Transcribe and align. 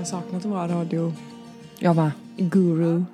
verkligen 0.00 0.22
saknat 0.22 0.44
att 0.44 0.50
vara 0.50 0.80
radio 0.80 1.12
Jag 1.78 1.94
va? 1.94 2.12
guru. 2.36 3.04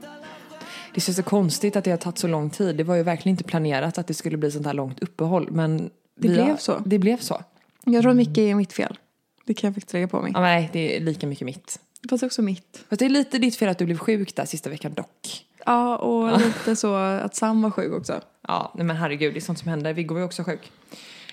Det 0.94 1.00
känns 1.00 1.16
så 1.16 1.22
konstigt 1.22 1.76
att 1.76 1.84
det 1.84 1.90
har 1.90 1.98
tagit 1.98 2.18
så 2.18 2.26
lång 2.28 2.50
tid. 2.50 2.76
Det 2.76 2.84
var 2.84 2.94
ju 2.94 3.02
verkligen 3.02 3.32
inte 3.32 3.44
planerat 3.44 3.98
att 3.98 4.06
det 4.06 4.14
skulle 4.14 4.36
bli 4.36 4.50
sånt 4.50 4.66
här 4.66 4.74
långt 4.74 5.00
uppehåll. 5.00 5.48
Men 5.50 5.90
Det 6.14 6.28
blev 6.28 6.46
har, 6.46 6.56
så. 6.56 6.82
Det 6.84 6.98
blev 6.98 7.18
så. 7.18 7.42
Jag 7.84 8.02
tror 8.02 8.14
mycket 8.14 8.38
är 8.38 8.54
mitt 8.54 8.72
fel. 8.72 8.98
Det 9.44 9.54
kan 9.54 9.68
jag 9.68 9.74
faktiskt 9.74 9.92
lägga 9.92 10.08
på 10.08 10.22
mig. 10.22 10.32
Ja, 10.34 10.40
nej, 10.40 10.70
det 10.72 10.96
är 10.96 11.00
lika 11.00 11.26
mycket 11.26 11.44
mitt. 11.44 11.80
Fast 12.10 12.22
också 12.22 12.42
mitt. 12.42 12.84
Fast 12.88 12.98
det 12.98 13.04
är 13.04 13.08
lite 13.08 13.38
ditt 13.38 13.56
fel 13.56 13.68
att 13.68 13.78
du 13.78 13.84
blev 13.84 13.98
sjuk 13.98 14.36
där 14.36 14.44
sista 14.44 14.70
veckan 14.70 14.94
dock. 14.94 15.44
Ja, 15.66 15.96
och 15.96 16.40
lite 16.40 16.76
så 16.76 16.94
att 16.94 17.34
Sam 17.34 17.62
var 17.62 17.70
sjuk 17.70 17.92
också. 17.92 18.20
Ja, 18.48 18.72
nej 18.74 18.86
men 18.86 18.96
herregud, 18.96 19.34
det 19.34 19.38
är 19.38 19.40
sånt 19.40 19.58
som 19.58 19.68
händer. 19.68 19.92
Viggo 19.92 20.14
var 20.14 20.20
ju 20.20 20.26
också 20.26 20.44
sjuk. 20.44 20.72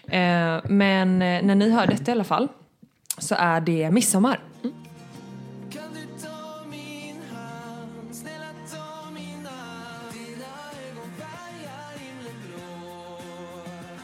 Eh, 0.07 0.59
men 0.69 1.21
eh, 1.21 1.43
när 1.43 1.55
ni 1.55 1.69
hör 1.69 1.87
detta 1.87 2.11
i 2.11 2.13
alla 2.13 2.23
fall 2.23 2.47
så 3.17 3.35
är 3.37 3.61
det 3.61 3.91
midsommar. 3.91 4.39
Kan 4.61 4.73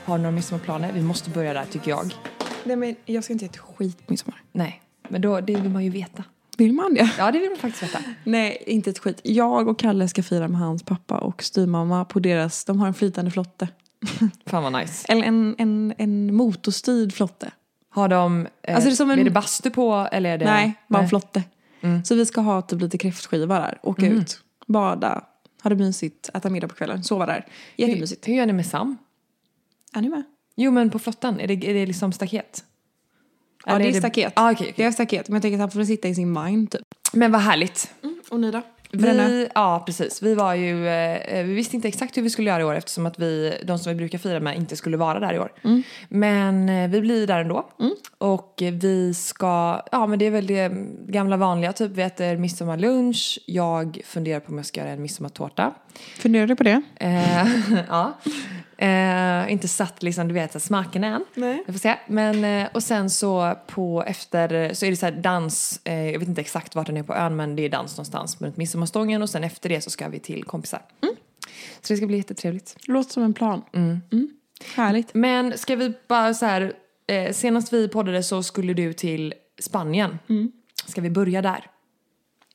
Har 0.10 0.18
ni 0.18 0.22
några 0.24 0.36
midsommarplaner? 0.36 0.92
Vi 0.92 1.02
måste 1.02 1.30
börja 1.30 1.54
där 1.54 1.66
tycker 1.72 1.90
jag. 1.92 2.14
Nej 2.64 2.76
men 2.76 2.96
jag 3.06 3.24
ska 3.24 3.34
inte 3.34 3.46
ge 3.46 3.50
ett 3.50 3.58
skit 3.58 3.98
på 3.98 4.14
midsommar. 4.14 4.42
Nej, 4.52 4.82
men 5.10 5.22
då, 5.22 5.42
det 5.42 5.56
vill 5.56 5.70
man 5.70 5.84
ju 5.84 5.90
veta. 5.90 6.24
Vill 6.58 6.74
man 6.74 6.94
det? 6.94 7.12
Ja, 7.18 7.32
det 7.32 7.40
vill 7.40 7.50
man 7.50 7.58
faktiskt 7.58 7.84
veta. 7.84 8.00
Nej, 8.24 8.64
inte 8.68 8.90
ett 8.90 9.00
skit. 9.00 9.20
Jag 9.24 9.68
och 9.68 9.80
Kalle 9.80 10.08
ska 10.08 10.24
fira 10.24 10.48
med 10.48 10.60
hans 10.60 10.84
pappa 10.84 11.18
och 11.18 11.44
styvmamma 11.44 12.06
på 12.06 12.20
deras, 12.20 12.66
de 12.66 12.80
har 12.80 12.88
en 12.88 12.94
flytande 12.94 13.32
flotte. 13.32 13.68
Fan 14.46 14.64
vad 14.64 14.74
nice. 14.82 15.06
Eller 15.10 15.24
en, 15.28 15.56
en, 15.58 15.94
en 15.98 16.36
motorstyrd 16.36 17.14
flotte. 17.14 17.52
Har 17.90 18.08
de, 18.08 18.48
eh, 18.64 18.76
Alltså, 18.76 18.90
det 18.90 18.94
är 18.94 18.96
som 18.96 19.12
en- 19.12 19.20
är 19.20 19.24
det 19.24 19.32
bastu 19.32 19.70
på 19.70 20.08
eller 20.12 20.30
är 20.30 20.38
det? 20.38 20.46
Nej, 20.46 20.74
bara 20.88 21.04
en 21.04 21.10
flotte. 21.10 21.44
Mm. 21.82 22.06
Så 22.06 22.16
vi 22.16 22.26
ska 22.26 22.42
ha 22.42 22.62
typ 22.62 22.82
lite 22.82 22.98
kräftskiva 22.98 23.60
där, 23.60 23.80
åka 23.84 24.08
ut, 24.08 24.42
bada, 24.68 25.24
ha 25.64 25.70
det 25.70 25.76
mysigt, 25.76 26.30
äta 26.34 26.50
middag 26.50 26.68
på 26.68 26.76
kvällen, 26.76 27.04
sova 27.04 27.26
där. 27.26 27.46
Jättemysigt. 27.76 28.28
Hur, 28.28 28.34
hur 28.34 28.40
gör 28.40 28.46
ni 28.46 28.54
med 28.54 28.66
Sam? 28.66 28.98
Är 29.96 30.02
ni 30.02 30.10
med? 30.10 30.24
Jo 30.56 30.72
men 30.72 30.90
på 30.90 31.00
flottan, 31.00 31.40
är 31.40 31.48
det, 31.48 31.54
är 31.70 31.74
det 31.74 31.86
liksom 31.86 32.12
staket? 32.12 32.64
Ja, 33.66 33.76
Eller 33.76 33.92
det 33.92 33.98
är 33.98 34.00
staket. 34.00 34.34
Ah, 34.36 34.52
okej, 34.52 34.66
Det 34.68 34.72
okej. 34.74 34.86
är 34.86 34.92
staket, 34.92 35.28
men 35.28 35.34
jag 35.36 35.42
tänker 35.42 35.56
att 35.56 35.60
han 35.62 35.72
får 35.72 35.84
sitta 35.84 36.08
i 36.08 36.16
sin 36.16 36.32
mind 36.44 36.72
typ. 36.72 36.82
Men 37.14 37.32
vad 37.32 37.42
härligt. 37.42 37.94
Och 38.30 38.40
ni 38.40 38.52
då? 38.52 38.62
Vi, 38.92 39.48
ja, 39.56 39.84
precis. 39.86 40.22
Vi 40.22 40.36
var 40.36 40.54
ju, 40.54 40.88
eh, 40.88 41.46
vi 41.46 41.54
visste 41.54 41.76
inte 41.76 41.88
exakt 41.88 42.18
hur 42.18 42.22
vi 42.22 42.30
skulle 42.30 42.50
göra 42.50 42.62
i 42.62 42.64
år 42.64 42.76
eftersom 42.76 43.06
att 43.06 43.20
vi, 43.20 43.58
de 43.66 43.80
som 43.80 43.90
vi 43.92 43.96
brukar 43.96 44.18
fira 44.18 44.40
med 44.40 44.58
inte 44.58 44.76
skulle 44.76 44.98
vara 44.98 45.20
där 45.20 45.34
i 45.34 45.40
år. 45.40 45.52
Men 46.10 46.70
eh, 46.70 46.90
vi 46.90 47.02
blir 47.02 47.28
där 47.28 47.40
ändå. 47.42 47.70
Och 48.18 48.62
eh, 48.62 48.74
vi 48.74 49.14
ska, 49.14 49.82
ja 49.92 50.08
men 50.08 50.20
det 50.20 50.26
är 50.26 50.32
väl 50.32 50.48
det 50.48 50.72
gamla 51.08 51.38
vanliga, 51.38 51.74
typ 51.74 51.92
vi 51.92 52.02
äter 52.02 52.38
midsommarlunch. 52.38 53.40
Jag 53.46 54.02
funderar 54.06 54.40
på 54.40 54.52
om 54.52 54.58
jag 54.58 54.66
ska 54.66 54.80
göra 54.82 54.92
en 54.92 55.02
midsommartårta. 55.02 55.74
Funderar 56.20 56.48
du 56.48 56.56
på 56.56 56.64
det? 56.64 56.82
Eh, 56.96 57.48
ja. 57.90 58.18
Eh, 58.82 59.52
inte 59.52 59.68
satt 59.68 60.04
liksom, 60.04 60.28
du 60.28 60.34
vet, 60.34 60.62
smaken 60.62 61.04
än. 61.04 61.26
Nej. 61.34 61.64
Jag 61.66 61.76
får 61.76 61.80
se. 61.80 61.96
Men, 62.08 62.44
eh, 62.44 62.68
och 62.74 62.84
sen 62.84 63.10
så 63.10 63.56
på 63.68 64.04
efter 64.08 64.74
så 64.74 64.86
är 64.86 64.90
det 64.90 64.96
så 64.96 65.06
här 65.06 65.14
dans, 65.14 65.82
eh, 65.84 66.12
jag 66.12 66.20
vet 66.20 66.28
inte 66.28 66.42
exakt 66.42 66.76
vart 66.76 66.88
den 66.88 66.98
är 66.98 67.04
på 67.04 67.14
ön 67.14 67.36
men 67.36 67.56
det 67.56 67.66
är 67.66 67.70
dans 67.70 67.98
någonstans 67.98 68.42
runt 68.42 68.58
midsommarstången 68.58 69.22
och 69.22 69.30
sen 69.30 69.44
efter 69.44 69.70
det 69.70 69.82
så 69.82 69.90
ska 69.90 70.10
vi 70.10 70.20
till 70.20 70.44
kompisar. 70.44 70.82
Så 71.82 71.94
det 71.94 71.98
ska 71.98 72.08
bli 72.08 72.18
jättetrevligt. 72.18 72.76
Låter 72.88 73.12
som 73.12 73.24
en 73.24 73.34
plan. 73.34 73.62
Mm. 73.74 74.02
Härligt. 74.76 75.14
Men 75.14 75.58
ska 75.58 75.76
vi 75.76 75.94
bara 76.08 76.34
så 76.34 76.46
här, 76.46 76.74
eh, 77.08 77.34
senast 77.34 77.74
vi 77.74 77.88
poddade 77.88 78.24
så 78.24 78.44
skulle 78.44 78.74
du 78.74 78.94
till 78.94 79.34
Spanien. 79.62 80.20
Ska 80.86 81.02
vi 81.02 81.10
börja 81.10 81.42
där? 81.42 81.66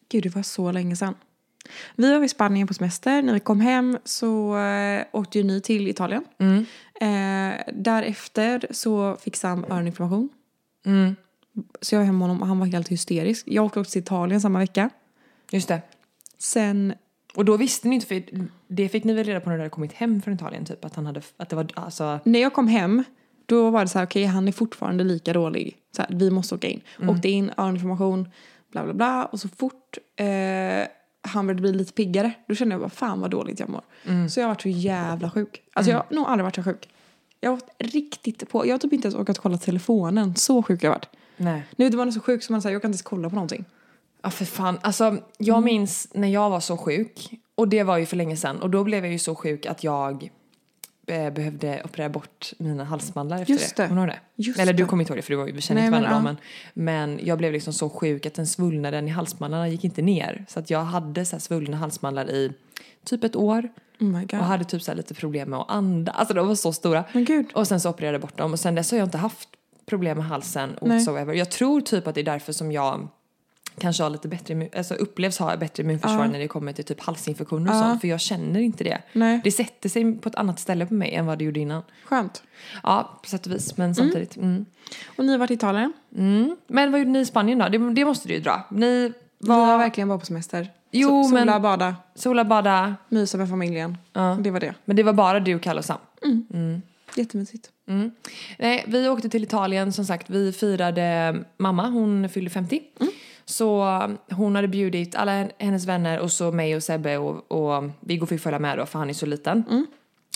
Gud, 0.09 0.23
det 0.23 0.35
var 0.35 0.43
så 0.43 0.73
länge 0.73 0.97
sedan. 0.97 1.15
Vi 1.97 2.13
var 2.13 2.25
i 2.25 2.29
Spanien 2.29 2.67
på 2.67 2.75
semester. 2.75 3.23
När 3.23 3.33
vi 3.35 3.41
kom 3.41 3.61
hem 3.61 3.99
så 4.05 4.59
eh, 4.59 5.05
åkte 5.13 5.39
ju 5.39 5.45
ni 5.45 5.61
till 5.61 5.89
Italien. 5.89 6.25
Eh, 7.01 7.61
därefter 7.75 8.67
så 8.71 9.17
fick 9.21 9.37
Sam 9.37 9.65
öroninflammation. 9.65 10.29
Så 11.81 11.95
jag 11.95 12.01
var 12.01 12.07
hemma 12.07 12.19
med 12.19 12.29
honom 12.29 12.43
och 12.43 12.49
han 12.49 12.59
var 12.59 12.67
helt 12.67 12.89
hysterisk. 12.89 13.45
Jag 13.49 13.65
åkte 13.65 13.81
också 13.81 13.93
till 13.93 14.03
Italien 14.03 14.41
samma 14.41 14.59
vecka. 14.59 14.91
Just 15.51 15.69
det. 15.69 15.83
Sen, 16.39 16.95
Och 17.35 17.45
då 17.45 17.57
visste 17.57 17.89
ni 17.89 17.95
inte, 17.95 18.07
för 18.07 18.23
det 18.69 18.89
fick 18.89 19.05
ni 19.05 19.13
väl 19.13 19.25
reda 19.25 19.41
på 19.41 19.49
när 19.51 19.57
du 19.57 19.63
hade 19.63 19.71
kommit 19.71 19.93
hem 19.93 20.23
från 20.23 20.35
Italien 20.35 20.65
typ, 20.65 20.85
att 20.85 20.95
han 20.97 21.07
hade, 21.07 21.23
att 21.37 21.49
det 21.49 21.57
var 21.57 21.67
alltså 21.75 22.19
när 22.25 22.41
jag 22.41 22.53
kom 22.53 22.69
hem, 22.69 23.05
då 23.47 23.71
var 23.71 23.81
det 23.81 23.89
så 23.89 23.99
här, 23.99 24.07
okej 24.07 24.25
han 24.25 24.49
är 24.49 24.53
fortfarande 24.53 25.05
lika 25.05 25.33
dålig. 25.33 25.77
Så 25.97 26.03
här, 26.03 26.11
vi 26.15 26.31
måste 26.31 26.55
åka 26.55 26.67
in. 26.69 26.81
Åkte 27.09 27.29
in, 27.29 27.51
öroninflammation, 27.57 28.29
bla 28.73 28.85
bla 28.85 28.95
bla. 28.95 29.25
Och 29.25 29.41
så 29.41 29.49
fort 29.49 29.99
eh, 30.17 30.27
han 31.25 31.47
började 31.47 31.61
bli 31.63 31.73
lite 31.73 31.93
piggare, 31.93 32.33
då 32.49 32.55
kände 32.55 32.73
jag 32.75 32.81
bara 32.81 32.91
fan 32.91 33.21
vad 33.21 33.31
dåligt 33.31 33.61
jag 33.61 33.69
mår. 33.69 33.83
Så 34.29 34.41
jag 34.41 34.45
har 34.45 34.49
varit 34.49 34.63
så 34.63 34.69
jävla 34.69 35.31
sjuk. 35.31 35.63
Alltså 35.73 35.91
jag 35.93 35.99
har 35.99 36.07
nog 36.11 36.25
aldrig 36.27 36.45
varit 36.45 36.55
så 36.55 36.63
sjuk. 36.63 36.89
Jag 37.41 37.51
har 37.51 37.57
varit 37.57 37.93
riktigt 37.95 38.49
på. 38.51 38.67
Jag 38.67 38.75
har 38.75 38.79
typ 38.79 38.93
inte 38.93 39.07
ens 39.09 39.15
orkat 39.15 39.39
kolla 39.39 39.59
telefonen. 39.59 40.37
Så 40.37 40.63
sjuk 40.63 40.83
jag 40.83 40.91
har 40.91 40.95
varit. 40.97 41.09
nej. 41.37 41.63
Nu 41.77 41.87
är 41.87 41.93
man 41.93 42.13
så 42.13 42.21
sjuk 42.21 42.43
så 42.43 42.53
man 42.53 42.63
säger 42.63 42.75
jag 42.75 42.83
kan 42.83 42.89
inte 42.89 42.95
ens 42.97 43.03
kolla 43.03 43.29
på 43.29 43.35
någonting. 43.35 43.65
Ja 44.23 44.31
för 44.31 44.45
fan, 44.45 44.79
alltså 44.83 45.17
jag 45.39 45.55
Mm. 45.59 45.65
minns 45.65 46.09
när 46.15 46.29
jag 46.29 46.51
var 46.51 46.61
så 46.61 46.77
sjuk 46.77 47.31
och 47.55 47.69
det 47.69 47.83
var 47.83 47.99
ju 47.99 48.07
för 48.07 48.17
länge 48.17 48.37
sedan 48.37 48.61
och 48.63 48.71
då 48.71 48.85
blev 48.85 49.05
jag 49.05 49.13
ju 49.13 49.19
så 49.19 49.35
sjuk 49.35 49.67
att 49.67 49.85
jag 49.85 50.31
behövde 51.07 51.83
operera 51.85 52.09
bort 52.09 52.53
mina 52.59 52.85
halsmandlar 52.85 53.41
efter 53.41 53.53
Just 53.53 53.77
det. 53.77 53.87
Du 53.87 53.95
ihåg 53.95 54.07
det? 54.07 54.19
Just 54.37 54.59
Eller 54.59 54.73
du 54.73 54.83
det. 54.83 54.89
kommer 54.89 55.03
inte 55.03 55.13
ihåg 55.13 55.19
det 55.19 55.23
för 55.23 55.31
du 55.31 55.37
var, 55.37 55.45
vi 55.45 55.61
känner 55.61 55.81
Nej, 55.81 55.87
inte 55.87 56.01
men, 56.01 56.11
varandra 56.11 56.31
då 56.31 56.37
men, 56.75 57.07
men 57.09 57.27
jag 57.27 57.39
blev 57.39 57.53
liksom 57.53 57.73
så 57.73 57.91
sjuk 57.91 58.27
att 58.27 58.35
den 58.35 58.47
svullnaden 58.47 59.09
i 59.09 59.11
halsmandlarna 59.11 59.69
gick 59.69 59.85
inte 59.85 60.03
ner 60.03 60.45
så 60.49 60.59
att 60.59 60.71
jag 60.71 60.85
hade 60.85 61.25
så 61.25 61.37
här 61.37 61.41
svullna 61.41 61.77
halsmandlar 61.77 62.31
i 62.31 62.53
typ 63.05 63.25
ett 63.25 63.37
år 63.37 63.69
Oh 64.01 64.07
my 64.09 64.21
god. 64.25 64.41
och 64.41 64.47
hade 64.47 64.65
typ 64.65 64.83
så 64.83 64.95
lite 64.95 65.15
problem 65.15 65.51
med 65.51 65.59
att 65.59 65.71
andas, 65.71 66.17
alltså 66.17 66.35
de 66.35 66.49
var 66.49 66.55
så 66.55 66.73
stora. 66.73 67.05
Men 67.13 67.25
gud. 67.25 67.47
Och 67.55 67.69
sen 67.69 67.81
så 67.81 67.91
opererade 67.91 68.15
jag 68.15 68.21
bort 68.23 68.39
dem 68.39 68.53
och 68.53 68.61
sen 68.61 68.75
dess 68.75 68.91
har 68.91 68.99
jag 68.99 69.07
inte 69.07 69.19
haft 69.19 69.49
problem 69.87 70.17
med 70.19 70.27
halsen 70.27 70.77
Nej. 70.83 70.91
whatsoever. 70.91 71.35
Jag 71.35 71.51
tror 71.51 71.81
typ 71.81 72.07
att 72.07 72.15
det 72.15 72.21
är 72.21 72.25
därför 72.25 72.53
som 72.53 72.73
jag 72.73 73.09
kanske 73.79 74.03
har 74.03 74.11
lite 74.11 74.29
bättre, 74.29 74.69
alltså 74.77 74.95
upplevs 74.95 75.39
ha 75.39 75.57
bättre 75.57 75.83
immunförsvar 75.83 76.27
när 76.27 76.39
det 76.39 76.49
kommer 76.49 76.73
till 76.73 76.85
typ 76.85 77.01
halsinfektioner 77.01 77.71
och 77.71 77.77
Ja. 77.77 77.81
sånt 77.81 78.01
för 78.01 78.09
jag 78.09 78.21
känner 78.21 78.61
inte 78.61 78.85
det. 78.85 78.99
Nej. 79.13 79.41
Det 79.45 79.51
sätter 79.53 79.89
sig 79.89 80.15
på 80.19 80.29
ett 80.29 80.35
annat 80.35 80.61
ställe 80.61 80.87
på 80.87 80.95
mig 80.95 81.15
än 81.15 81.27
vad 81.27 81.39
det 81.39 81.45
gjorde 81.45 81.61
innan. 81.61 81.83
Skönt. 82.05 82.43
Ja, 82.83 83.19
på 83.23 83.29
sätt 83.29 83.47
och 83.47 83.53
vis, 83.53 83.77
men 83.77 83.95
samtidigt. 83.95 84.37
Mm. 84.37 84.67
Och 85.17 85.25
ni 85.25 85.33
har 85.33 85.39
varit 85.39 85.51
i 85.51 85.55
Italien? 85.55 85.93
Mm. 86.17 86.57
Men 86.67 86.91
vad 86.93 87.01
gjorde 87.01 87.11
ni 87.11 87.19
i 87.19 87.25
Spanien 87.27 87.59
då? 87.59 87.69
Det, 87.69 87.95
det 87.95 88.05
måste 88.05 88.29
du 88.29 88.35
ju 88.35 88.41
dra. 88.41 88.63
Ni 88.71 89.13
Vi 89.39 89.49
var 89.49 89.67
var 89.67 89.79
verkligen 89.79 90.09
bara 90.09 90.19
på 90.19 90.27
semester. 90.27 90.71
Jo, 90.91 91.09
so- 91.11 91.29
sola, 91.31 91.45
men- 91.45 91.63
bada, 91.63 91.97
sola, 92.15 92.45
bada, 92.45 92.95
mysa 93.09 93.39
med 93.39 93.49
familjen. 93.49 93.99
Ja. 94.13 94.39
Det 94.41 94.51
var 94.51 94.61
det. 94.61 94.75
men 94.85 94.97
det 94.97 95.03
var 95.03 95.13
bara 95.13 95.41
du, 95.41 95.59
Kalle 95.59 95.79
och 95.79 95.85
Sam. 95.85 95.99
Jättemysigt. 97.17 97.71
Mm. 97.89 98.11
Nej, 98.59 98.85
vi 98.89 99.09
åkte 99.09 99.29
till 99.29 99.45
Italien 99.45 99.93
som 99.93 100.05
sagt. 100.05 100.31
Vi 100.31 100.53
firade 100.53 101.37
mamma, 101.57 101.89
hon 101.89 102.29
fyllde 102.29 102.51
50. 102.51 102.81
Så 103.45 104.01
hon 104.31 104.55
hade 104.55 104.69
bjudit 104.69 105.15
alla 105.15 105.49
hennes 105.59 105.87
vänner 105.87 106.19
och 106.21 106.33
så 106.33 106.53
mig 106.53 106.77
och 106.77 106.83
Sebbe 106.83 107.19
och, 107.19 107.53
och 107.53 107.85
Viggo 108.01 108.27
fick 108.27 108.41
följa 108.41 108.59
med 108.59 108.79
då 108.79 108.87
för 108.87 108.99
han 108.99 109.11
är 109.11 109.15
så 109.15 109.27
liten. 109.27 109.65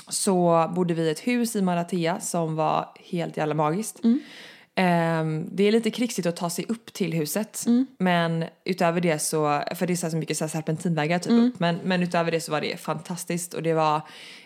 Så 0.08 0.70
bodde 0.74 0.94
vi 0.94 1.02
i 1.02 1.10
ett 1.10 1.26
hus 1.26 1.56
i 1.56 1.62
Maratea 1.62 2.20
som 2.20 2.56
var 2.56 2.88
helt 3.04 3.36
jävla 3.36 3.54
magiskt. 3.54 4.00
Ehm, 4.80 5.48
det 5.52 5.68
är 5.68 5.72
lite 5.72 5.90
krixigt 5.90 6.26
att 6.26 6.36
ta 6.36 6.50
sig 6.50 6.64
upp 6.68 6.92
till 6.92 7.12
huset 7.12 7.64
men 7.98 8.44
utöver 8.64 9.00
det 9.00 9.18
så, 9.18 9.62
för 9.74 9.86
det 9.86 9.92
är 9.92 9.96
så, 9.96 10.10
så 10.10 10.16
mycket 10.16 10.36
så 10.36 10.48
serpentinvägar 10.48 11.18
typ. 11.18 11.32
Upp, 11.32 11.60
men, 11.60 11.78
men 11.84 12.02
utöver 12.02 12.30
det 12.30 12.40
så 12.40 12.52
var 12.52 12.60
det 12.60 12.80
fantastiskt 12.80 13.54
och 13.54 13.62
det 13.62 13.74
var, 13.74 14.00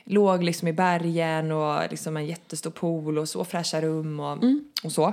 låg 0.04 0.42
liksom 0.42 0.68
i 0.68 0.72
bergen 0.72 1.52
och 1.52 1.90
liksom 1.90 2.16
en 2.16 2.26
jättestor 2.26 2.70
pool 2.70 3.18
och 3.18 3.28
så 3.28 3.44
fräscha 3.44 3.80
rum 3.80 4.20
och, 4.20 4.38
och 4.84 4.92
så. 4.92 5.12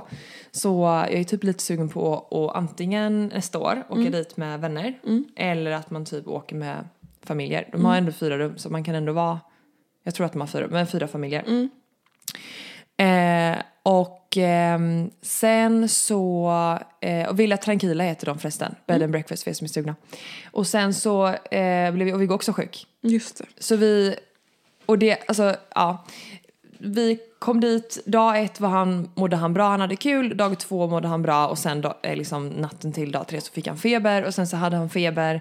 Så 0.50 0.68
jag 1.08 1.12
är 1.20 1.24
typ 1.24 1.44
lite 1.44 1.62
sugen 1.62 1.88
på 1.88 2.14
att 2.30 2.56
antingen 2.56 3.26
nästa 3.26 3.58
år 3.58 3.84
åka 3.88 4.00
dit 4.10 4.36
med 4.36 4.60
vänner 4.60 4.98
eller 5.36 5.70
att 5.70 5.90
man 5.90 6.04
typ 6.04 6.28
åker 6.28 6.56
med 6.56 6.88
familjer. 7.22 7.68
De 7.72 7.84
har 7.84 7.96
ändå 7.96 8.12
fyra 8.12 8.38
rum 8.38 8.58
så 8.58 8.70
man 8.70 8.84
kan 8.84 8.94
ändå 8.94 9.12
vara, 9.12 9.40
jag 10.04 10.14
tror 10.14 10.26
att 10.26 10.32
de 10.32 10.40
har 10.40 10.48
fyra, 10.48 10.68
men 10.70 10.86
fyra 10.86 11.08
familjer. 11.08 11.68
Eh, 13.00 13.62
och 13.82 14.36
ehm, 14.36 15.10
sen 15.22 15.88
så, 15.88 16.50
eh, 17.00 17.28
och 17.28 17.40
Villa 17.40 17.56
Tranquila 17.56 18.04
heter 18.04 18.26
de 18.26 18.38
förresten, 18.38 18.74
bed 18.86 19.02
and 19.02 19.12
breakfast 19.12 19.42
för 19.42 19.50
er 19.50 19.54
som 19.54 19.64
är 19.64 19.68
sugna. 19.68 19.94
Och 20.50 20.66
sen 20.66 20.94
så 20.94 21.26
eh, 21.28 21.92
blev 21.92 22.06
vi, 22.06 22.12
och 22.12 22.22
vi 22.22 22.26
går 22.26 22.34
också 22.34 22.52
sjuk. 22.52 22.86
Just 23.00 23.38
det. 23.38 23.44
Så 23.58 23.76
vi, 23.76 24.16
och 24.86 24.98
det, 24.98 25.28
alltså 25.28 25.56
ja. 25.74 26.04
Vi 26.78 27.18
kom 27.38 27.60
dit, 27.60 28.02
dag 28.06 28.42
ett 28.42 28.60
var 28.60 28.68
han, 28.68 29.10
mådde 29.14 29.36
han 29.36 29.54
bra, 29.54 29.68
han 29.68 29.80
hade 29.80 29.96
kul, 29.96 30.36
dag 30.36 30.58
två 30.58 30.86
mådde 30.86 31.08
han 31.08 31.22
bra 31.22 31.48
och 31.48 31.58
sen 31.58 31.80
dag, 31.80 31.94
eh, 32.02 32.16
liksom 32.16 32.48
natten 32.48 32.92
till 32.92 33.12
dag 33.12 33.28
tre 33.28 33.40
så 33.40 33.52
fick 33.52 33.66
han 33.66 33.76
feber 33.76 34.24
och 34.24 34.34
sen 34.34 34.46
så 34.46 34.56
hade 34.56 34.76
han 34.76 34.90
feber, 34.90 35.40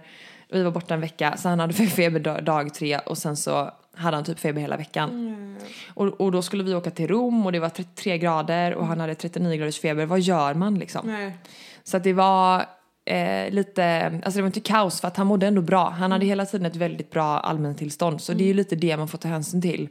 vi 0.51 0.63
var 0.63 0.71
borta 0.71 0.93
en 0.93 1.01
vecka, 1.01 1.37
så 1.37 1.49
han 1.49 1.59
hade 1.59 1.73
feber 1.73 2.41
dag, 2.41 2.73
tre 2.73 2.99
och 2.99 3.17
sen 3.17 3.37
så 3.37 3.71
hade 3.95 4.17
han 4.17 4.23
typ 4.23 4.39
feber 4.39 4.61
hela 4.61 4.77
veckan. 4.77 5.57
Och, 5.93 6.21
och 6.21 6.31
då 6.31 6.41
skulle 6.41 6.63
vi 6.63 6.75
åka 6.75 6.91
till 6.91 7.07
Rom 7.07 7.45
och 7.45 7.51
det 7.51 7.59
var 7.59 7.69
33 7.69 8.17
grader 8.17 8.73
och 8.73 8.87
han 8.87 8.99
hade 8.99 9.15
39 9.15 9.57
graders 9.57 9.79
feber, 9.79 10.05
vad 10.05 10.19
gör 10.19 10.53
man 10.53 10.75
liksom? 10.75 11.07
Nej. 11.07 11.37
Så 11.83 11.97
att 11.97 12.03
det 12.03 12.13
var 12.13 12.65
eh, 13.05 13.51
lite, 13.51 14.05
alltså 14.23 14.37
det 14.37 14.41
var 14.41 14.47
inte 14.47 14.59
kaos 14.59 15.01
för 15.01 15.07
att 15.07 15.17
han 15.17 15.27
mådde 15.27 15.47
ändå 15.47 15.61
bra. 15.61 15.89
Han 15.89 16.11
hade 16.11 16.25
hela 16.25 16.45
tiden 16.45 16.65
ett 16.65 16.75
väldigt 16.75 17.11
bra 17.11 17.39
allmäntillstånd 17.39 18.21
så 18.21 18.33
det 18.33 18.43
är 18.43 18.47
ju 18.47 18.53
lite 18.53 18.75
det 18.75 18.97
man 18.97 19.07
får 19.07 19.17
ta 19.17 19.27
hänsyn 19.27 19.61
till. 19.61 19.89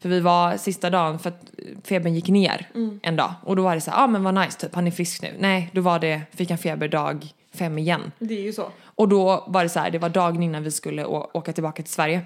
För 0.00 0.08
vi 0.08 0.20
var 0.20 0.56
sista 0.56 0.90
dagen 0.90 1.18
för 1.18 1.28
att 1.28 1.50
febern 1.84 2.14
gick 2.14 2.28
ner 2.28 2.68
en 3.02 3.16
dag 3.16 3.34
och 3.42 3.56
då 3.56 3.62
var 3.62 3.74
det 3.74 3.80
så 3.80 3.90
ja 3.90 4.04
ah, 4.04 4.06
men 4.06 4.22
vad 4.22 4.34
nice 4.34 4.60
typ, 4.60 4.74
han 4.74 4.86
är 4.86 4.90
frisk 4.90 5.22
nu. 5.22 5.34
Nej, 5.38 5.70
då 5.72 5.80
var 5.80 5.98
det, 5.98 6.22
fick 6.30 6.50
han 6.50 6.58
feber 6.58 6.88
dag 6.88 7.26
fem 7.54 7.78
igen. 7.78 8.12
Det 8.18 8.38
är 8.38 8.42
ju 8.42 8.52
så. 8.52 8.70
Och 8.82 9.08
då 9.08 9.44
var 9.46 9.62
det 9.62 9.68
så 9.68 9.80
här, 9.80 9.90
det 9.90 9.98
var 9.98 10.08
dagen 10.08 10.42
innan 10.42 10.62
vi 10.62 10.70
skulle 10.70 11.04
åka 11.04 11.52
tillbaka 11.52 11.82
till 11.82 11.92
Sverige. 11.92 12.22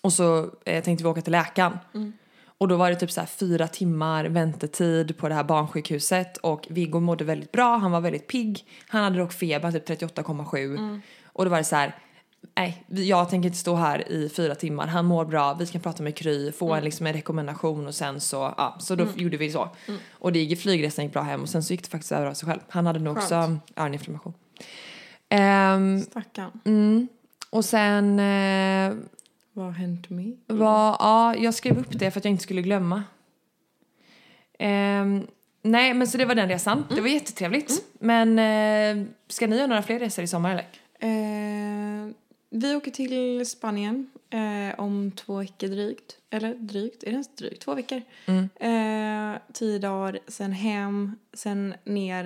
Och 0.00 0.12
så 0.12 0.50
eh, 0.64 0.84
tänkte 0.84 1.04
vi 1.04 1.10
åka 1.10 1.20
till 1.20 1.32
läkaren. 1.32 1.78
Och 2.58 2.68
då 2.68 2.76
var 2.76 2.90
det 2.90 2.96
typ 2.96 3.10
så 3.10 3.20
här 3.20 3.26
fyra 3.26 3.68
timmar 3.68 4.24
väntetid 4.24 5.16
på 5.18 5.28
det 5.28 5.34
här 5.34 5.44
barnsjukhuset 5.44 6.36
och 6.36 6.66
Viggo 6.70 7.00
mådde 7.00 7.24
väldigt 7.24 7.52
bra, 7.52 7.76
han 7.76 7.90
var 7.90 8.00
väldigt 8.00 8.26
pigg. 8.26 8.64
Han 8.88 9.04
hade 9.04 9.18
dock 9.18 9.32
feber, 9.32 9.72
typ 9.72 9.88
38,7. 9.88 11.00
Och 11.24 11.44
då 11.44 11.50
var 11.50 11.58
det 11.58 11.64
så 11.64 11.76
här, 11.76 11.96
nej, 12.56 12.84
jag 12.88 13.30
tänker 13.30 13.46
inte 13.46 13.58
stå 13.58 13.74
här 13.74 14.12
i 14.12 14.28
fyra 14.28 14.54
timmar, 14.54 14.86
han 14.86 15.04
mår 15.04 15.24
bra, 15.24 15.54
vi 15.54 15.66
kan 15.66 15.80
prata 15.80 16.02
med 16.02 16.16
Kry, 16.16 16.52
få 16.52 16.74
en, 16.74 16.84
liksom 16.84 17.06
en 17.06 17.12
rekommendation 17.12 17.86
och 17.86 17.94
sen 17.94 18.20
så, 18.20 18.54
ja, 18.56 18.76
så 18.80 18.94
då 18.94 19.06
gjorde 19.16 19.36
vi 19.36 19.52
så. 19.52 19.68
Och 20.12 20.32
det 20.32 20.38
gick, 20.38 20.60
flygresan 20.60 21.04
gick 21.04 21.12
bra 21.14 21.22
hem 21.22 21.42
och 21.42 21.48
sen 21.48 21.62
så 21.62 21.72
gick 21.72 21.82
det 21.82 21.90
faktiskt 21.90 22.12
över 22.12 22.26
av 22.26 22.34
sig 22.34 22.48
själv. 22.48 22.60
Han 22.68 22.86
hade 22.86 22.98
nog 22.98 23.16
också 23.16 23.56
öroninflammation. 23.76 24.34
Ehm, 25.28 26.00
Stackarn. 26.00 26.50
Mm. 26.64 27.08
Och 27.50 27.64
sen 27.64 28.18
eh, 28.18 28.96
Vad 29.52 29.66
har 29.66 29.72
hänt 29.72 30.10
med? 30.10 30.36
var, 30.46 30.96
ja, 30.98 31.34
jag 31.36 31.54
skrev 31.54 31.78
upp 31.78 31.98
det 31.98 32.10
för 32.10 32.20
att 32.20 32.24
jag 32.24 32.32
inte 32.32 32.42
skulle 32.42 32.62
glömma. 32.62 33.02
Ehm, 34.58 35.26
nej, 35.62 35.94
men 35.94 36.06
så 36.06 36.18
det 36.18 36.24
var 36.24 36.34
den 36.34 36.48
resan. 36.48 36.84
Det 36.94 37.00
var 37.00 37.08
jättetrevligt. 37.08 37.72
Men 38.00 38.38
eh, 38.38 39.06
ska 39.28 39.46
ni 39.46 39.56
göra 39.56 39.66
några 39.66 39.82
fler 39.82 39.98
resor 39.98 40.24
i 40.24 40.26
sommar 40.26 40.50
eller? 40.50 40.66
Eh, 41.02 42.10
vi 42.50 42.74
åker 42.74 42.90
till 42.90 43.46
Spanien 43.46 44.10
eh, 44.30 44.80
om 44.80 45.12
två 45.12 45.36
veckor 45.38 45.68
drygt. 45.68 46.16
Eller 46.30 46.54
drygt, 46.54 47.02
är 47.02 47.06
det 47.06 47.12
ens 47.12 47.34
drygt? 47.36 47.62
Två 47.62 47.74
veckor. 47.74 48.02
Eh, 48.60 49.34
tio 49.52 49.78
dagar, 49.78 50.18
sen 50.28 50.52
hem, 50.52 51.16
sen 51.32 51.74
ner 51.84 52.24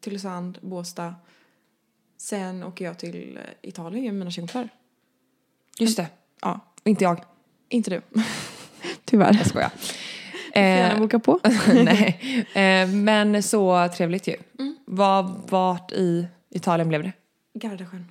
Tylösand, 0.00 0.58
Båstad. 0.62 1.14
Sen 2.16 2.62
åker 2.62 2.84
jag 2.84 2.98
till 2.98 3.36
eh, 3.36 3.42
Italien 3.68 4.04
med 4.04 4.14
mina 4.14 4.30
tjejkompisar. 4.30 4.68
Just 5.78 5.96
det. 5.96 6.06
Ja, 6.40 6.60
Inte 6.84 7.04
jag. 7.04 7.24
inte 7.68 7.90
du. 7.90 8.02
Tyvärr. 9.04 9.34
Jag 9.34 9.46
skojar. 9.46 9.68
Får 9.68 10.62
gärna 10.62 10.92
Eh, 10.94 10.98
boka 10.98 11.18
på. 11.18 11.40
nej. 11.84 12.20
Eh, 12.54 12.88
men 12.88 13.42
så 13.42 13.88
trevligt 13.96 14.26
ju. 14.28 14.36
Var, 14.84 15.40
vart 15.48 15.92
i 15.92 16.26
Italien 16.50 16.88
blev 16.88 17.02
det? 17.02 17.12
Gardasjön. 17.54 18.06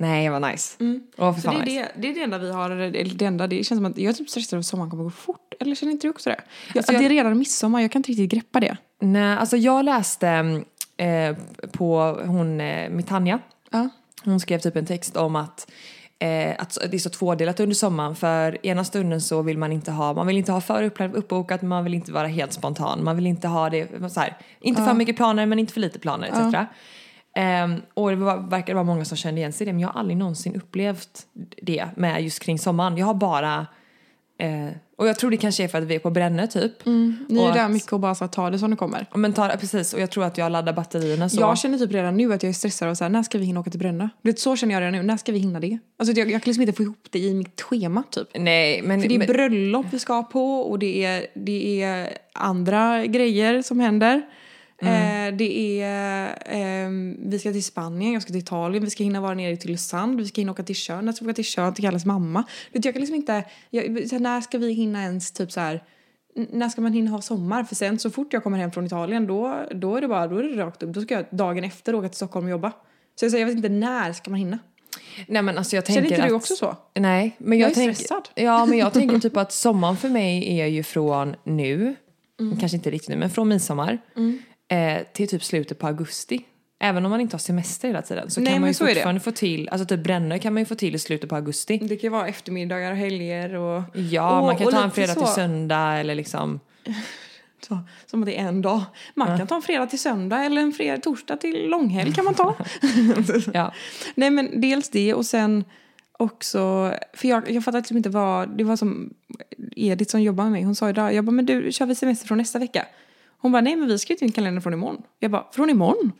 Nej, 0.00 0.28
vad 0.28 0.42
nice. 0.50 0.76
Åh, 1.18 1.34
för 1.34 1.40
Så 1.40 1.50
det 1.50 1.56
är, 1.56 1.60
nice. 1.64 1.88
det, 1.96 2.00
det 2.02 2.08
är 2.10 2.14
det 2.14 2.22
enda 2.22 2.38
vi 2.38 2.52
har, 2.52 2.70
eller 2.70 3.14
det 3.14 3.24
enda, 3.24 3.46
det 3.46 3.64
känns 3.64 3.78
som 3.78 3.84
att 3.84 3.98
jag 3.98 4.10
är 4.10 4.14
typ 4.14 4.30
stressad 4.30 4.52
över 4.56 4.60
att 4.60 4.66
sommaren 4.66 4.90
kommer 4.90 5.04
gå 5.04 5.10
fort. 5.10 5.54
Eller 5.60 5.74
känner 5.74 5.92
inte 5.92 6.06
du 6.06 6.10
också 6.10 6.30
det? 6.30 6.40
Jag, 6.68 6.78
Alltså 6.78 6.92
jag- 6.92 7.02
det 7.02 7.06
är 7.06 7.10
redan 7.10 7.38
midsommar, 7.38 7.80
jag 7.80 7.92
kan 7.92 7.98
inte 8.00 8.10
riktigt 8.10 8.30
greppa 8.30 8.60
det. 8.60 8.76
Nej, 9.00 9.36
alltså 9.36 9.56
jag 9.56 9.84
läste 9.84 10.28
eh, 10.96 11.36
på 11.72 12.20
hon 12.26 12.60
eh, 12.60 12.90
Mitanja. 12.90 13.38
Ja. 13.70 13.88
Hon 14.24 14.40
skrev 14.40 14.58
typ 14.58 14.76
en 14.76 14.86
text 14.86 15.16
om 15.16 15.36
att, 15.36 15.70
eh, 16.18 16.54
att 16.58 16.78
det 16.90 16.94
är 16.96 16.98
så 16.98 17.10
tvådelat 17.10 17.60
under 17.60 17.74
sommaren. 17.74 18.16
För 18.16 18.66
ena 18.66 18.84
stunden 18.84 19.20
så 19.20 19.42
vill 19.42 19.58
man 19.58 19.72
inte 19.72 19.90
ha, 19.90 20.12
man 20.14 20.26
vill 20.26 20.36
inte 20.36 20.52
ha 20.52 20.60
för 20.60 20.82
upp- 20.82 21.00
uppbokat, 21.14 21.62
man 21.62 21.84
vill 21.84 21.94
inte 21.94 22.12
vara 22.12 22.26
helt 22.26 22.52
spontan. 22.52 23.04
Man 23.04 23.16
vill 23.16 23.26
inte 23.26 23.48
ha 23.48 23.70
det, 23.70 24.10
så 24.12 24.20
här, 24.20 24.36
inte 24.60 24.84
för 24.84 24.94
mycket 24.94 25.16
planer 25.16 25.46
men 25.46 25.58
inte 25.58 25.72
för 25.72 25.80
lite 25.80 25.98
planer 25.98 26.28
etc. 26.28 26.68
Ehm, 27.40 27.74
och 27.94 28.10
det 28.10 28.16
var, 28.16 28.36
verkar 28.38 28.74
vara 28.74 28.84
många 28.84 29.04
som 29.04 29.16
kände 29.16 29.40
igen 29.40 29.52
sig 29.52 29.64
i 29.64 29.66
det 29.66 29.72
men 29.72 29.80
jag 29.80 29.88
har 29.88 30.00
aldrig 30.00 30.16
någonsin 30.16 30.54
upplevt 30.56 31.26
det 31.62 31.86
med 31.96 32.22
just 32.22 32.40
kring 32.42 32.58
sommaren. 32.58 32.96
Jag 32.96 33.06
har 33.06 33.14
bara, 33.14 33.66
eh, 34.38 34.68
och 34.98 35.08
jag 35.08 35.18
tror 35.18 35.30
det 35.30 35.36
kanske 35.36 35.64
är 35.64 35.68
för 35.68 35.78
att 35.78 35.84
vi 35.84 35.94
är 35.94 35.98
på 35.98 36.10
Brännö 36.10 36.46
typ. 36.46 36.72
Ni 36.86 37.16
Och 37.40 37.48
är 37.48 37.52
där 37.54 37.64
att- 37.64 37.70
mycket 37.70 37.92
och 37.92 38.00
bara 38.00 38.14
så 38.14 38.24
här, 38.24 38.28
ta 38.28 38.50
det 38.50 38.58
som 38.58 38.70
det 38.70 38.76
kommer. 38.76 39.06
Men 39.14 39.32
ta, 39.32 39.48
precis, 39.48 39.94
och 39.94 40.00
jag 40.00 40.10
tror 40.10 40.24
att 40.24 40.38
jag 40.38 40.52
laddar 40.52 40.72
batterierna 40.72 41.28
så. 41.28 41.40
Jag 41.40 41.58
känner 41.58 41.78
typ 41.78 41.92
redan 41.92 42.16
nu 42.16 42.32
att 42.32 42.42
jag 42.42 42.50
är 42.50 42.54
stressad 42.54 42.88
och 42.90 42.96
så 42.96 43.04
här, 43.04 43.08
när 43.10 43.22
ska 43.22 43.38
vi 43.38 43.44
hinna 43.44 43.60
åka 43.60 43.70
till 43.70 43.80
Brännö? 43.80 44.08
Du 44.22 44.30
vet, 44.30 44.38
så 44.38 44.56
känner 44.56 44.74
jag 44.74 44.80
redan 44.80 44.92
nu, 44.92 45.02
när 45.02 45.16
ska 45.16 45.32
vi 45.32 45.38
hinna 45.38 45.60
det? 45.60 45.78
Alltså 45.98 46.14
jag, 46.14 46.30
jag 46.30 46.42
kan 46.42 46.50
liksom 46.50 46.62
inte 46.62 46.72
få 46.76 46.82
ihop 46.82 47.06
det 47.10 47.18
i 47.18 47.34
mitt 47.34 47.60
schema 47.60 48.02
typ. 48.10 48.28
Nej, 48.34 48.82
men... 48.82 49.00
För 49.02 49.08
det 49.08 49.14
är 49.14 49.18
men, 49.18 49.26
bröllop 49.26 49.86
vi 49.90 49.98
ska 49.98 50.22
på 50.22 50.60
och 50.60 50.78
det 50.78 51.04
är, 51.04 51.26
det 51.34 51.82
är 51.82 52.08
andra 52.34 53.06
grejer 53.06 53.62
som 53.62 53.80
händer. 53.80 54.22
Mm. 54.82 55.28
Eh, 55.32 55.36
det 55.38 55.82
är, 55.82 56.38
ehm, 56.46 57.16
vi 57.30 57.38
ska 57.38 57.52
till 57.52 57.64
Spanien, 57.64 58.12
jag 58.12 58.22
ska 58.22 58.28
till 58.32 58.40
Italien, 58.42 58.84
vi 58.84 58.90
ska 58.90 59.04
hinna 59.04 59.20
vara 59.20 59.34
nere 59.34 59.52
i 59.52 59.56
Tylösand, 59.56 60.20
vi 60.20 60.26
ska 60.26 60.40
hinna 60.40 60.52
åka 60.52 60.62
till 60.62 60.74
Tjörn, 60.74 61.06
jag 61.06 61.14
ska 61.14 61.24
åka 61.24 61.34
till 61.34 61.44
Tjörn 61.44 61.74
till 61.74 61.84
Kalles 61.84 62.04
mamma. 62.04 62.44
Du 62.72 62.78
vet, 62.78 62.84
jag 62.84 62.94
kan 62.94 63.00
liksom 63.00 63.16
inte, 63.16 63.44
jag, 63.70 64.08
så 64.08 64.18
när 64.18 64.40
ska 64.40 64.58
vi 64.58 64.72
hinna 64.72 65.02
ens 65.02 65.32
typ 65.32 65.52
så 65.52 65.60
här, 65.60 65.84
när 66.52 66.68
ska 66.68 66.80
man 66.80 66.92
hinna 66.92 67.10
ha 67.10 67.20
sommar? 67.20 67.64
För 67.64 67.74
sen 67.74 67.98
så 67.98 68.10
fort 68.10 68.32
jag 68.32 68.42
kommer 68.42 68.58
hem 68.58 68.72
från 68.72 68.86
Italien 68.86 69.26
då, 69.26 69.64
då 69.74 69.96
är 69.96 70.00
det 70.00 70.08
bara, 70.08 70.26
då 70.26 70.36
är 70.38 70.42
det 70.42 70.56
rakt 70.62 70.82
upp. 70.82 70.94
Då 70.94 71.00
ska 71.00 71.14
jag 71.14 71.24
dagen 71.30 71.64
efter 71.64 71.94
åka 71.94 72.08
till 72.08 72.16
Stockholm 72.16 72.46
och 72.46 72.50
jobba. 72.50 72.72
Så 73.14 73.24
jag, 73.24 73.30
säger, 73.32 73.42
jag 73.46 73.54
vet 73.54 73.56
inte 73.56 73.68
när 73.68 74.12
ska 74.12 74.30
man 74.30 74.38
hinna? 74.40 74.58
nej 75.28 75.42
men 75.42 75.58
alltså 75.58 75.76
jag 75.76 75.86
Känner 75.86 76.00
tänker 76.00 76.14
inte 76.16 76.28
du 76.28 76.34
att, 76.34 76.42
också 76.42 76.56
så? 76.56 76.76
Nej, 76.94 77.36
men 77.38 77.58
jag, 77.58 77.66
Jag 77.66 77.70
är 77.70 77.74
tänker... 77.74 77.94
stressad. 77.94 78.28
Ja, 78.34 78.66
men 78.66 78.78
jag 78.78 78.92
tänker 78.92 79.18
typ 79.18 79.36
att 79.36 79.52
sommaren 79.52 79.96
för 79.96 80.08
mig 80.08 80.60
är 80.60 80.66
ju 80.66 80.82
från 80.82 81.36
nu, 81.44 81.96
Mm. 82.40 82.56
kanske 82.58 82.76
inte 82.76 82.90
riktigt 82.90 83.08
nu, 83.08 83.16
men 83.16 83.30
från 83.30 83.48
midsommar 83.48 83.98
eh, 84.68 85.02
till 85.12 85.28
typ 85.28 85.44
slutet 85.44 85.78
på 85.78 85.86
augusti. 85.86 86.44
Även 86.80 87.04
om 87.04 87.10
man 87.10 87.20
inte 87.20 87.34
har 87.34 87.38
semester 87.38 87.88
hela 87.88 88.02
tiden 88.02 88.30
så 88.30 88.40
Nej, 88.40 88.52
kan 88.52 88.60
man 88.60 88.70
ju 88.70 88.74
fortfarande 88.74 89.20
få 89.20 89.30
till, 89.30 89.68
alltså 89.68 89.86
typ 89.86 90.00
Brännö 90.00 90.38
kan 90.38 90.52
man 90.52 90.60
ju 90.60 90.66
få 90.66 90.74
till 90.74 90.94
i 90.94 90.98
slutet 90.98 91.30
på 91.30 91.36
augusti. 91.36 91.78
Det 91.78 91.96
kan 91.96 92.12
vara 92.12 92.28
eftermiddagar 92.28 92.90
och 92.90 92.96
helger 92.96 93.54
och... 93.54 93.82
Ja, 93.94 94.40
och, 94.40 94.46
man 94.46 94.56
kan 94.56 94.72
ta 94.72 94.84
en 94.84 94.90
fredag 94.90 95.14
så. 95.14 95.20
till 95.20 95.34
söndag 95.34 96.00
eller 96.00 96.14
liksom... 96.14 96.60
Så, 97.60 97.78
som 98.06 98.22
att 98.22 98.26
det 98.26 98.38
är 98.38 98.48
en 98.48 98.62
dag. 98.62 98.82
Man 99.14 99.38
kan 99.38 99.46
ta 99.46 99.56
en 99.56 99.62
fredag 99.62 99.86
till 99.86 99.98
söndag 99.98 100.44
eller 100.44 100.60
en 100.60 100.72
fredag, 100.72 101.00
torsdag 101.00 101.36
till 101.36 101.68
långhelg 101.68 102.12
kan 102.12 102.24
man 102.24 102.34
ta. 102.34 102.54
Ja. 103.54 103.72
Nej 104.14 104.30
men 104.30 104.60
dels 104.60 104.90
det 104.90 105.14
och 105.14 105.26
sen 105.26 105.64
också, 106.12 106.94
för 107.12 107.28
jag, 107.28 107.50
jag 107.50 107.64
fattar 107.64 107.78
liksom 107.78 107.96
inte 107.96 108.08
vad, 108.08 108.58
det 108.58 108.64
var 108.64 108.76
som 108.76 109.14
Edith 109.76 110.10
som 110.10 110.22
jobbar 110.22 110.44
med 110.44 110.52
mig, 110.52 110.62
hon 110.62 110.74
sa 110.74 110.90
idag, 110.90 111.14
jag 111.14 111.24
bara 111.24 111.32
men 111.32 111.46
du 111.46 111.72
kör 111.72 111.86
vi 111.86 111.94
semester 111.94 112.26
från 112.26 112.38
nästa 112.38 112.58
vecka? 112.58 112.86
Hon 113.40 113.52
bara 113.52 113.62
nej 113.62 113.76
men 113.76 113.88
vi 113.88 113.98
ska 113.98 114.12
ju 114.12 114.16
till 114.16 114.26
en 114.28 114.32
kalender 114.32 114.60
från 114.60 114.72
imorgon. 114.72 115.02
Jag 115.18 115.30
bara 115.30 115.46
från 115.52 115.70
imorgon? 115.70 116.12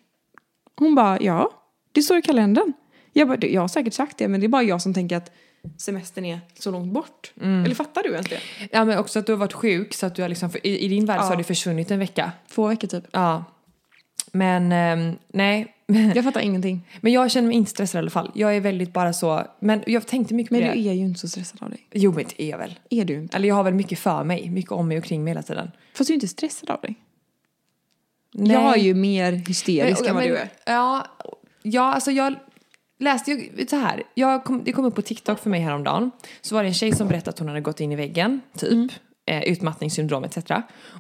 Hon 0.77 0.95
bara 0.95 1.21
ja, 1.21 1.51
det 1.93 2.03
står 2.03 2.19
i 2.19 2.23
kalendern. 2.23 2.73
Jag 3.13 3.29
bara 3.29 3.37
"Du, 3.37 3.53
jag 3.53 3.61
har 3.61 3.69
säkert 3.69 3.95
sagt 3.95 4.19
det 4.19 4.29
men 4.29 4.41
det 4.41 4.47
är 4.47 4.49
bara 4.49 4.63
jag 4.63 4.83
som 4.83 4.95
tänker 4.95 5.17
att 5.17 5.33
semestern 5.79 6.25
är 6.25 6.41
så 6.59 6.71
långt 6.71 6.93
bort. 6.93 7.33
Eller 7.41 7.75
fattar 7.75 8.03
du 8.03 8.11
ens 8.13 8.29
det? 8.29 8.39
ja, 8.73 8.85
men 8.85 8.99
också 8.99 9.19
att 9.19 9.27
du 9.27 9.33
har 9.33 9.37
varit 9.39 9.53
sjuk 9.53 9.95
så 9.95 10.07
att 10.07 10.15
du 10.15 10.23
har 10.23 10.29
liksom, 10.29 10.51
i, 10.63 10.79
i 10.85 10.89
din 10.89 11.07
värld 11.07 11.21
så 11.21 11.25
Ja. 11.25 11.29
har 11.29 11.37
det 11.37 11.45
försvunnit 11.45 11.91
en 11.91 11.99
vecka. 11.99 12.33
Två 12.51 12.67
veckor 12.67 12.89
typ. 12.89 13.05
Ja. 13.11 13.45
Men 14.33 14.73
ehm, 14.73 15.17
nej. 15.29 15.75
Jag 16.15 16.25
fattar 16.25 16.41
ingenting. 16.41 16.89
Men 17.01 17.13
jag 17.13 17.31
känner 17.31 17.49
mig 17.49 17.57
inte 17.57 17.71
stressad 17.71 17.99
i 17.99 18.01
alla 18.01 18.11
fall. 18.11 18.31
Jag 18.35 18.57
är 18.57 18.61
väldigt 18.61 18.93
bara 18.93 19.13
så, 19.13 19.43
men 19.61 19.83
jag 19.87 20.07
tänkte 20.07 20.35
mycket 20.35 20.51
Men 20.51 20.61
på 20.61 20.67
du 20.75 20.83
det. 20.83 20.89
är 20.89 20.93
ju 20.93 21.05
inte 21.05 21.21
så 21.21 21.29
stressad 21.29 21.63
av 21.63 21.71
dig. 21.71 21.87
Jo 21.93 22.13
men 22.13 22.25
det 22.29 22.43
är 22.43 22.51
jag 22.51 22.59
väl. 22.59 22.79
Är 22.91 23.05
du 23.05 23.15
inte? 23.15 23.37
Eller 23.37 23.49
jag 23.49 23.55
har 23.55 23.65
väl 23.65 23.75
mycket 23.75 23.99
för 23.99 24.25
mig, 24.25 24.51
mycket 24.51 24.73
om 24.73 24.89
mig 24.89 24.99
och 24.99 25.05
kring 25.05 25.25
mig 25.25 25.31
hela 25.31 25.43
tiden. 25.43 25.71
Fast 25.95 26.09
du 26.09 26.13
är 26.13 26.15
inte 26.15 26.29
stressad 26.29 26.71
av 26.71 26.81
dig. 26.81 26.95
Nej. 28.35 28.53
Jag 28.53 28.75
är 28.79 28.83
ju 28.83 28.95
mer 28.95 29.33
hysterisk 29.33 30.01
Men- 30.01 30.09
än 30.09 30.15
vad 30.15 30.25
men- 30.25 30.33
du 30.33 30.39
är. 30.39 30.49
Ja, 30.67 31.07
ja 31.63 31.95
alltså 31.95 32.11
jag 32.11 32.35
läste 33.01 33.31
ju 33.31 33.67
så 33.67 33.77
här. 33.77 34.03
Jag 34.15 34.45
kom, 34.45 34.65
det 34.65 34.73
kom 34.73 34.85
upp 34.85 34.95
på 34.95 35.03
TikTok 35.03 35.39
för 35.39 35.51
mig 35.51 35.61
häromdagen. 35.61 36.11
Så 36.41 36.55
var 36.55 36.63
det 36.63 36.69
en 36.69 36.75
tjej 36.75 36.93
som 36.97 37.09
berättade 37.09 37.31
att 37.31 37.39
hon 37.39 37.49
hade 37.49 37.61
gått 37.61 37.81
in 37.81 37.93
i 37.93 37.97
väggen, 37.97 38.41
typ. 38.59 38.93
Eh, 39.27 39.43
utmattningssyndrom 39.43 40.25
etc. 40.25 40.39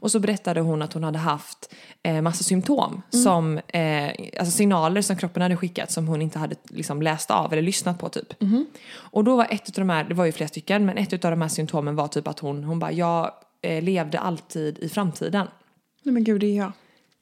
Och 0.01 0.11
så 0.11 0.21
berättade 0.21 0.61
hon 0.61 0.83
att 0.83 0.93
hon 0.93 1.05
hade 1.05 1.19
haft 1.19 1.75
eh, 2.03 2.21
massa 2.23 2.45
symptom. 2.45 3.03
Som, 3.11 3.59
eh, 3.59 4.09
alltså 4.39 4.51
signaler 4.57 5.03
som 5.03 5.17
kroppen 5.17 5.43
hade 5.43 5.57
skickat 5.57 5.91
som 5.91 6.09
hon 6.09 6.23
inte 6.23 6.39
hade 6.39 6.57
liksom, 6.69 7.03
läst 7.03 7.31
av 7.31 7.53
eller 7.53 7.63
lyssnat 7.63 7.99
på 7.99 8.09
typ. 8.09 8.33
Och 8.93 9.25
då 9.25 9.37
var 9.37 9.47
ett 9.51 9.69
av 9.69 9.75
de 9.75 9.91
här, 9.91 10.05
det 10.05 10.15
var 10.15 10.25
ju 10.25 10.33
flera 10.33 10.49
stycken, 10.49 10.87
men 10.87 10.99
ett 10.99 11.25
av 11.25 11.31
de 11.31 11.43
här 11.43 11.49
symptomen 11.49 11.97
var 11.97 12.09
typ 12.09 12.29
att 12.29 12.39
hon, 12.39 12.65
hon 12.65 12.79
bara, 12.79 12.93
jag 12.93 13.33
eh, 13.63 13.83
levde 13.83 14.19
alltid 14.19 14.79
i 14.79 14.89
framtiden. 14.89 15.47
Nej 16.03 16.13
men 16.13 16.25
gud, 16.25 16.41
det 16.41 16.47
är 16.47 16.57
jag. 16.57 16.73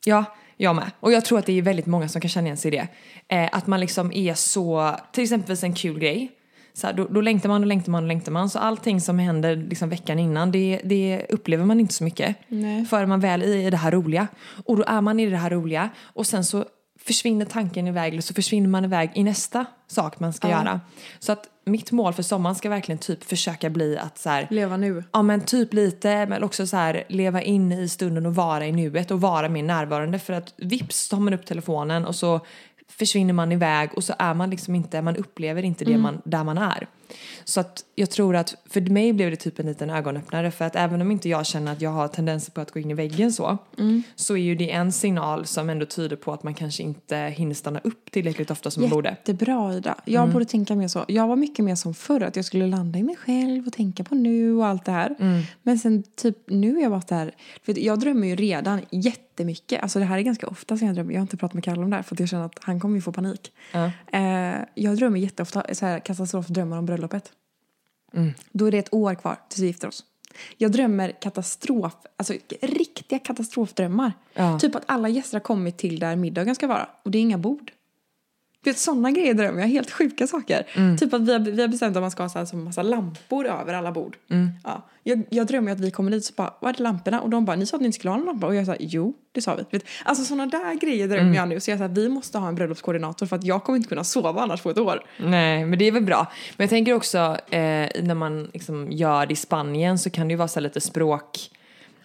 Ja, 0.06 0.24
jag 0.56 0.76
med. 0.76 0.90
Och 1.00 1.12
jag 1.12 1.24
tror 1.24 1.38
att 1.38 1.46
det 1.46 1.58
är 1.58 1.62
väldigt 1.62 1.86
många 1.86 2.08
som 2.08 2.20
kan 2.20 2.28
känna 2.28 2.46
igen 2.46 2.56
sig 2.56 2.74
i 2.74 2.76
det. 2.76 2.88
Eh, 3.36 3.48
att 3.52 3.66
man 3.66 3.80
liksom 3.80 4.12
är 4.12 4.34
så, 4.34 4.96
till 5.12 5.22
exempel 5.22 5.56
en 5.62 5.74
kul 5.74 5.98
grej. 5.98 6.32
Så 6.74 6.86
här, 6.86 6.94
då, 6.94 7.06
då 7.10 7.20
längtar 7.20 7.48
man 7.48 7.60
och 7.62 7.66
längtar 7.66 7.92
man 7.92 8.02
och 8.04 8.08
längtar 8.08 8.32
man. 8.32 8.50
Så 8.50 8.58
allting 8.58 9.00
som 9.00 9.18
händer 9.18 9.56
liksom 9.56 9.88
veckan 9.88 10.18
innan, 10.18 10.52
det, 10.52 10.80
det 10.84 11.26
upplever 11.28 11.64
man 11.64 11.80
inte 11.80 11.94
så 11.94 12.04
mycket. 12.04 12.36
Nej. 12.48 12.84
Förrän 12.84 13.08
man 13.08 13.20
väl 13.20 13.42
är 13.42 13.46
i 13.46 13.70
det 13.70 13.76
här 13.76 13.90
roliga. 13.92 14.28
Och 14.64 14.76
då 14.76 14.84
är 14.86 15.00
man 15.00 15.20
i 15.20 15.26
det 15.26 15.36
här 15.36 15.50
roliga. 15.50 15.90
Och 16.02 16.26
sen 16.26 16.44
så 16.44 16.64
försvinner 17.00 17.44
tanken 17.44 17.86
iväg 17.86 18.12
eller 18.12 18.22
så 18.22 18.34
försvinner 18.34 18.68
man 18.68 18.84
iväg 18.84 19.10
i 19.14 19.22
nästa 19.22 19.66
sak 19.86 20.20
man 20.20 20.32
ska 20.32 20.48
Ja. 20.50 20.58
göra. 20.58 20.80
Så 21.18 21.32
att 21.32 21.44
mitt 21.66 21.92
mål 21.92 22.12
för 22.12 22.22
sommaren 22.22 22.56
ska 22.56 22.68
verkligen 22.68 22.98
typ 22.98 23.24
försöka 23.24 23.70
bli 23.70 23.98
att 23.98 24.18
så 24.18 24.30
här, 24.30 24.46
Leva 24.50 24.76
nu. 24.76 25.04
Ja 25.12 25.22
men 25.22 25.40
typ 25.40 25.72
lite, 25.74 26.26
men 26.26 26.42
också 26.42 26.66
så 26.66 26.76
här 26.76 27.04
leva 27.08 27.42
in 27.42 27.72
i 27.72 27.88
stunden 27.88 28.26
och 28.26 28.34
vara 28.34 28.66
i 28.66 28.72
nuet 28.72 29.10
och 29.10 29.20
vara 29.20 29.48
mer 29.48 29.62
närvarande 29.62 30.18
för 30.18 30.32
att 30.32 30.54
vips 30.56 31.08
tar 31.08 31.20
man 31.20 31.34
upp 31.34 31.46
telefonen 31.46 32.04
och 32.04 32.14
så 32.14 32.40
försvinner 32.88 33.32
man 33.32 33.52
iväg 33.52 33.90
och 33.96 34.04
så 34.04 34.14
är 34.18 34.34
man 34.34 34.50
liksom 34.50 34.74
inte, 34.74 35.02
man 35.02 35.16
upplever 35.16 35.62
inte 35.62 35.84
det 35.84 35.98
man, 35.98 36.22
där 36.24 36.44
man 36.44 36.58
är. 36.58 36.86
Så 37.44 37.60
att 37.60 37.84
jag 37.94 38.10
tror 38.10 38.36
att 38.36 38.54
för 38.66 38.80
mig 38.80 39.12
blev 39.12 39.30
det 39.30 39.36
typ 39.36 39.58
en 39.58 39.66
liten 39.66 39.90
ögonöppnare 39.90 40.50
för 40.50 40.64
att 40.64 40.76
även 40.76 41.00
om 41.00 41.10
inte 41.10 41.28
jag 41.28 41.46
känner 41.46 41.72
att 41.72 41.80
jag 41.80 41.90
har 41.90 42.08
tendenser 42.08 42.52
på 42.52 42.60
att 42.60 42.70
gå 42.70 42.80
in 42.80 42.90
i 42.90 42.94
väggen 42.94 43.32
så, 43.32 43.58
så 44.16 44.36
är 44.36 44.42
ju 44.42 44.54
det 44.54 44.70
en 44.70 44.92
signal 44.92 45.46
som 45.46 45.70
ändå 45.70 45.86
tyder 45.86 46.16
på 46.16 46.32
att 46.32 46.42
man 46.42 46.54
kanske 46.54 46.82
inte 46.82 47.16
hinner 47.16 47.54
stanna 47.54 47.80
upp 47.84 48.10
tillräckligt 48.10 48.50
ofta 48.50 48.70
som 48.70 48.82
man 48.82 48.90
borde. 48.90 49.08
Jättebra 49.08 49.74
Ida. 49.74 49.94
Jag 50.04 50.32
borde 50.32 50.44
tänka 50.44 50.74
mer 50.74 50.88
så. 50.88 51.04
Jag 51.08 51.28
var 51.28 51.36
mycket 51.36 51.64
mer 51.64 51.74
som 51.74 51.94
förr, 51.94 52.22
att 52.22 52.36
jag 52.36 52.44
skulle 52.44 52.66
landa 52.66 52.98
i 52.98 53.02
mig 53.02 53.16
själv 53.16 53.66
och 53.66 53.72
tänka 53.72 54.04
på 54.04 54.14
nu 54.14 54.54
och 54.54 54.66
allt 54.66 54.84
det 54.84 54.92
här. 54.92 55.16
Men 55.62 55.78
sen 55.78 56.02
typ 56.02 56.36
nu 56.46 56.78
är 56.78 56.82
jag 56.82 56.90
bara 56.90 57.02
där, 57.08 57.34
för 57.62 57.78
jag 57.78 58.00
drömmer 58.00 58.26
ju 58.28 58.36
redan 58.36 58.80
jättemycket. 59.36 59.82
Alltså 59.82 59.98
det 59.98 60.04
här 60.04 60.18
är 60.18 60.22
ganska 60.22 60.46
ofta 60.46 60.76
som 60.76 60.86
jag 60.86 60.96
drömmer. 60.96 61.12
Jag 61.12 61.20
har 61.20 61.22
inte 61.22 61.36
pratat 61.36 61.54
med 61.54 61.64
Kalle 61.64 61.82
om 61.82 61.90
det 61.90 61.96
här 61.96 62.02
för 62.02 62.14
att 62.14 62.20
jag 62.20 62.28
känner 62.28 62.44
att 62.46 62.58
han 62.60 62.80
kommer 62.80 62.94
ju 62.94 63.02
få 63.02 63.12
panik. 63.12 63.52
Eh, 64.12 64.56
jag 64.74 64.96
drömmer 64.96 65.20
jätteofta 65.20 65.74
så 65.74 65.86
här 65.86 66.00
katastrofdrömmar 66.00 66.78
om 66.78 66.86
bröllopet. 66.86 67.32
Då 68.52 68.66
är 68.66 68.70
det 68.70 68.78
ett 68.78 68.94
år 68.94 69.14
kvar 69.14 69.36
tills 69.48 69.62
vi 69.62 69.66
gifter 69.66 69.88
oss. 69.88 70.04
Jag 70.56 70.72
drömmer 70.72 71.12
katastrof, 71.20 71.92
alltså 72.16 72.34
riktiga 72.60 73.18
katastrofdrömmar. 73.18 74.12
Ja. 74.34 74.58
Typ 74.58 74.74
att 74.74 74.82
alla 74.86 75.08
gäster 75.08 75.34
har 75.34 75.40
kommit 75.40 75.78
till 75.78 75.98
där 75.98 76.16
middagen 76.16 76.54
ska 76.54 76.66
vara 76.66 76.88
och 77.02 77.10
det 77.10 77.18
är 77.18 77.22
inga 77.22 77.38
bord. 77.38 77.72
Du 78.66 78.70
vet, 78.70 78.78
sådana 78.78 79.10
grejer 79.10 79.34
drömmer 79.34 79.60
jag. 79.60 79.68
Helt 79.68 79.90
sjuka 79.90 80.26
saker. 80.26 80.66
Typ 80.96 81.14
att 81.14 81.20
vi 81.20 81.32
har, 81.32 81.38
vi 81.38 81.60
har 81.60 81.68
bestämt 81.68 81.96
att 81.96 82.02
man 82.02 82.10
ska 82.10 82.22
ha 82.22 82.28
så 82.28 82.38
här, 82.38 82.46
som 82.46 82.64
massa 82.64 82.82
lampor 82.82 83.46
över 83.46 83.74
alla 83.74 83.92
bord. 83.92 84.16
Ja. 84.64 84.88
Jag, 85.02 85.22
jag 85.30 85.46
drömmer 85.46 85.72
att 85.72 85.80
vi 85.80 85.90
kommer 85.90 86.10
dit 86.10 86.20
och 86.20 86.24
så 86.24 86.32
bara, 86.36 86.54
var 86.60 86.70
är 86.70 86.82
lamporna? 86.82 87.20
Och 87.20 87.30
de 87.30 87.44
bara, 87.44 87.56
ni 87.56 87.66
sa 87.66 87.76
att 87.76 87.80
ni 87.80 87.86
inte 87.86 87.98
skulle 87.98 88.10
ha 88.10 88.16
någon 88.16 88.26
lampa. 88.26 88.46
Och 88.46 88.54
jag 88.54 88.66
sa, 88.66 88.76
jo, 88.78 89.14
det 89.32 89.42
sa 89.42 89.54
vi. 89.54 89.64
Vet, 89.70 89.84
alltså 90.04 90.24
sådana 90.24 90.46
där 90.46 90.74
grejer 90.74 91.08
drömmer 91.08 91.36
jag 91.36 91.48
nu. 91.48 91.60
Så 91.60 91.70
jag 91.70 91.78
sa, 91.78 91.86
vi 91.86 92.08
måste 92.08 92.38
ha 92.38 92.48
en 92.48 92.54
bröllopskoordinator 92.54 93.26
för 93.26 93.36
att 93.36 93.44
jag 93.44 93.64
kommer 93.64 93.76
inte 93.76 93.88
kunna 93.88 94.04
sova 94.04 94.42
annars 94.42 94.62
på 94.62 94.70
ett 94.70 94.78
år. 94.78 95.04
Nej, 95.18 95.66
men 95.66 95.78
det 95.78 95.84
är 95.84 95.92
väl 95.92 96.04
bra. 96.04 96.32
Men 96.56 96.64
jag 96.64 96.70
tänker 96.70 96.92
också 96.92 97.18
eh, 97.50 97.88
när 98.02 98.14
man 98.14 98.50
liksom 98.52 98.92
gör 98.92 99.26
det 99.26 99.32
i 99.32 99.36
Spanien 99.36 99.98
så 99.98 100.10
kan 100.10 100.28
det 100.28 100.32
ju 100.32 100.38
vara 100.38 100.48
så 100.48 100.60
lite 100.60 100.80
språk... 100.80 101.50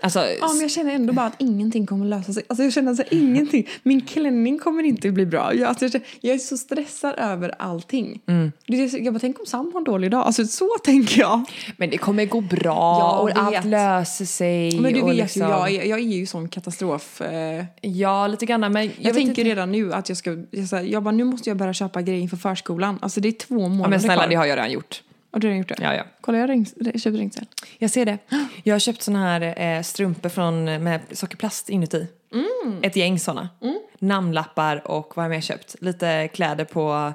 Alltså, 0.03 0.20
Ja, 0.39 0.48
men 0.53 0.62
jag 0.62 0.72
känner 0.72 0.93
ändå 0.93 1.13
bara 1.13 1.25
att 1.25 1.36
ingenting 1.41 1.86
kommer 1.86 2.05
lösa 2.05 2.34
sig. 2.34 2.43
Alltså 2.50 2.63
jag 2.63 2.74
känner 2.74 2.93
så 2.96 3.01
här, 3.03 3.13
ingenting. 3.13 3.67
Min 3.84 4.01
klänning 4.01 4.60
kommer 4.60 4.84
inte 4.84 5.12
bli 5.12 5.25
bra. 5.25 5.53
Jag, 5.53 5.70
alltså, 5.70 5.86
jag, 5.86 5.91
känner- 5.91 6.08
jag 6.22 6.34
är 6.36 6.39
så 6.39 6.58
stressad 6.58 7.13
över 7.17 7.55
allting. 7.60 8.20
Så- 8.91 8.98
jag 8.98 9.13
bara, 9.13 9.20
tänk 9.20 9.39
om 9.39 9.46
Sam 9.46 9.70
har 9.74 9.79
en 9.79 9.84
dålig 9.84 10.12
dag. 10.12 10.25
Alltså 10.25 10.46
så 10.46 10.70
tänker 10.84 11.20
jag. 11.22 11.41
Men 11.77 11.89
det 11.89 11.98
kommer 11.98 12.25
gå 12.25 12.41
bra 12.41 13.00
Ja, 13.00 13.20
och 13.20 13.29
allt 13.36 13.65
löser 13.65 14.25
sig. 14.25 14.79
Men 14.79 14.93
du 14.93 15.01
vet 15.05 15.15
liksom, 15.15 15.41
ju, 15.41 15.48
jag, 15.48 15.72
är- 15.72 15.86
jag 15.86 16.00
är 16.00 16.03
ju 16.03 16.25
sån 16.25 16.50
katastrof. 16.50 17.22
Eh, 17.22 17.31
jag 17.31 17.65
Ja, 17.81 18.27
lite 18.27 18.46
grann. 18.46 18.60
Men 18.62 18.75
jag, 18.84 18.91
vet 19.03 19.13
tänker 19.13 19.29
inte. 19.29 19.43
redan 19.43 19.72
nu 19.72 19.93
att 19.93 20.10
jag 20.10 20.17
ska, 20.17 20.38
jag, 20.51 20.67
så 20.67 20.75
här, 20.75 20.84
jag 20.84 21.03
bara, 21.03 21.12
nu 21.12 21.24
måste 21.24 21.50
jag 21.50 21.58
börja 21.58 21.74
köpa 21.74 22.01
grejer 22.01 22.22
inför 22.22 22.38
förskolan. 22.38 23.00
Alltså 23.01 23.20
det 23.22 23.27
är 23.27 23.31
två 23.31 23.55
månader 23.55 23.84
Ja, 23.84 23.89
men 23.89 24.00
snälla, 24.00 24.22
kvar. 24.22 24.29
det 24.29 24.36
har 24.36 24.46
jag 24.46 24.55
redan 24.58 24.72
gjort. 24.72 25.01
Har 25.31 25.39
du 25.39 25.47
redan 25.47 25.57
gjort 25.57 25.67
det? 25.67 25.75
Ja, 25.81 25.95
ja. 25.95 26.03
Kolla, 26.21 26.38
jag 26.38 26.43
har 26.43 26.47
ring- 26.47 27.00
köpt 27.00 27.17
ringställ. 27.17 27.45
Jag 27.77 27.89
ser 27.91 28.05
det. 28.05 28.17
Jag 28.63 28.75
har 28.75 28.79
köpt 28.79 29.01
såna 29.01 29.19
här 29.19 29.59
eh, 29.77 29.81
strumpor 29.81 30.29
från, 30.29 30.63
med 30.63 31.00
sockerplast 31.11 31.69
inuti. 31.69 32.07
Mm. 32.33 32.79
Ett 32.83 32.95
gäng 32.95 33.19
såna. 33.19 33.50
Namnlappar 34.00 34.88
och 34.91 35.13
vad 35.15 35.23
har 35.25 35.29
jag 35.31 35.35
mer 35.38 35.41
köpt? 35.41 35.75
Lite 35.79 36.27
kläder 36.33 36.65
på 36.65 37.13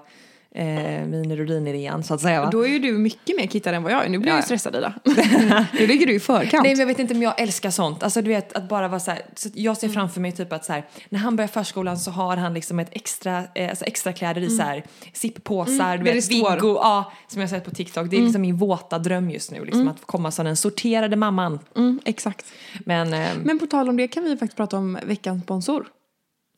eh, 0.56 1.06
min 1.06 1.36
rudinerean 1.36 2.02
så 2.02 2.14
att 2.14 2.20
säga 2.20 2.40
va? 2.40 2.48
Då 2.52 2.66
är 2.66 2.68
ju 2.68 2.78
du 2.78 2.92
mycket 2.92 3.36
mer 3.36 3.46
kittad 3.46 3.74
än 3.74 3.82
vad 3.82 3.92
jag 3.92 4.04
är. 4.04 4.08
Nu 4.08 4.18
blir 4.18 4.28
Ja, 4.28 4.34
jag 4.34 4.38
ja. 4.38 4.54
ju 4.54 4.58
stressad 4.58 4.76
Ida. 4.76 4.94
nu 5.72 5.86
ligger 5.86 6.06
du 6.06 6.14
i 6.14 6.20
förkant. 6.20 6.62
Nej 6.62 6.72
men 6.72 6.80
jag 6.80 6.86
vet 6.86 6.98
inte 6.98 7.14
om 7.14 7.22
jag 7.22 7.40
älskar 7.40 7.70
sånt. 7.70 8.02
Alltså 8.02 8.22
du 8.22 8.28
vet 8.28 8.52
att 8.52 8.68
bara 8.68 8.88
vara 8.88 9.00
så 9.00 9.10
här, 9.10 9.22
så 9.34 9.48
jag 9.54 9.76
ser 9.76 9.88
framför 9.88 10.20
mig 10.20 10.32
typ 10.32 10.52
att 10.52 10.64
så 10.64 10.72
här, 10.72 10.84
när 11.08 11.18
han 11.18 11.36
börjar 11.36 11.48
förskolan 11.48 11.98
så 11.98 12.10
har 12.10 12.36
han 12.36 12.54
liksom 12.54 12.78
ett 12.78 12.88
extra, 12.92 13.44
eh, 13.54 13.70
alltså 13.70 13.84
extra 13.84 14.12
kläder 14.12 14.40
i 14.40 14.50
så 14.50 14.62
här 14.62 14.84
zipppåsar, 15.12 15.98
du 15.98 16.04
där 16.04 16.14
vet. 16.14 16.30
Viggo, 16.30 16.74
ja 16.74 17.12
som 17.28 17.40
jag 17.40 17.50
sett 17.50 17.64
på 17.64 17.70
TikTok. 17.70 18.10
Det 18.10 18.16
är 18.16 18.22
liksom 18.22 18.42
min 18.42 18.56
våta 18.56 18.98
dröm 18.98 19.30
just 19.30 19.50
nu 19.50 19.64
liksom 19.64 19.88
att 19.88 20.06
komma 20.06 20.30
som 20.30 20.44
den 20.44 20.56
sorterade 20.56 21.16
mamman. 21.16 21.58
Mm, 21.76 22.00
exakt. 22.04 22.46
Men, 22.84 23.14
eh, 23.14 23.28
Men 23.44 23.58
på 23.58 23.66
tal 23.66 23.88
om 23.88 23.96
det 23.96 24.08
kan 24.08 24.24
vi 24.24 24.36
faktiskt 24.36 24.56
prata 24.56 24.76
om 24.76 24.98
veckans 25.04 25.42
sponsor. 25.42 25.86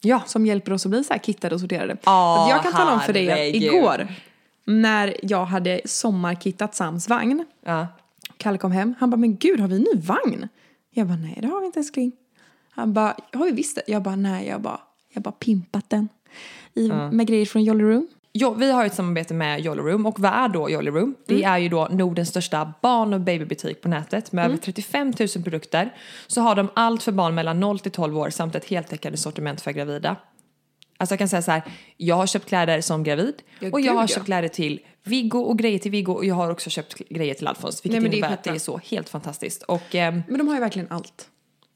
Ja. 0.00 0.23
Som 0.26 0.47
hjälper 0.47 0.73
oss 0.73 0.87
att 0.87 0.90
bli 0.90 1.05
så 1.05 1.12
här 1.12 1.21
kittade 1.21 1.55
och 1.55 1.61
sorterade. 1.61 1.97
Ja, 2.05 2.43
Att 2.45 2.50
jag 2.50 2.62
kan 2.62 2.73
tala 2.73 2.93
om 2.95 3.00
för 3.00 3.12
dig 3.12 3.31
att 3.50 3.62
igår 3.62 4.07
när 4.64 5.17
jag 5.23 5.45
hade 5.45 5.81
sommarkittat 5.85 6.75
Sams 6.75 7.09
vagn. 7.09 7.45
ja. 7.64 7.87
Kalle 8.37 8.59
kom 8.59 8.73
hem. 8.73 8.95
Han 9.00 9.11
bara, 9.11 9.17
men 9.17 9.37
gud 9.37 9.61
har 9.61 9.69
vi 9.69 9.76
en 9.76 9.83
ny 9.95 10.00
vagn? 10.00 10.49
Jag 10.90 11.07
bara, 11.07 11.17
nej 11.17 11.38
det 11.43 11.49
har 11.49 11.61
vi 11.61 11.67
inte 11.67 11.78
älskling. 11.81 12.12
Han 12.71 12.93
bara, 12.93 13.17
har 13.33 13.45
vi 13.45 13.50
visst 13.52 13.75
det? 13.76 13.83
Jag 13.87 14.02
bara, 14.02 14.17
nej 14.17 14.47
jag 14.49 14.61
bara, 14.61 14.81
jag 15.12 15.23
bara 15.23 15.33
pimpat 15.33 15.90
den. 15.90 16.09
I, 16.75 16.88
Med 17.12 17.26
grejer 17.26 17.47
från 17.47 17.64
Jolly 17.64 17.85
Room. 17.85 18.09
Jo, 18.40 18.54
vi 18.54 18.71
har 18.71 18.85
ett 18.85 18.95
samarbete 18.95 19.35
med 19.35 19.61
Jolly 19.61 19.83
Room 19.83 20.07
och 20.07 20.21
vad 20.21 20.33
är 20.33 20.49
då 20.49 20.71
Jolly 20.71 20.90
Room? 20.90 21.14
Det 21.26 21.45
är 21.45 21.59
ju 21.59 21.68
då 21.68 21.88
Nordens 21.90 22.28
största 22.28 22.73
barn 22.83 23.14
och 23.14 23.21
babybutik 23.21 23.83
på 23.83 23.88
nätet 23.88 24.33
med 24.33 24.47
över 24.47 24.57
35 24.57 25.12
000 25.18 25.28
produkter. 25.45 25.95
Så 26.26 26.40
har 26.40 26.54
de 26.54 26.68
allt 26.75 27.02
för 27.02 27.12
barn 27.12 27.35
mellan 27.35 27.61
0 27.61 27.78
till 27.78 27.92
12 27.92 28.18
år 28.18 28.30
samt 28.30 28.54
ett 28.54 28.64
heltäckande 28.64 29.18
sortiment 29.18 29.61
för 29.61 29.73
gravida. 29.73 30.16
Alltså 30.97 31.12
jag 31.12 31.18
kan 31.18 31.28
säga 31.28 31.42
så 31.42 31.50
här, 31.50 31.62
jag 31.97 32.16
har 32.16 32.26
köpt 32.26 32.49
kläder 32.49 32.80
som 32.80 33.04
gravid 33.04 33.35
Ja, 33.61 33.68
och 33.73 33.80
jag 33.80 33.92
har 33.92 34.02
ja. 34.02 34.07
köpt 34.07 34.26
kläder 34.26 34.49
till 34.49 34.80
Viggo 35.04 35.38
och 35.38 35.59
grejer 35.59 35.78
till 35.78 35.90
Viggo 35.90 36.12
och 36.12 36.25
jag 36.25 36.35
har 36.35 36.50
också 36.50 36.71
köpt 36.71 36.95
grejer 36.95 37.35
till 37.35 37.47
Alfons 37.47 37.85
vilket 37.85 37.92
Nej, 37.92 38.00
men 38.00 38.11
det 38.11 38.16
är 38.16 38.18
innebär 38.18 38.35
att 38.35 38.45
det 38.45 38.50
är 38.50 38.59
så 38.59 38.80
helt 38.85 39.09
fantastiskt. 39.09 39.62
Och 39.62 39.95
ehm, 39.95 40.23
Men 40.28 40.38
de 40.38 40.49
har 40.49 40.54
ju 40.54 40.61
verkligen 40.61 40.88
allt. 40.90 41.28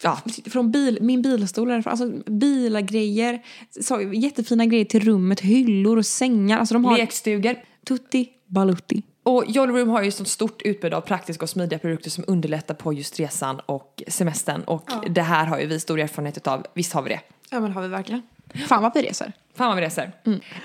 Ja, 0.02 0.18
Från 0.50 0.70
bil, 0.70 0.98
min 1.00 1.22
bilstol, 1.22 1.70
alltså 1.70 2.06
bilagrejer, 2.26 3.42
så, 3.80 4.00
jättefina 4.00 4.66
grejer 4.66 4.84
till 4.84 5.04
rummet, 5.04 5.40
hyllor 5.40 5.98
och 5.98 6.06
sängar. 6.06 6.58
Alltså 6.58 6.74
de 6.74 6.84
har 6.84 6.98
lekstugor. 6.98 7.56
tutti 7.86 8.28
balutti. 8.46 9.02
Och 9.22 9.44
Jolly 9.48 9.72
Room 9.72 9.88
har 9.88 10.02
ju 10.02 10.08
ett 10.08 10.14
sånt 10.14 10.28
stort 10.28 10.62
utbud 10.62 10.94
av 10.94 11.00
praktiska 11.00 11.42
och 11.42 11.50
smidiga 11.50 11.78
produkter 11.78 12.10
som 12.10 12.24
underlättar 12.26 12.74
på 12.74 12.92
just 12.92 13.20
resan 13.20 13.60
och 13.66 14.02
semestern. 14.08 14.62
Och 14.62 14.90
det 15.10 15.22
här 15.22 15.46
har 15.46 15.60
ju 15.60 15.66
vi 15.66 15.80
stor 15.80 16.00
erfarenhet 16.00 16.46
av. 16.46 16.66
Visst 16.74 16.92
har 16.92 17.02
vi 17.02 17.08
det? 17.08 17.20
Ja 17.50 17.60
men 17.60 17.72
har 17.72 17.82
vi 17.82 17.88
verkligen. 17.88 18.22
Fan 18.68 18.82
vad 18.82 18.94
vi 18.94 19.02
reser. 19.02 19.32
Fan 19.54 19.66
vad 19.66 19.76
vi 19.76 19.82
reser. 19.82 20.12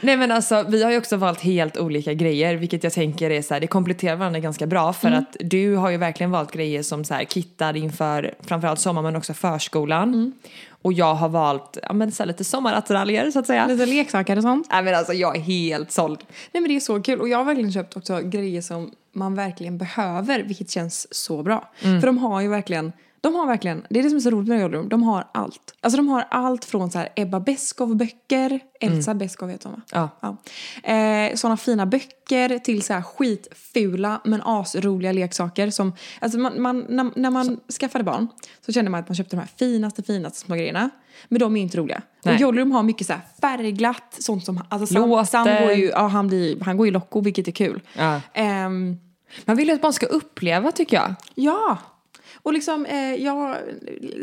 Nej 0.02 0.18
men 0.18 0.32
alltså 0.32 0.66
vi 0.70 0.84
har 0.84 0.92
ju 0.92 0.98
också 0.98 1.18
valt 1.18 1.42
helt 1.42 1.78
olika 1.78 2.14
grejer 2.14 2.56
vilket 2.56 2.84
jag 2.84 2.94
tänker 2.94 3.30
är 3.30 3.42
så 3.42 3.54
här, 3.54 3.62
det 3.62 3.68
kompletterar 3.68 4.16
varandra 4.16 4.40
ganska 4.40 4.68
bra 4.68 4.94
för 4.94 5.12
att 5.12 5.38
du 5.40 5.76
har 5.76 5.90
ju 5.90 5.98
verkligen 5.98 6.32
valt 6.32 6.52
grejer 6.52 6.84
som 6.84 7.06
så 7.06 7.14
här 7.14 7.26
kittad 7.26 7.76
inför 7.76 8.34
framförallt 8.42 8.80
sommar 8.80 9.02
men 9.02 9.16
också 9.16 9.34
förskolan. 9.34 10.34
Och 10.82 10.94
jag 10.94 11.14
har 11.14 11.30
valt 11.30 11.78
ja, 11.84 11.94
men 11.94 12.12
så 12.12 12.24
här, 12.24 12.28
lite 12.28 12.44
sommarattiraljer 12.44 13.32
så 13.32 13.40
att 13.40 13.48
säga. 13.48 13.68
Lite 13.68 13.86
leksaker 13.86 14.38
och 14.38 14.44
sånt. 14.44 14.68
Nej 14.72 14.84
men 14.84 14.96
alltså 14.96 15.14
jag 15.14 15.36
är 15.36 15.42
helt 15.42 15.92
såld. 15.92 16.20
Nej 16.52 16.62
men 16.62 16.70
det 16.70 16.76
är 16.76 16.80
så 16.80 17.02
kul 17.02 17.22
och 17.22 17.30
jag 17.30 17.38
har 17.38 17.46
verkligen 17.46 17.72
köpt 17.72 17.98
också 17.98 18.22
grejer 18.22 18.62
som 18.62 18.92
man 19.14 19.36
verkligen 19.36 19.78
behöver 19.78 20.44
vilket 20.44 20.70
känns 20.70 21.16
så 21.16 21.44
bra. 21.44 21.72
För 21.80 22.06
de 22.06 22.18
har 22.18 22.42
ju 22.42 22.48
verkligen 22.48 22.92
de 23.28 23.36
har 23.36 23.48
verkligen, 23.48 23.86
det 23.90 24.00
är 24.00 24.04
det 24.04 24.10
som 24.10 24.16
är 24.18 24.22
så 24.22 24.30
roligt 24.30 24.50
med 24.50 24.74
Room, 24.74 24.90
de 24.90 25.04
har 25.04 25.28
allt. 25.34 25.76
Alltså 25.82 25.98
de 25.98 26.08
har 26.08 26.26
allt 26.32 26.66
från 26.66 26.92
så 26.92 26.98
här 27.00 27.10
Ebba 27.16 27.40
Beskow 27.40 27.96
böcker, 27.96 28.60
Elsa 28.82 29.14
Beskow 29.14 29.50
heter 29.50 29.70
hon 29.70 29.82
va? 29.92 30.10
Ja. 30.22 30.38
Ja. 30.84 30.94
Eh, 30.94 31.36
såna 31.36 31.58
fina 31.58 31.86
böcker 31.86 32.60
till 32.60 32.82
så 32.84 32.94
här 32.94 33.02
skitfula 33.02 34.22
men 34.24 34.42
asroliga 34.46 35.12
leksaker 35.12 35.70
som, 35.70 35.94
alltså 36.22 36.40
man, 36.40 36.62
man, 36.62 36.86
när, 36.90 37.12
när 37.16 37.30
man 37.30 37.60
skaffade 37.80 38.04
barn 38.04 38.28
så 38.66 38.72
kände 38.72 38.92
man 38.92 39.00
att 39.00 39.10
man 39.10 39.16
köpte 39.16 39.36
de 39.36 39.40
här 39.40 39.50
finaste, 39.58 40.04
finaste 40.04 40.40
små 40.40 40.56
grejerna. 40.56 40.90
Men 41.30 41.40
de 41.40 41.58
är 41.58 41.62
inte 41.62 41.78
roliga. 41.78 42.02
Nej. 42.24 42.36
Och 42.36 42.42
Jolly 42.42 42.62
Room 42.62 42.72
har 42.72 42.84
mycket 42.84 43.08
så 43.08 43.14
här 43.14 43.22
färgglatt, 43.42 44.16
sånt 44.20 44.46
som, 44.46 44.64
alltså 44.70 44.94
Sam. 44.94 45.26
Sam 45.26 45.46
går 45.64 45.72
ju, 45.72 45.86
ja 45.86 46.08
han 46.08 46.28
blir, 46.28 46.64
han 46.64 46.78
går 46.78 46.86
ju 46.88 46.92
locko 46.92 47.22
vilket 47.22 47.48
är 47.48 47.52
kul. 47.52 47.82
Ja. 47.98 48.22
Ehm, 48.34 48.98
Man 49.46 49.56
vill 49.58 49.68
ju 49.68 49.74
att 49.74 49.82
barn 49.82 49.94
ska 49.94 50.06
uppleva 50.06 50.72
tycker 50.72 50.98
jag. 50.98 51.16
ja. 51.36 51.78
Och 52.36 52.54
liksom, 52.54 52.86
eh, 52.86 53.16
jag, 53.16 53.56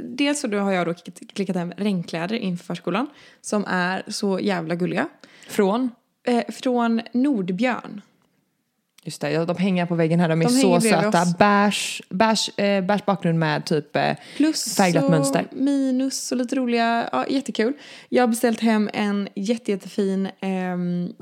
dels 0.03 0.41
så 0.41 0.59
har 0.59 0.73
jag 0.73 0.87
då 0.87 0.95
klickat, 1.35 1.57
hem 1.57 1.73
regnkläder 1.77 2.37
inför 2.37 2.65
förskolan 2.65 3.07
som 3.41 3.65
är 3.69 4.03
så 4.09 4.41
jävla 4.41 4.75
gulliga. 4.75 5.09
Från? 5.49 5.91
Eh, 6.27 6.45
från 6.53 7.01
Nordbjörn. 7.13 8.01
Just 9.07 9.21
det, 9.21 9.45
de 9.45 9.57
hänger 9.57 9.87
på 9.87 9.95
väggen 9.95 10.21
här. 10.21 10.29
De 10.29 10.41
är 10.41 10.45
De 10.45 10.51
så 10.51 10.57
hänger 10.57 10.81
bredvid 10.81 11.13
söta. 11.13 11.25
Beige, 11.39 12.03
beige, 12.09 12.51
eh, 12.57 12.85
beige 12.85 13.05
bakgrund 13.07 13.39
med 13.39 13.67
typ 13.67 13.97
eh, 13.97 14.13
Plus 14.37 14.77
färgglatt 14.77 15.05
och 15.05 15.11
mönster. 15.11 15.47
minus 15.53 16.33
och 16.33 16.39
lite 16.39 16.57
roliga, 16.57 17.09
ja 17.13 17.27
jättekul. 17.29 17.73
Jag 18.09 18.23
har 18.23 18.29
beställt 18.29 18.61
hem 18.61 18.91
en 18.93 19.29
jätte, 19.35 19.71
jättefin, 19.71 20.29
ehm, 20.41 21.13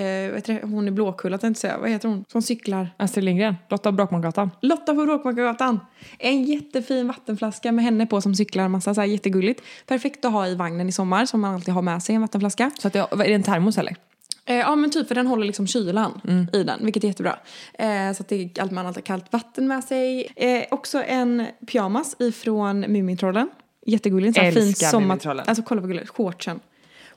eh, 0.00 0.68
hon 0.68 0.86
är 0.86 0.90
Blåkulla 0.90 1.38
tänkte 1.38 1.66
jag 1.66 1.72
säga, 1.72 1.80
vad 1.80 1.90
heter 1.90 2.08
hon? 2.08 2.24
Som 2.28 2.42
cyklar. 2.42 2.94
Astrid 2.96 3.24
Lindgren, 3.24 3.56
Lotta 3.68 3.92
Bråkmansgatan. 3.92 4.50
Lotta 4.60 4.94
på 4.94 5.04
Bråkmakargatan. 5.04 5.80
En 6.18 6.44
jättefin 6.44 7.08
vattenflaska 7.08 7.72
med 7.72 7.84
henne 7.84 8.06
på 8.06 8.20
som 8.20 8.34
cyklar 8.34 8.68
massa 8.68 8.94
så 8.94 9.00
här 9.00 9.08
jättegulligt. 9.08 9.62
Perfekt 9.86 10.24
att 10.24 10.32
ha 10.32 10.46
i 10.46 10.54
vagnen 10.54 10.88
i 10.88 10.92
sommar 10.92 11.26
som 11.26 11.40
man 11.40 11.54
alltid 11.54 11.74
har 11.74 11.82
med 11.82 12.02
sig 12.02 12.14
en 12.14 12.20
vattenflaska. 12.20 12.70
Så 12.78 12.88
att 12.88 12.94
jag, 12.94 13.12
är 13.12 13.28
det 13.28 13.34
en 13.34 13.42
termos 13.42 13.78
eller? 13.78 13.96
Eh, 14.44 14.56
ja 14.56 14.76
men 14.76 14.90
typ 14.90 15.08
för 15.08 15.14
den 15.14 15.26
håller 15.26 15.46
liksom 15.46 15.66
kylan 15.66 16.20
i 16.52 16.62
den 16.62 16.84
vilket 16.84 17.04
är 17.04 17.08
jättebra. 17.08 17.38
Eh, 17.74 18.12
så 18.12 18.22
att 18.22 18.28
det 18.28 18.42
är 18.42 18.62
allt 18.62 18.72
man 18.72 18.86
alltid 18.86 19.02
har 19.02 19.06
kallt 19.06 19.32
vatten 19.32 19.68
med 19.68 19.84
sig. 19.84 20.32
Eh, 20.36 20.64
också 20.70 21.02
en 21.02 21.46
pyjamas 21.66 22.16
ifrån 22.18 22.80
Mumintrollen. 22.80 23.50
Jättegullig, 23.86 24.28
en 24.28 24.34
sån 24.34 24.44
här 24.44 24.52
fin 24.52 24.62
Älskar 24.62 24.86
sommar... 24.86 25.06
Mumintrollen. 25.06 25.44
Alltså 25.48 25.62
kolla 25.62 25.80
vad 25.80 25.90
gulligt, 25.90 26.08
shortsen. 26.08 26.60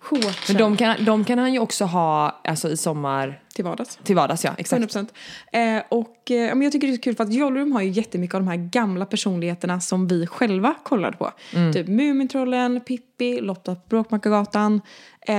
Shorts 0.04 0.48
Men 0.48 0.58
de 0.58 0.78
kan, 0.78 1.06
de 1.06 1.26
kan 1.26 1.40
han 1.40 1.54
ju 1.54 1.60
också 1.60 1.86
ha 1.86 2.42
alltså, 2.44 2.70
i 2.70 2.78
sommar 2.78 3.40
till 3.54 3.66
vardags. 3.66 4.00
till 4.04 4.16
vardags, 4.16 4.44
ja. 4.44 4.52
Exakt. 4.58 4.96
100%. 4.96 5.08
Eh, 5.52 5.84
och 5.90 6.32
eh, 6.32 6.56
men 6.56 6.62
jag 6.62 6.72
tycker 6.72 6.88
det 6.88 6.94
är 6.94 6.96
så 6.96 7.02
kul 7.02 7.16
för 7.16 7.24
att 7.24 7.34
Jollrum 7.34 7.72
har 7.72 7.82
ju 7.82 7.90
jättemycket 7.90 8.36
av 8.36 8.42
de 8.42 8.48
här 8.48 8.56
gamla 8.56 9.06
personligheterna 9.06 9.82
som 9.82 10.08
vi 10.08 10.28
själva 10.28 10.76
kollade 10.84 11.18
på. 11.18 11.32
Typ 11.74 11.88
Mumintrollen, 11.88 12.82
Pippi, 12.82 13.42
Lotta 13.42 13.76
på 13.76 13.82
Bråkmakargatan. 13.90 14.82
Eh, 15.22 15.34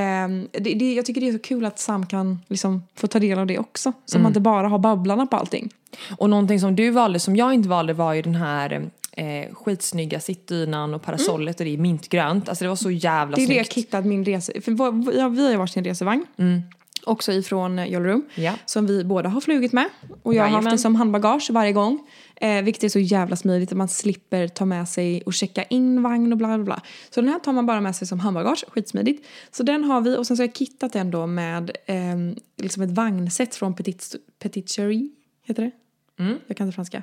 det, 0.52 0.74
det, 0.74 0.94
jag 0.94 1.06
tycker 1.06 1.20
det 1.20 1.28
är 1.28 1.32
så 1.32 1.38
kul 1.38 1.64
att 1.64 1.78
Sam 1.78 2.06
kan 2.06 2.40
liksom 2.48 2.82
få 2.94 3.06
ta 3.06 3.18
del 3.18 3.38
av 3.38 3.46
det 3.46 3.58
också. 3.58 3.92
Så 4.04 4.18
man 4.18 4.30
inte 4.30 4.40
bara 4.40 4.68
har 4.68 4.78
Babblarna 4.78 5.26
på 5.26 5.36
allting. 5.36 5.70
Och 6.16 6.30
någonting 6.30 6.60
som 6.60 6.76
du 6.76 6.90
valde 6.90 7.20
som 7.20 7.36
jag 7.36 7.54
inte 7.54 7.68
valde 7.68 7.92
var 7.92 8.14
ju 8.14 8.22
den 8.22 8.34
här 8.34 8.90
eh, 9.16 9.54
skitsnygga 9.54 10.20
sittdynan 10.20 10.94
och 10.94 11.02
parasollet 11.02 11.60
och 11.60 11.64
det 11.66 11.74
är 11.74 11.78
mintgrönt. 11.78 12.48
Alltså 12.48 12.64
det 12.64 12.68
var 12.68 12.76
så 12.76 12.90
jävla 12.90 13.36
Det 13.36 13.42
är 13.42 13.48
det 13.48 13.54
jag 13.54 13.66
snyggt. 13.66 13.86
kittat 13.86 14.04
min 14.06 14.24
resa... 14.24 14.52
För 14.60 14.72
vi 15.12 15.20
har, 15.20 15.50
ju 15.50 15.56
varsin 15.56 15.84
resevagn. 15.84 16.26
Också 17.06 17.32
ifrån 17.32 17.78
eh, 17.78 17.86
Jollrum. 17.86 18.24
Ja. 18.34 18.52
Som 18.66 18.86
vi 18.86 19.04
båda 19.04 19.28
har 19.28 19.40
flugit 19.40 19.72
med. 19.72 19.88
Och 20.22 20.34
jag 20.34 20.42
har 20.42 20.48
haft 20.48 20.54
Jajamän. 20.54 20.72
det 20.72 20.78
som 20.78 20.94
handbagage 20.94 21.50
varje 21.50 21.72
gång. 21.72 21.98
Eh, 22.36 22.62
vilket 22.62 22.84
är 22.84 22.88
så 22.88 22.98
jävla 22.98 23.36
smidigt 23.36 23.72
att 23.72 23.78
man 23.78 23.88
slipper 23.88 24.48
ta 24.48 24.64
med 24.64 24.88
sig 24.88 25.22
och 25.26 25.34
checka 25.34 25.62
in 25.62 26.02
vagn 26.02 26.32
och 26.32 26.38
bla 26.38 26.48
bla 26.48 26.64
bla. 26.64 26.82
Så 27.10 27.20
den 27.20 27.30
här 27.30 27.38
tar 27.38 27.52
man 27.52 27.66
bara 27.66 27.80
med 27.80 27.96
sig 27.96 28.08
som 28.08 28.20
handbagage, 28.20 28.64
skitsmidigt. 28.68 29.26
Så 29.50 29.62
den 29.62 29.84
har 29.84 30.00
vi 30.00 30.16
och 30.16 30.26
sen 30.26 30.36
så 30.36 30.42
har 30.42 30.46
jag 30.48 30.54
kittat 30.54 30.92
den 30.92 31.10
då 31.10 31.26
med 31.26 31.70
eh, 31.86 31.96
liksom 32.62 32.82
ett 32.82 32.90
vagnset 32.90 33.54
från 33.54 33.74
Petit, 33.74 34.14
Petit 34.42 34.70
Cherie, 34.70 35.08
heter 35.46 35.62
det? 35.62 35.70
Jag 36.46 36.56
kan 36.56 36.66
inte 36.66 36.74
franska. 36.74 37.02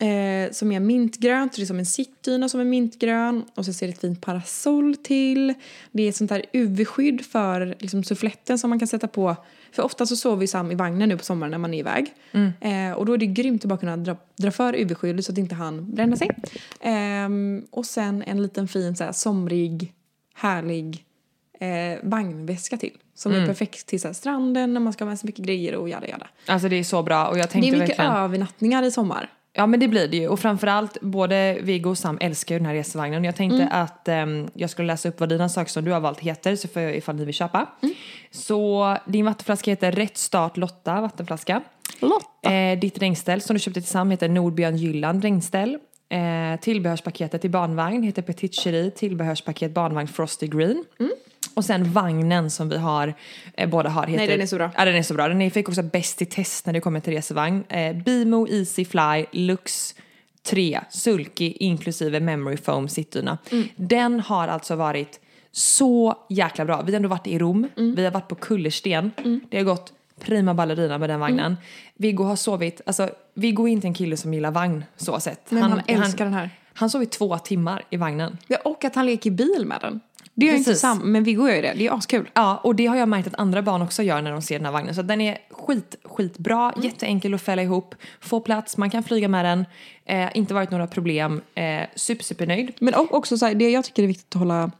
Eh, 0.00 0.52
som 0.52 0.72
är 0.72 0.80
mintgrönt, 0.80 1.54
så 1.54 1.60
det 1.60 1.64
är 1.64 1.66
som 1.66 1.78
en 1.78 1.86
sittdyna 1.86 2.48
som 2.48 2.60
är 2.60 2.64
mintgrön. 2.64 3.44
Och 3.54 3.64
så 3.64 3.72
ser 3.72 3.86
det 3.86 3.92
ett 3.92 4.00
fint 4.00 4.20
parasoll 4.20 4.96
till. 4.96 5.54
Det 5.92 6.02
är 6.02 6.08
ett 6.08 6.16
sånt 6.16 6.30
där 6.30 6.44
UV-skydd 6.52 7.20
för 7.24 7.76
liksom, 7.78 8.04
suffletten 8.04 8.58
som 8.58 8.70
man 8.70 8.78
kan 8.78 8.88
sätta 8.88 9.08
på. 9.08 9.36
För 9.72 9.82
ofta 9.82 10.06
så 10.06 10.16
sover 10.16 10.40
ju 10.40 10.46
Sam 10.46 10.72
i 10.72 10.74
vagnen 10.74 11.08
nu 11.08 11.16
på 11.18 11.24
sommaren 11.24 11.50
när 11.50 11.58
man 11.58 11.74
är 11.74 11.78
iväg. 11.78 12.14
Eh, 12.60 12.92
och 12.92 13.06
då 13.06 13.12
är 13.12 13.18
det 13.18 13.26
grymt 13.26 13.64
att 13.64 13.68
bara 13.68 13.78
kunna 13.78 13.96
dra, 13.96 14.16
dra 14.36 14.50
för 14.50 14.72
UV-skydd 14.72 15.24
så 15.24 15.32
att 15.32 15.38
inte 15.38 15.54
han 15.54 15.94
bränner 15.94 16.16
sig. 16.16 16.30
Ehm, 16.80 17.66
och 17.70 17.86
sen 17.86 18.22
en 18.22 18.42
liten 18.42 18.68
fin 18.68 18.96
så 18.96 19.04
här, 19.04 19.12
somrig, 19.12 19.92
härlig 20.34 21.04
eh, 21.60 21.98
vagnväska 22.02 22.76
till. 22.76 22.92
Som 23.14 23.32
är 23.34 23.46
perfekt 23.46 23.86
till 23.86 24.00
så 24.00 24.08
här, 24.08 24.12
stranden 24.12 24.74
när 24.74 24.80
man 24.80 24.92
ska 24.92 25.04
ha 25.04 25.08
med 25.08 25.18
sig 25.18 25.26
mycket 25.26 25.44
grejer 25.44 25.74
och 25.74 25.88
jada 25.88 26.08
jada. 26.08 26.26
Alltså 26.46 26.68
det 26.68 26.76
är 26.76 26.84
så 26.84 27.02
bra 27.02 27.26
och 27.26 27.38
jag 27.38 27.44
Det 27.44 27.50
tänkte 27.50 27.68
är 27.68 27.80
mycket 27.80 27.88
verkligen... 27.98 28.12
övernattningar 28.12 28.82
i 28.82 28.90
sommar. 28.90 29.30
Ja 29.56 29.66
men 29.66 29.80
det 29.80 29.88
blir 29.88 30.08
det 30.08 30.16
ju 30.16 30.28
och 30.28 30.40
framförallt 30.40 31.00
både 31.00 31.58
Viggo 31.62 31.90
och 31.90 31.98
Sam 31.98 32.18
älskar 32.20 32.54
ju 32.54 32.58
den 32.58 32.66
här 32.66 32.74
resevagnen. 32.74 33.24
Jag 33.24 33.36
tänkte 33.36 33.68
att 33.68 34.08
ehm, 34.08 34.48
jag 34.54 34.70
skulle 34.70 34.86
läsa 34.86 35.08
upp 35.08 35.20
vad 35.20 35.28
dina 35.28 35.48
saker 35.48 35.70
som 35.70 35.84
du 35.84 35.92
har 35.92 36.00
valt 36.00 36.20
heter 36.20 36.56
så 36.56 36.68
får 36.68 36.82
jag 36.82 36.96
ifall 36.96 37.16
ni 37.16 37.24
vill 37.24 37.34
köpa. 37.34 37.66
Så 38.30 38.96
din 39.06 39.24
vattenflaska 39.24 39.70
heter 39.70 39.92
Rätt 39.92 40.16
Start 40.16 40.56
Lotta 40.56 41.00
vattenflaska. 41.00 41.62
Lotta. 42.00 42.52
Eh, 42.52 42.78
ditt 42.78 42.98
regnställ 42.98 43.40
som 43.40 43.54
du 43.54 43.60
köpte 43.60 43.80
till 43.80 43.90
Sam 43.90 44.10
heter 44.10 44.28
Nordbjörn 44.28 44.76
Gylland 44.76 45.22
regnställ. 45.22 45.78
Eh, 46.08 46.60
tillbehörspaketet 46.60 47.40
till 47.40 47.50
barnvagn 47.50 48.02
heter 48.02 48.22
Petit 48.22 48.54
Cherie 48.54 48.90
tillbehörspaket 48.90 49.74
barnvagn 49.74 50.08
Frosty 50.08 50.46
Green. 50.46 50.84
Och 51.54 51.64
sen 51.64 51.92
vagnen 51.92 52.50
som 52.50 52.68
vi 52.68 52.78
har, 52.78 53.14
eh, 53.54 53.68
båda 53.68 53.88
har 53.88 54.02
heter... 54.06 54.16
Nej, 54.16 54.26
den 54.26 54.40
är 54.40 54.46
så 54.46 54.56
bra. 54.56 54.70
Ja 54.76 54.84
den 54.84 54.94
är 54.94 55.02
så 55.02 55.14
bra. 55.14 55.28
Den 55.28 55.42
är- 55.42 55.50
fick 55.50 55.68
också 55.68 55.82
bäst 55.82 56.22
i 56.22 56.26
test 56.26 56.66
när 56.66 56.72
det 56.72 56.80
kommer 56.80 57.00
till 57.00 57.12
resevagn. 57.12 57.64
Eh, 57.68 57.96
Bimo 57.96 58.48
Easy 58.48 58.84
Fly 58.84 59.26
Lux 59.32 59.94
3 60.42 60.80
Sulky 60.90 61.52
inklusive 61.60 62.20
Memory 62.20 62.56
Foam 62.56 62.88
sittdyna. 62.88 63.38
Mm. 63.50 63.68
Den 63.76 64.20
har 64.20 64.48
alltså 64.48 64.76
varit 64.76 65.20
så 65.52 66.14
jäkla 66.28 66.64
bra. 66.64 66.82
Vi 66.82 66.92
har 66.92 66.96
ändå 66.96 67.08
varit 67.08 67.26
i 67.26 67.38
Rom, 67.38 67.68
Mm. 67.76 67.94
vi 67.94 68.04
har 68.04 68.10
varit 68.12 68.28
på 68.28 68.34
Kullersten. 68.34 69.10
Det 69.50 69.56
har 69.56 69.64
gått 69.64 69.92
prima 70.20 70.54
ballerina 70.54 70.98
med 70.98 71.10
den 71.10 71.20
vagnen. 71.20 71.46
Mm. 71.46 71.56
Viggo 71.96 72.24
har 72.24 72.36
sovit, 72.36 72.80
alltså 72.86 73.10
Viggo 73.34 73.68
är 73.68 73.72
inte 73.72 73.86
en 73.86 73.94
kille 73.94 74.16
som 74.16 74.34
gillar 74.34 74.50
vagn 74.50 74.84
så 74.96 75.20
sett. 75.20 75.50
Men 75.50 75.62
han 75.62 75.80
älskar 75.86 76.24
den 76.24 76.34
här. 76.34 76.50
Han 76.76 76.90
sov 76.90 77.02
i 77.02 77.06
två 77.06 77.38
timmar 77.38 77.82
i 77.90 77.96
vagnen. 77.96 78.38
Ja, 78.46 78.56
och 78.64 78.84
att 78.84 78.94
han 78.94 79.06
leker 79.06 79.30
bil 79.30 79.64
med 79.66 79.78
den. 79.80 80.00
Det 80.36 80.46
gör 80.46 80.52
inte 80.54 80.64
Precis. 80.70 80.80
Sam, 80.80 80.98
men 81.12 81.24
Viggo 81.24 81.48
gör 81.48 81.56
ju 81.56 81.62
det. 81.62 81.74
Det 81.76 81.86
är 81.86 81.92
askul. 81.98 82.30
Ja, 82.34 82.60
och 82.62 82.74
det 82.74 82.86
har 82.86 82.96
jag 82.96 83.08
märkt 83.08 83.26
att 83.28 83.34
andra 83.38 83.62
barn 83.62 83.82
också 83.82 84.02
gör 84.02 84.22
när 84.22 84.32
de 84.32 84.42
ser 84.42 84.58
den 84.58 84.64
här 84.64 84.72
vagnen. 84.72 84.94
Så 84.94 85.02
den 85.02 85.20
är 85.20 85.38
skit, 85.50 85.96
skitbra, 86.04 86.72
Mm. 86.72 86.84
jätteenkel 86.84 87.34
att 87.34 87.42
fälla 87.42 87.62
ihop, 87.62 87.94
få 88.20 88.40
plats, 88.40 88.76
man 88.76 88.90
kan 88.90 89.02
flyga 89.02 89.28
med 89.28 89.44
den, 89.44 89.66
eh, 90.04 90.36
inte 90.36 90.54
varit 90.54 90.70
några 90.70 90.86
problem, 90.86 91.40
eh, 91.54 91.82
super, 91.94 92.24
supernöjd. 92.24 92.72
Men 92.80 92.94
också 92.94 93.38
så 93.38 93.46
här, 93.46 93.54
det 93.54 93.70
jag 93.70 93.84
tycker 93.84 94.02
är 94.02 94.06
viktigt 94.06 94.34
att 94.34 94.38
hålla 94.38 94.70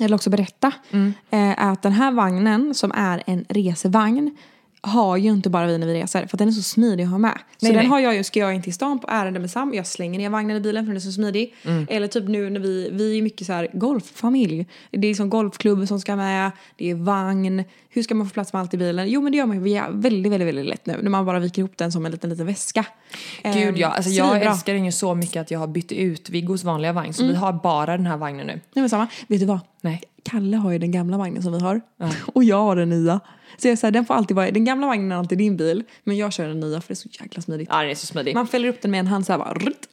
eller 0.00 0.14
också 0.14 0.30
berätta 0.30 0.72
Mm. 0.90 1.12
eh, 1.30 1.38
är 1.66 1.72
att 1.72 1.82
den 1.82 1.92
här 1.92 2.10
vagnen 2.12 2.74
som 2.74 2.92
är 2.94 3.22
en 3.26 3.44
resevagn 3.48 4.36
har 4.80 5.16
ju 5.16 5.30
inte 5.30 5.50
bara 5.50 5.66
vi 5.66 5.78
när 5.78 5.86
vi 5.86 5.94
reser 5.94 6.26
för 6.26 6.36
den 6.36 6.48
är 6.48 6.52
så 6.52 6.62
smidig 6.62 7.04
att 7.04 7.10
ha 7.10 7.18
med. 7.18 7.38
Så 7.56 7.66
Nej, 7.66 7.72
den 7.72 7.82
nej. 7.82 7.86
har 7.86 8.00
jag 8.00 8.14
ju, 8.14 8.24
ska 8.24 8.40
jag 8.40 8.54
in 8.54 8.62
till 8.62 8.74
stan 8.74 8.98
på 8.98 9.08
ärende 9.10 9.40
med 9.40 9.50
Sam, 9.50 9.74
jag 9.74 9.86
slänger 9.86 10.18
ner 10.18 10.30
vagnen 10.30 10.56
i 10.56 10.60
bilen 10.60 10.84
för 10.84 10.88
den 10.88 10.96
är 10.96 11.00
så 11.00 11.12
smidig. 11.12 11.54
Mm. 11.64 11.86
Eller 11.90 12.06
typ 12.06 12.28
nu 12.28 12.50
när 12.50 12.60
vi, 12.60 12.90
vi 12.92 13.18
är 13.18 13.22
mycket 13.22 13.46
så 13.46 13.52
här 13.52 13.68
golffamilj. 13.72 14.66
Det 14.90 14.98
är 14.98 15.02
liksom 15.02 15.30
golfklubb 15.30 15.88
som 15.88 16.00
ska 16.00 16.16
med, 16.16 16.50
det 16.76 16.90
är 16.90 16.94
vagn. 16.94 17.64
Hur 17.88 18.02
ska 18.02 18.14
man 18.14 18.26
få 18.26 18.32
plats 18.32 18.52
med 18.52 18.60
allt 18.60 18.74
i 18.74 18.76
bilen? 18.76 19.08
Jo 19.08 19.20
men 19.20 19.32
det 19.32 19.38
gör 19.38 19.46
man 19.46 19.56
ju 19.66 19.80
väldigt, 19.90 20.32
väldigt, 20.32 20.48
väldigt 20.48 20.66
lätt 20.66 20.86
nu 20.86 20.98
när 21.02 21.10
man 21.10 21.26
bara 21.26 21.38
viker 21.38 21.62
ihop 21.62 21.76
den 21.76 21.92
som 21.92 22.06
en 22.06 22.12
liten, 22.12 22.30
liten 22.30 22.46
väska. 22.46 22.84
Gud 23.42 23.56
Ehm, 23.56 23.76
ja, 23.76 23.88
alltså 23.88 24.10
jag 24.10 24.42
älskar 24.42 24.72
den 24.74 24.84
ju 24.84 24.92
så 24.92 25.14
mycket 25.14 25.40
att 25.40 25.50
jag 25.50 25.58
har 25.58 25.66
bytt 25.66 25.92
ut 25.92 26.30
Viggos 26.30 26.64
vanliga 26.64 26.92
vagn 26.92 27.14
så 27.14 27.24
vi 27.24 27.34
har 27.34 27.52
bara 27.52 27.96
den 27.96 28.06
här 28.06 28.16
vagnen 28.16 28.46
nu. 28.46 28.52
Nej 28.52 28.62
men 28.72 28.90
samma, 28.90 29.06
vet 29.26 29.40
du 29.40 29.46
vad? 29.46 29.60
Nej. 29.80 30.02
Kalle 30.22 30.56
har 30.56 30.70
ju 30.70 30.78
den 30.78 30.90
gamla 30.90 31.18
vagnen 31.18 31.42
som 31.42 31.52
vi 31.52 31.60
har. 31.60 31.80
Och 32.34 32.44
jag 32.44 32.62
har 32.62 32.76
den 32.76 32.88
nya. 32.88 33.20
Så 33.56 33.68
jag 33.68 33.78
så 33.78 33.86
här, 33.86 33.90
den 33.92 34.04
får 34.04 34.14
alltid 34.14 34.36
vara, 34.36 34.50
den 34.50 34.64
gamla 34.64 34.86
vagnen 34.86 35.12
är 35.12 35.16
alltid 35.16 35.38
din 35.38 35.56
bil. 35.56 35.84
Men 36.04 36.16
jag 36.16 36.32
kör 36.32 36.48
den 36.48 36.60
nya 36.60 36.80
för 36.80 36.88
det 36.88 36.92
är 36.92 36.96
så 36.96 37.08
jäkla 37.22 37.42
smidigt. 37.42 37.68
Ja, 37.72 37.80
den 37.80 37.90
är 37.90 37.94
så 37.94 38.06
smidig. 38.06 38.34
Man 38.34 38.46
fäller 38.46 38.68
upp 38.68 38.82
den 38.82 38.90
med 38.90 39.00
en 39.00 39.06
hand 39.06 39.26
så 39.26 39.32
här 39.32 39.38
bara. 39.38 39.54
rutt. 39.54 39.88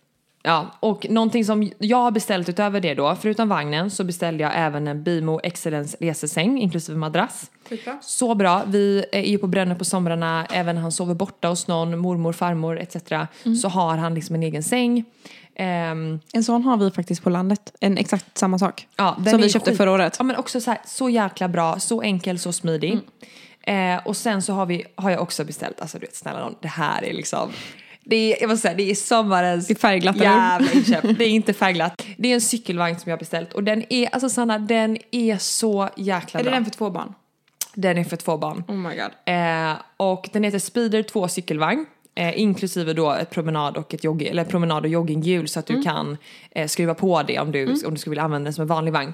Ja, 0.47 0.75
och 0.79 1.05
någonting 1.09 1.45
som 1.45 1.71
jag 1.77 1.97
har 1.97 2.11
beställt 2.11 2.49
utöver 2.49 2.79
det 2.81 2.93
då, 2.93 3.15
förutom 3.21 3.49
vagnen 3.49 3.91
så 3.91 4.03
beställde 4.03 4.43
jag 4.43 4.51
även 4.55 4.87
en 4.87 5.03
Bimo 5.03 5.39
Excellence 5.43 5.97
resesäng 5.99 6.61
inklusive 6.61 6.97
madrass. 6.97 7.51
Så 8.01 8.35
bra. 8.35 8.63
Vi 8.67 9.05
är 9.11 9.21
ju 9.21 9.37
på 9.37 9.47
Brännö 9.47 9.75
på 9.75 9.85
somrarna, 9.85 10.45
även 10.51 10.77
han 10.77 10.91
sover 10.91 11.13
borta 11.13 11.47
hos 11.47 11.67
någon, 11.67 11.97
mormor, 11.99 12.33
farmor 12.33 12.79
etc. 12.79 12.95
Så 13.61 13.67
har 13.67 13.97
han 13.97 14.13
liksom 14.15 14.35
en 14.35 14.43
egen 14.43 14.63
säng. 14.63 15.03
Ehm, 15.55 16.19
En 16.33 16.43
sån 16.43 16.63
har 16.63 16.77
vi 16.77 16.91
faktiskt 16.91 17.23
på 17.23 17.29
landet. 17.29 17.71
En 17.79 17.97
exakt 17.97 18.37
samma 18.37 18.59
sak. 18.59 18.87
ja, 18.95 19.15
som 19.29 19.41
vi 19.41 19.49
köpte 19.49 19.71
skit- 19.71 19.77
förra 19.77 19.91
året. 19.91 20.15
Ja 20.19 20.23
men 20.23 20.35
också 20.35 20.61
så, 20.61 20.71
här, 20.71 20.79
så 20.85 21.09
jäkla 21.09 21.47
bra, 21.47 21.79
så 21.79 22.01
enkel, 22.01 22.39
så 22.39 22.51
smidig. 22.53 22.99
Eh, 23.65 24.07
och 24.07 24.17
sen 24.17 24.41
så 24.41 24.53
har, 24.53 24.65
vi, 24.65 24.85
har 24.95 25.11
jag 25.11 25.21
också 25.21 25.45
beställt, 25.45 25.81
alltså 25.81 25.99
du 25.99 26.05
vet 26.05 26.15
snälla 26.15 26.39
nån, 26.39 26.55
det 26.61 26.67
här 26.67 27.03
är 27.03 27.13
liksom 27.13 27.51
det 28.07 28.15
är, 28.15 28.41
jag 28.41 28.49
måste 28.49 28.61
säga, 28.61 28.77
det 28.77 28.91
är 28.91 28.95
sommarens 28.95 29.67
Det 29.67 29.73
är 29.73 29.75
färgglatt, 29.75 30.17
jävla 30.17 30.71
inköp. 30.71 31.01
Det 31.17 31.25
är 31.25 31.29
inte 31.29 31.53
färgglatt. 31.53 32.05
Det 32.17 32.29
är 32.29 32.33
en 32.33 32.41
cykelvagn 32.41 32.99
som 32.99 33.09
jag 33.09 33.15
har 33.15 33.19
beställt 33.19 33.53
och 33.53 33.63
den 33.63 33.83
är, 33.89 34.09
alltså 34.13 34.29
Sanna, 34.29 34.59
den 34.59 34.97
är 35.11 35.37
så 35.37 35.89
jäkla 35.97 36.39
Är 36.39 36.43
det 36.43 36.49
bra. 36.49 36.55
den 36.55 36.65
för 36.65 36.71
två 36.71 36.89
barn? 36.89 37.13
den 37.75 37.97
är 37.97 38.03
för 38.03 38.17
två 38.17 38.37
barn. 38.37 38.63
Oh 38.67 38.75
my 38.75 38.95
god. 38.95 39.11
Eh, 39.25 39.73
och 39.97 40.29
den 40.33 40.43
heter 40.43 40.59
Speeder 40.59 41.03
2 41.03 41.27
cykelvagn. 41.27 41.85
Eh, 42.15 42.39
inklusive 42.39 42.93
då 42.93 43.11
ett 43.11 43.29
promenad 43.29 43.77
och 43.77 43.93
ett 43.93 44.03
jogging, 44.03 44.27
eller 44.27 44.43
promenad 44.43 44.83
och 44.83 44.89
jogginghjul 44.89 45.47
så 45.47 45.59
att 45.59 45.65
du 45.65 45.83
kan 45.83 46.17
eh, 46.51 46.67
skruva 46.67 46.93
på 46.93 47.23
det 47.23 47.39
om 47.39 47.51
du, 47.51 47.65
om 47.85 47.93
du 47.93 47.99
skulle 47.99 48.11
vilja 48.11 48.23
använda 48.23 48.43
den 48.43 48.53
som 48.53 48.61
en 48.61 48.67
vanlig 48.67 48.93
vagn. 48.93 49.13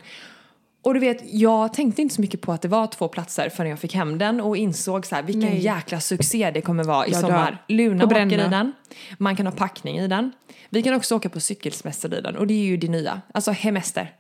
Och 0.84 0.94
du 0.94 1.00
vet, 1.00 1.18
jag 1.34 1.74
tänkte 1.74 2.02
inte 2.02 2.16
så 2.16 2.22
mycket 2.22 2.42
på 2.42 2.52
att 2.52 2.62
det 2.62 2.68
var 2.68 2.88
två 2.88 3.08
platser 3.08 3.50
förrän 3.50 3.70
jag 3.70 3.80
fick 3.80 3.94
hem 3.96 4.18
den 4.18 4.42
och 4.42 4.58
insåg 4.58 5.06
så 5.06 5.16
här 5.16 5.24
vilken 5.24 5.50
Nej. 5.50 5.60
jäkla 5.64 6.00
succé 6.00 6.52
det 6.54 6.62
kommer 6.62 6.84
vara 6.84 7.08
i 7.08 7.12
Jag 7.12 7.22
dör. 7.22 7.28
sommar. 7.28 7.64
Luna 7.68 8.08
På 8.08 8.16
åker 8.16 8.26
i 8.46 8.50
den, 8.50 8.72
man 9.18 9.36
kan 9.36 9.46
ha 9.48 9.54
packning 9.54 9.98
i 9.98 10.08
den. 10.08 10.32
Vi 10.70 10.84
kan 10.84 10.94
också 10.94 11.16
åka 11.16 11.30
på 11.30 11.40
cykelsemester 11.40 12.18
i 12.18 12.22
den 12.22 12.36
och 12.36 12.48
det 12.48 12.54
är 12.54 12.64
ju 12.66 12.78
det 12.78 12.88
nya, 12.88 13.22
alltså 13.34 13.52
hemester. 13.52 14.12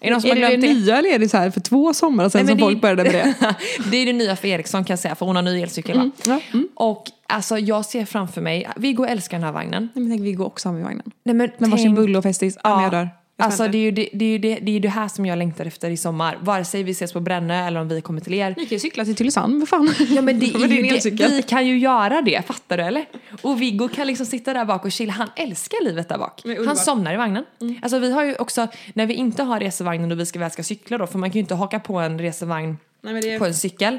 Är 0.00 0.06
det 0.06 0.10
någon 0.12 0.20
som 0.22 0.30
Är 0.30 0.34
har 0.34 0.40
det 0.40 0.46
det 0.48 0.56
glömt 0.56 0.74
det? 0.74 0.80
nya 0.84 0.98
eller 0.98 1.08
är 1.14 1.18
det 1.18 1.28
så 1.28 1.36
här 1.36 1.50
för 1.50 1.60
två 1.60 1.94
somrar 1.94 2.28
sedan 2.28 2.38
Nej, 2.38 2.44
men 2.44 2.48
som 2.48 2.56
det- 2.58 2.62
folk 2.72 2.80
började 2.82 3.02
med 3.02 3.12
det? 3.12 3.54
det 3.90 3.96
är 3.96 4.06
det 4.06 4.12
nya 4.12 4.36
för 4.36 4.48
Eriksson 4.48 4.84
kan 4.84 4.92
jag 4.94 4.98
säga, 4.98 5.14
för 5.14 5.26
hon 5.26 5.36
har 5.36 5.42
ny 5.42 5.62
elcykel 5.62 5.98
va? 5.98 6.10
Ja. 6.26 6.40
Mm. 6.52 6.68
Och 6.74 7.04
alltså 7.26 7.58
jag 7.58 7.84
ser 7.84 8.04
framför 8.04 8.40
mig, 8.40 8.68
Viggo 8.76 9.04
älskar 9.04 9.36
den 9.38 9.44
här 9.44 9.52
vagnen. 9.52 9.88
Nej, 9.94 10.02
men 10.04 10.12
tänk 10.12 10.22
vi 10.22 10.32
går 10.32 10.44
också 10.46 10.72
med 10.72 10.82
vagnen. 10.82 11.10
Nej, 11.24 11.34
men 11.34 11.50
varsin 11.58 11.76
tänk- 11.76 11.96
bulle 11.96 12.18
och 12.18 12.24
festis. 12.24 12.58
Ja, 12.64 12.74
men 12.74 12.82
jag 12.82 12.92
dör. 12.92 13.08
Alltså 13.44 13.68
det 13.68 13.78
är, 13.78 13.82
ju 13.82 13.90
det, 13.90 14.08
det, 14.12 14.24
är 14.24 14.28
ju 14.28 14.38
det, 14.38 14.58
det 14.62 14.70
är 14.70 14.72
ju 14.72 14.78
det 14.80 14.88
här 14.88 15.08
som 15.08 15.26
jag 15.26 15.38
längtar 15.38 15.66
efter 15.66 15.90
i 15.90 15.96
sommar. 15.96 16.38
Vare 16.40 16.64
sig 16.64 16.82
vi 16.82 16.92
ses 16.92 17.12
på 17.12 17.20
Brännö 17.20 17.66
eller 17.66 17.80
om 17.80 17.88
vi 17.88 18.00
kommer 18.00 18.20
till 18.20 18.34
er. 18.34 18.48
Ni 18.56 18.66
kan 18.66 18.76
ju 18.76 18.78
cykla 18.78 19.04
till 19.04 19.16
Tylösand, 19.16 19.58
vad 19.60 19.68
fan. 19.68 19.94
Ja 20.08 20.22
men 20.22 20.38
det 20.38 20.46
är 20.54 20.58
ju 20.58 21.10
det, 21.10 21.28
vi 21.28 21.42
kan 21.42 21.66
ju 21.66 21.78
göra 21.78 22.22
det, 22.22 22.46
fattar 22.46 22.76
du 22.76 22.82
eller? 22.82 23.04
Och 23.42 23.62
Viggo 23.62 23.88
kan 23.88 24.06
liksom 24.06 24.26
sitta 24.26 24.52
där 24.54 24.64
bak 24.64 24.84
och 24.84 24.92
chilla, 24.92 25.12
han 25.12 25.28
älskar 25.36 25.84
livet 25.84 26.08
där 26.08 26.18
bak. 26.18 26.42
Han 26.66 26.76
somnar 26.76 27.14
i 27.14 27.16
vagnen. 27.16 27.44
Alltså 27.82 27.98
vi 27.98 28.12
har 28.12 28.24
ju 28.24 28.34
också, 28.36 28.68
när 28.94 29.06
vi 29.06 29.14
inte 29.14 29.42
har 29.42 29.60
resevagnen 29.60 30.12
och 30.12 30.20
vi 30.20 30.26
ska 30.26 30.38
väl 30.38 30.50
ska 30.50 30.62
cykla 30.62 30.98
då, 30.98 31.06
för 31.06 31.18
man 31.18 31.30
kan 31.30 31.34
ju 31.34 31.40
inte 31.40 31.54
haka 31.54 31.80
på 31.80 31.98
en 31.98 32.18
resevagn 32.18 32.78
Nej, 33.00 33.34
är- 33.34 33.38
på 33.38 33.46
en 33.46 33.54
cykel. 33.54 33.98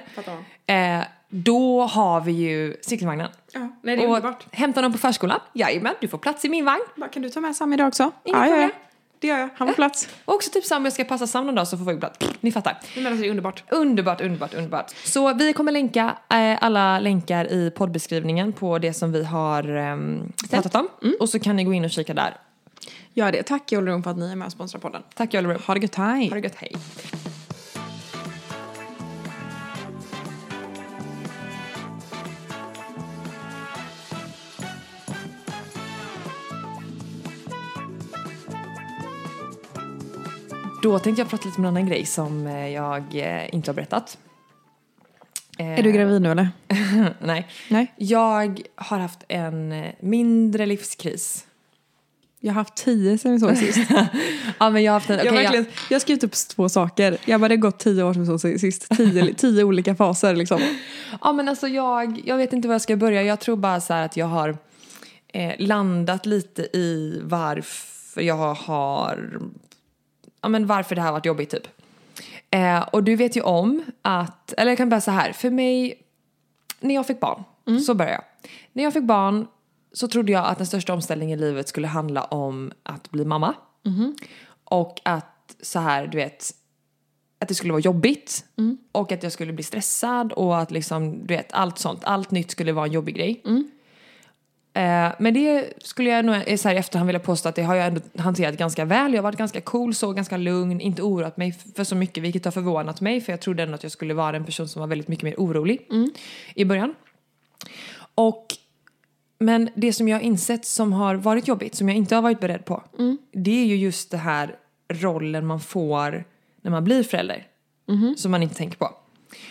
Eh, 0.66 1.00
då 1.30 1.82
har 1.82 2.22
vi 2.22 2.32
ju 2.32 2.78
cykelvagnen. 2.82 3.28
Ja, 3.54 3.60
nej, 3.60 3.96
det 3.96 4.04
är 4.04 4.08
och 4.08 4.16
underbart. 4.16 4.46
hämtar 4.52 4.82
dem 4.82 4.92
på 4.92 4.98
förskolan, 4.98 5.40
jajamän, 5.54 5.94
du 6.02 6.08
får 6.08 6.18
plats 6.18 6.46
i 6.46 6.50
min 6.50 6.66
vagn. 6.66 6.82
Kan 7.14 7.22
du 7.22 7.30
ta 7.30 7.42
med 7.42 7.56
Sam 7.56 7.74
idag 7.74 7.88
också? 7.88 8.12
Inga 8.24 8.38
problem. 8.44 8.70
Det 9.24 9.28
gör 9.28 9.40
jag. 9.40 9.50
Han 9.56 9.68
får 9.68 9.76
plats. 9.76 10.10
Och 10.26 10.34
också 10.34 10.52
typ 10.52 10.66
samma 10.66 10.78
om 10.78 10.86
jag 10.86 10.94
ska 10.94 11.04
passa 11.04 11.28
Sam 11.28 11.46
någon 11.46 11.56
dag 11.56 11.68
så 11.68 11.78
får 11.78 11.86
vi 11.86 11.98
plats. 12.00 12.20
Ni 12.42 12.52
fattar. 12.52 12.80
Men 12.96 13.08
alltså, 13.08 13.22
det 13.22 13.28
är 13.28 13.30
underbart. 13.30 13.64
Underbart, 13.70 14.22
underbart, 14.22 14.54
underbart. 14.54 14.94
Så 15.04 15.34
vi 15.34 15.54
kommer 15.54 15.72
länka 15.72 16.18
eh, 16.30 16.58
alla 16.62 17.00
länkar 17.00 17.52
i 17.52 17.72
poddbeskrivningen 17.72 18.54
på 18.54 18.80
det 18.80 18.94
som 18.94 19.12
vi 19.12 19.24
har 19.24 19.76
ehm, 19.76 20.32
pratat 20.50 20.76
om. 20.76 20.88
Och 21.20 21.30
så 21.30 21.40
kan 21.40 21.56
ni 21.56 21.64
gå 21.64 21.74
in 21.74 21.86
och 21.86 21.92
kika 21.92 22.14
där. 22.14 22.38
Gör 23.14 23.32
det. 23.32 23.44
Tack 23.44 23.72
Jollerum 23.72 24.04
för 24.04 24.12
att 24.12 24.18
ni 24.18 24.32
är 24.32 24.36
med 24.36 24.46
och 24.46 24.52
sponsrar 24.52 24.80
podden. 24.82 25.04
Tack 25.16 25.34
Jollerum. 25.34 25.62
Ha 25.68 25.74
det 25.74 25.80
gött, 25.80 25.96
hej. 25.96 26.30
Ha 26.30 26.36
det 26.36 26.42
gött, 26.42 26.56
hej. 26.56 26.72
Då 40.84 41.00
tänkte 41.00 41.22
jag 41.22 41.30
prata 41.30 41.46
lite 41.46 41.58
om 41.58 41.65
en 41.65 41.69
annan 41.69 41.86
grej 41.86 42.06
som 42.06 42.48
eh, 42.48 42.69
jag 42.69 43.04
eh, 43.15 43.56
inte 43.56 43.72
har 43.72 43.76
berättat. 43.76 44.17
Eh, 45.58 45.80
Är 45.80 45.84
du 45.84 45.91
gravid 45.91 46.22
nu 46.22 46.32
eller? 46.32 46.50
Nej. 47.22 47.48
Nej. 47.69 47.93
Jag 47.98 48.62
har 48.76 49.00
haft 49.00 49.24
en 49.28 49.86
mindre 50.00 50.65
livskris. 50.65 51.46
Jag 52.39 52.54
har 52.54 52.62
haft 52.62 52.76
tio 52.76 53.17
sen 53.17 53.32
vi 53.32 53.39
såg 53.39 53.58
sist. 53.58 53.91
Ja 54.60 54.69
men 54.69 54.84
jag 54.84 54.91
har 54.91 55.00
haft 55.00 55.10
en... 55.10 55.17
jag, 55.17 55.28
okej, 55.28 55.36
har 55.36 55.43
verkligen, 55.43 55.65
jag 55.89 55.96
har 55.96 56.00
skrivit 56.00 56.24
upp 56.24 56.34
två 56.56 56.69
saker. 56.69 57.17
Jag 57.26 57.41
bara, 57.41 57.48
det 57.48 57.56
har 57.56 57.62
gått 57.62 57.80
tio 57.80 58.04
år 58.04 58.13
sen 58.13 58.22
vi 58.22 58.39
såg 58.39 58.60
sist. 58.60 58.89
Tio, 58.98 59.34
tio 59.34 59.63
olika 59.63 59.96
faser 59.96 60.36
liksom. 60.36 60.62
Ja 61.22 61.34
men 61.34 61.50
alltså 61.50 61.67
jag, 61.67 62.22
jag 62.26 62.38
vet 62.38 62.54
inte 62.54 62.67
var 62.67 62.76
jag 62.76 62.82
ska 62.82 62.96
börja. 62.96 63.24
Jag 63.24 63.39
tror 63.39 63.56
bara 63.56 63.82
så 63.82 63.93
här 63.93 64.06
att 64.06 64.17
jag 64.17 64.26
har 64.26 64.58
eh, 65.28 65.54
landat 65.58 66.26
lite 66.26 66.62
i 66.78 67.22
varför 67.24 68.22
jag 68.22 68.54
har... 68.54 69.39
Ja 70.44 70.50
men 70.50 70.66
varför 70.66 70.96
det 70.96 71.02
här 71.02 71.12
varit 71.12 71.26
jobbigt 71.26 71.50
typ. 71.50 71.68
Eh, 72.52 72.82
och 72.82 73.04
du 73.04 73.16
vet 73.16 73.36
ju 73.36 73.42
om 73.42 73.84
att, 74.02 74.54
eller 74.54 74.72
jag 74.72 74.78
kan 74.78 74.90
bara 74.90 75.02
så 75.02 75.12
här, 75.12 75.32
för 75.34 75.50
mig, 75.50 76.02
när 76.80 76.96
jag 76.96 77.08
fick 77.08 77.20
barn, 77.20 77.44
så 77.80 77.94
började 77.94 78.16
jag. 78.16 78.50
När 78.74 78.84
jag 78.84 78.94
fick 78.94 79.04
barn 79.04 79.48
så 79.92 80.08
trodde 80.08 80.32
jag 80.32 80.46
att 80.46 80.58
den 80.58 80.68
största 80.68 80.94
omställningen 80.94 81.40
i 81.40 81.42
livet 81.42 81.68
skulle 81.68 81.88
handla 81.88 82.24
om 82.24 82.72
att 82.84 83.12
bli 83.12 83.26
mamma. 83.26 83.54
Och 84.64 85.00
att 85.06 85.56
så 85.62 85.80
här, 85.80 86.08
du 86.08 86.18
vet, 86.18 86.52
att 87.40 87.48
det 87.48 87.56
skulle 87.56 87.74
vara 87.74 87.82
jobbigt 87.82 88.46
och 88.92 89.12
att 89.12 89.24
jag 89.24 89.32
skulle 89.32 89.54
bli 89.54 89.64
stressad 89.64 90.32
och 90.34 90.58
att 90.60 90.72
liksom, 90.72 91.28
du 91.28 91.34
vet, 91.36 91.54
allt 91.54 91.78
sånt, 91.78 92.04
allt 92.04 92.32
nytt 92.32 92.52
skulle 92.52 92.72
vara 92.72 92.86
en 92.86 92.92
jobbig 92.92 93.16
grej. 93.16 93.42
Eh, 93.46 93.52
men 95.20 95.34
det 95.34 95.74
skulle 95.78 96.10
jag 96.10 96.26
nog 96.26 96.36
eh, 96.46 96.58
så 96.58 96.68
här 96.68 96.76
i 96.76 96.78
efterhand 96.78 97.08
vilja 97.08 97.20
påstå 97.20 97.50
att 97.50 97.56
det 97.56 97.64
har 97.64 97.76
jag 97.76 97.88
ändå 97.88 98.02
hanterat 98.18 98.58
ganska 98.58 98.86
väl. 98.86 99.14
Jag 99.14 99.18
har 99.18 99.24
varit 99.24 99.38
ganska 99.38 99.62
cool, 99.62 99.96
så 99.96 100.14
ganska 100.14 100.38
lugn, 100.38 100.82
inte 100.82 101.02
oroat 101.02 101.38
mig 101.38 101.56
för 101.76 101.84
så 101.84 101.96
mycket 101.96 102.24
vilket 102.24 102.46
har 102.46 102.52
förvånat 102.52 103.02
mig 103.02 103.22
för 103.22 103.34
jag 103.34 103.42
trodde 103.42 103.64
ändå 103.64 103.76
att 103.76 103.84
jag 103.84 103.92
skulle 103.92 104.14
vara 104.14 104.36
en 104.36 104.46
person 104.46 104.68
som 104.68 104.80
var 104.80 104.88
väldigt 104.88 105.08
mycket 105.08 105.24
mer 105.24 105.36
orolig 105.38 105.88
i 106.56 106.66
början. 106.66 106.96
Och 108.16 108.46
men 109.40 109.70
det 109.76 109.94
som 109.94 110.08
jag 110.08 110.18
har 110.18 110.22
insett 110.22 110.66
som 110.66 110.94
har 110.94 111.16
varit 111.16 111.48
jobbigt, 111.48 111.76
som 111.76 111.90
jag 111.90 111.98
inte 111.98 112.16
har 112.16 112.22
varit 112.22 112.40
beredd 112.40 112.66
på, 112.66 112.84
det 113.32 113.62
är 113.62 113.66
ju 113.66 113.76
just 113.76 114.12
det 114.12 114.18
här 114.18 114.56
rollen 114.90 115.46
man 115.46 115.60
får 115.60 116.24
när 116.62 116.72
man 116.72 116.84
blir 116.84 117.04
förälder. 117.04 117.48
Som 118.18 118.32
man 118.32 118.44
inte 118.44 118.56
tänker 118.56 118.78
på. 118.78 118.90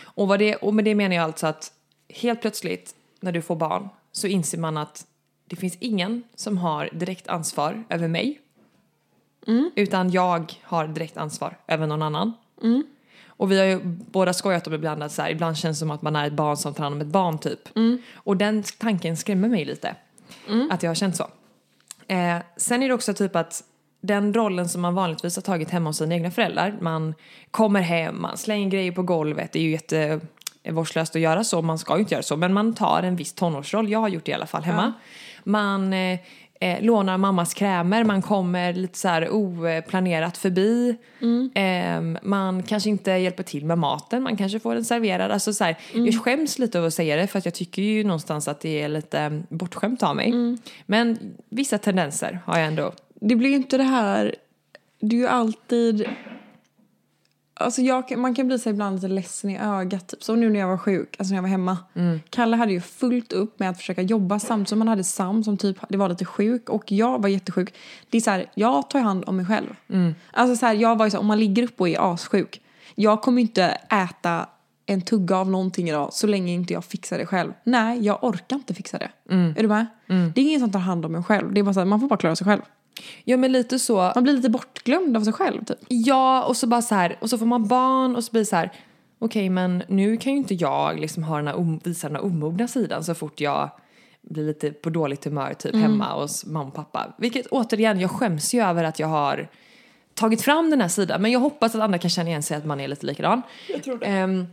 Och, 0.03 0.29
vad 0.29 0.39
det, 0.39 0.57
och 0.57 0.75
med 0.75 0.85
det 0.85 0.95
menar 0.95 1.17
jag 1.17 1.25
alltså 1.25 1.47
att 1.47 1.73
helt 2.09 2.41
plötsligt 2.41 2.95
när 3.21 3.33
du 3.33 3.43
får 3.43 3.57
barn 3.57 3.89
så 4.13 4.27
inser 4.27 4.59
man 4.59 4.77
att 4.77 5.07
det 5.53 5.57
finns 5.57 5.77
ingen 5.81 6.23
som 6.35 6.59
har 6.59 6.89
direkt 6.93 7.29
ansvar 7.29 7.85
över 7.89 8.09
mig. 8.09 8.41
Utan 9.75 10.11
jag 10.11 10.59
har 10.63 10.87
direkt 10.87 11.17
ansvar 11.17 11.57
över 11.69 11.87
någon 11.87 12.03
annan. 12.03 12.33
Och 13.27 13.51
vi 13.53 13.59
har 13.59 13.65
ju 13.67 13.81
båda 13.85 14.33
skojat 14.33 14.67
om 14.67 14.75
ibland 14.75 15.03
att 15.03 15.13
så 15.13 15.23
här, 15.23 15.31
ibland 15.31 15.57
känns 15.57 15.77
det 15.77 15.79
som 15.79 15.91
att 15.91 16.03
man 16.03 16.17
är 16.17 16.27
ett 16.27 16.33
barn 16.33 16.57
som 16.57 16.75
tar 16.75 16.83
hand 16.83 16.95
om 16.95 17.01
ett 17.01 17.07
barn 17.07 17.39
typ. 17.39 17.59
Och 18.15 18.37
den 18.37 18.63
tanken 18.63 19.17
skrämmer 19.17 19.49
mig 19.49 19.65
lite. 19.65 19.95
Att 20.71 20.83
jag 20.83 20.91
har 20.91 20.95
känt 20.95 21.17
så. 21.17 21.31
Eh, 22.09 22.37
sen 22.57 22.83
är 22.83 22.89
det 22.89 22.95
också 22.95 23.15
typ 23.15 23.37
att 23.37 23.65
den 24.01 24.35
rollen 24.35 24.69
som 24.69 24.83
man 24.83 24.95
vanligtvis 24.95 25.37
har 25.37 25.43
tagit 25.43 25.71
hemma 25.71 25.91
hos 25.91 25.99
sina 25.99 26.15
egna 26.15 26.31
föräldrar. 26.31 26.79
Man 26.81 27.15
kommer 27.51 27.81
hem, 27.81 28.23
man 28.23 28.37
slänger 28.37 28.71
grejer 28.71 28.93
på 28.93 29.03
golvet. 29.03 29.53
Det 29.53 29.59
är 29.59 29.63
ju 29.63 29.71
jätte 29.71 30.21
eh, 30.63 30.75
vårdslöst 30.75 31.17
att 31.17 31.23
göra 31.23 31.45
så, 31.45 31.63
man 31.63 31.79
ska 31.79 31.95
ju 31.95 32.01
inte 32.01 32.15
göra 32.15 32.23
så. 32.23 32.37
Men 32.37 32.53
man 32.53 32.75
tar 32.75 33.03
en 33.03 33.17
viss 33.17 33.33
tonårsroll, 33.33 33.91
jag 33.91 33.99
har 33.99 34.09
gjort 34.09 34.25
det 34.25 34.31
i 34.31 34.35
alla 34.35 34.47
fall 34.47 34.63
hemma. 34.63 34.93
Man 35.45 35.93
eh, 35.93 36.19
eh, 36.61 36.83
lånar 36.83 37.19
mammas 37.19 37.55
krämer, 37.55 38.05
man 38.05 38.23
kommer 38.23 38.73
lite 38.73 38.99
så 38.99 39.09
här 39.09 39.31
oplanerat 39.31 40.39
förbi. 40.39 40.97
Eh, 41.55 42.01
man 42.23 42.63
kanske 42.63 42.91
inte 42.91 43.11
hjälper 43.11 43.43
till 43.43 43.65
med 43.65 43.79
maten, 43.79 44.23
man 44.23 44.37
kanske 44.37 44.61
får 44.61 44.75
den 44.75 44.85
serverad. 44.85 45.31
Alltså 45.31 45.53
så 45.53 45.65
här, 45.65 45.77
Jag 45.93 46.23
skäms 46.23 46.59
lite 46.59 46.79
över 46.79 46.89
att 46.89 46.95
säga 46.95 47.17
det 47.17 47.27
för 47.27 47.39
att 47.39 47.45
jag 47.45 47.55
tycker 47.55 47.83
ju 47.83 48.05
någonstans 48.05 48.49
att 48.49 48.61
det 48.61 48.83
är 48.83 48.89
lite 48.89 49.21
eh, 49.21 49.31
bortskämt 49.49 50.03
av 50.03 50.17
mig. 50.17 50.33
Men 50.87 51.19
vissa 51.49 51.79
tendenser 51.79 52.41
har 52.45 52.59
jag 52.59 52.67
ändå. 52.67 52.93
Det 53.15 53.37
blir 53.37 53.51
ju 53.51 53.57
inte 53.57 53.77
det 53.77 53.83
här... 53.83 54.35
Det 55.01 55.17
är 55.17 55.21
ju 55.21 55.27
alltid... 55.27 56.09
Alltså 57.63 57.83
jag, 57.83 58.19
man 58.19 58.35
kan 58.35 58.47
bli 58.47 58.59
så 58.59 58.71
ibland 58.71 58.97
lite 58.97 59.09
ledsen 59.09 59.51
i 59.51 59.59
ögat. 59.59 60.09
Typ. 60.09 60.23
Som 60.23 60.41
nu 60.41 60.51
när 60.51 60.61
jag 60.61 60.69
var 60.69 60.79
sjuk, 60.79 61.17
alltså 61.19 61.33
när 61.33 61.37
jag 61.37 61.43
var 61.43 61.49
hemma. 61.49 61.79
Kalle 62.31 62.57
hade 62.57 62.73
ju 62.73 62.81
fullt 62.81 63.33
upp 63.33 63.59
med 63.59 63.71
att 63.71 63.77
försöka 63.77 64.03
jobba 64.03 64.39
samtidigt 64.39 64.69
som 64.69 64.81
han 64.81 64.89
hade 64.89 65.05
Sam 65.05 65.45
som 65.45 65.57
typ 65.57 65.77
det 65.89 65.97
var 65.97 66.09
lite 66.09 66.25
sjuk 66.25 66.69
och 66.69 66.93
jag 66.93 67.23
var 67.23 67.29
jättesjuk. 67.29 67.75
Det 68.11 68.17
är 68.17 68.21
så 68.21 68.31
här, 68.31 68.47
jag 68.55 68.91
tar 68.91 69.01
hand 69.01 69.25
om 69.27 69.37
mig 69.37 69.47
själv. 69.47 69.77
Alltså 70.33 70.57
så 70.57 70.67
här, 70.67 70.75
jag 70.75 70.97
var 70.99 71.07
ju 71.07 71.11
så 71.11 71.17
här, 71.17 71.21
om 71.21 71.27
man 71.27 71.41
ligger 71.41 71.63
upp 71.63 71.81
och 71.81 71.89
är 71.89 72.13
assjuk. 72.13 72.61
Jag 72.95 73.23
kommer 73.23 73.43
inte 73.43 73.65
äta 73.91 74.47
en 74.87 75.03
tugga 75.03 75.37
av 75.37 75.51
någonting 75.51 75.89
idag 75.89 76.13
så 76.13 76.27
länge 76.27 76.53
inte 76.53 76.73
jag 76.73 76.85
fixar 76.85 77.19
det 77.19 77.27
själv. 77.27 77.53
Nej, 77.65 78.05
jag 78.05 78.25
orkar 78.25 78.57
inte 78.57 78.75
fixa 78.75 78.99
det. 78.99 79.11
Är 79.59 79.63
du 79.63 79.69
med? 79.69 79.87
Det 80.35 80.41
är 80.41 80.45
ingen 80.45 80.61
som 80.61 80.73
tar 80.73 80.81
hand 80.81 81.05
om 81.07 81.15
en 81.15 81.25
själv. 81.25 81.53
Det 81.53 81.61
är 81.61 81.65
bara 81.65 81.75
så 81.75 81.85
man 81.85 82.01
får 82.01 82.09
bara 82.09 82.17
klara 82.17 82.37
sig 82.37 82.45
själv. 82.45 82.63
Ja 83.25 83.37
men 83.37 83.53
lite 83.53 83.79
så. 83.79 84.13
Man 84.15 84.25
blir 84.25 84.35
lite 84.35 84.51
bortglömd 84.51 85.17
av 85.17 85.25
sig 85.25 85.33
själv 85.33 85.65
typ. 85.65 85.79
Ja, 85.89 86.45
och 86.45 86.57
så 86.57 86.67
bara 86.67 86.83
så 86.83 86.95
här, 86.95 87.19
och 87.21 87.31
så 87.31 87.39
får 87.39 87.47
man 87.47 87.69
barn 87.69 88.17
och 88.17 88.25
så 88.25 88.31
blir 88.31 88.43
det 88.43 88.47
så 88.47 88.57
här, 88.57 88.73
okej 89.19 89.49
men 89.51 89.83
nu 89.89 90.17
kan 90.17 90.33
ju 90.33 90.39
inte 90.39 90.55
jag 90.55 91.01
liksom 91.01 91.23
ha 91.23 91.37
den 91.37 91.47
här, 91.47 91.79
visa 91.85 92.09
den 92.09 92.17
här 92.17 92.25
omogna 92.25 92.69
sidan 92.69 93.05
så 93.05 93.15
fort 93.15 93.41
jag 93.41 93.71
blir 94.23 94.45
lite 94.45 94.71
på 94.71 94.91
dåligt 94.91 95.25
humör 95.25 95.55
typ 95.55 95.75
hemma 95.75 96.21
hos 96.21 96.47
mamma 96.47 96.69
och 96.69 96.75
pappa. 96.75 97.15
Vilket 97.19 97.47
återigen, 97.47 98.01
jag 98.01 98.11
skäms 98.11 98.55
ju 98.55 98.63
över 98.63 98.85
att 98.85 98.99
jag 98.99 99.09
har 99.09 99.49
tagit 100.15 100.43
fram 100.43 100.71
den 100.71 100.81
här 100.81 100.89
sidan 100.89 101.23
men 101.23 101.31
jag 101.31 101.41
hoppas 101.41 101.75
att 101.75 101.81
andra 101.81 101.99
kan 101.99 102.11
känna 102.11 102.29
igen 102.29 102.43
sig 102.43 102.57
att 102.57 102.67
man 102.67 102.81
är 102.81 102.89
lite 102.89 103.07
likadan. 103.07 103.43
Jag 103.69 103.83
tror 103.83 103.99
det. 103.99 104.47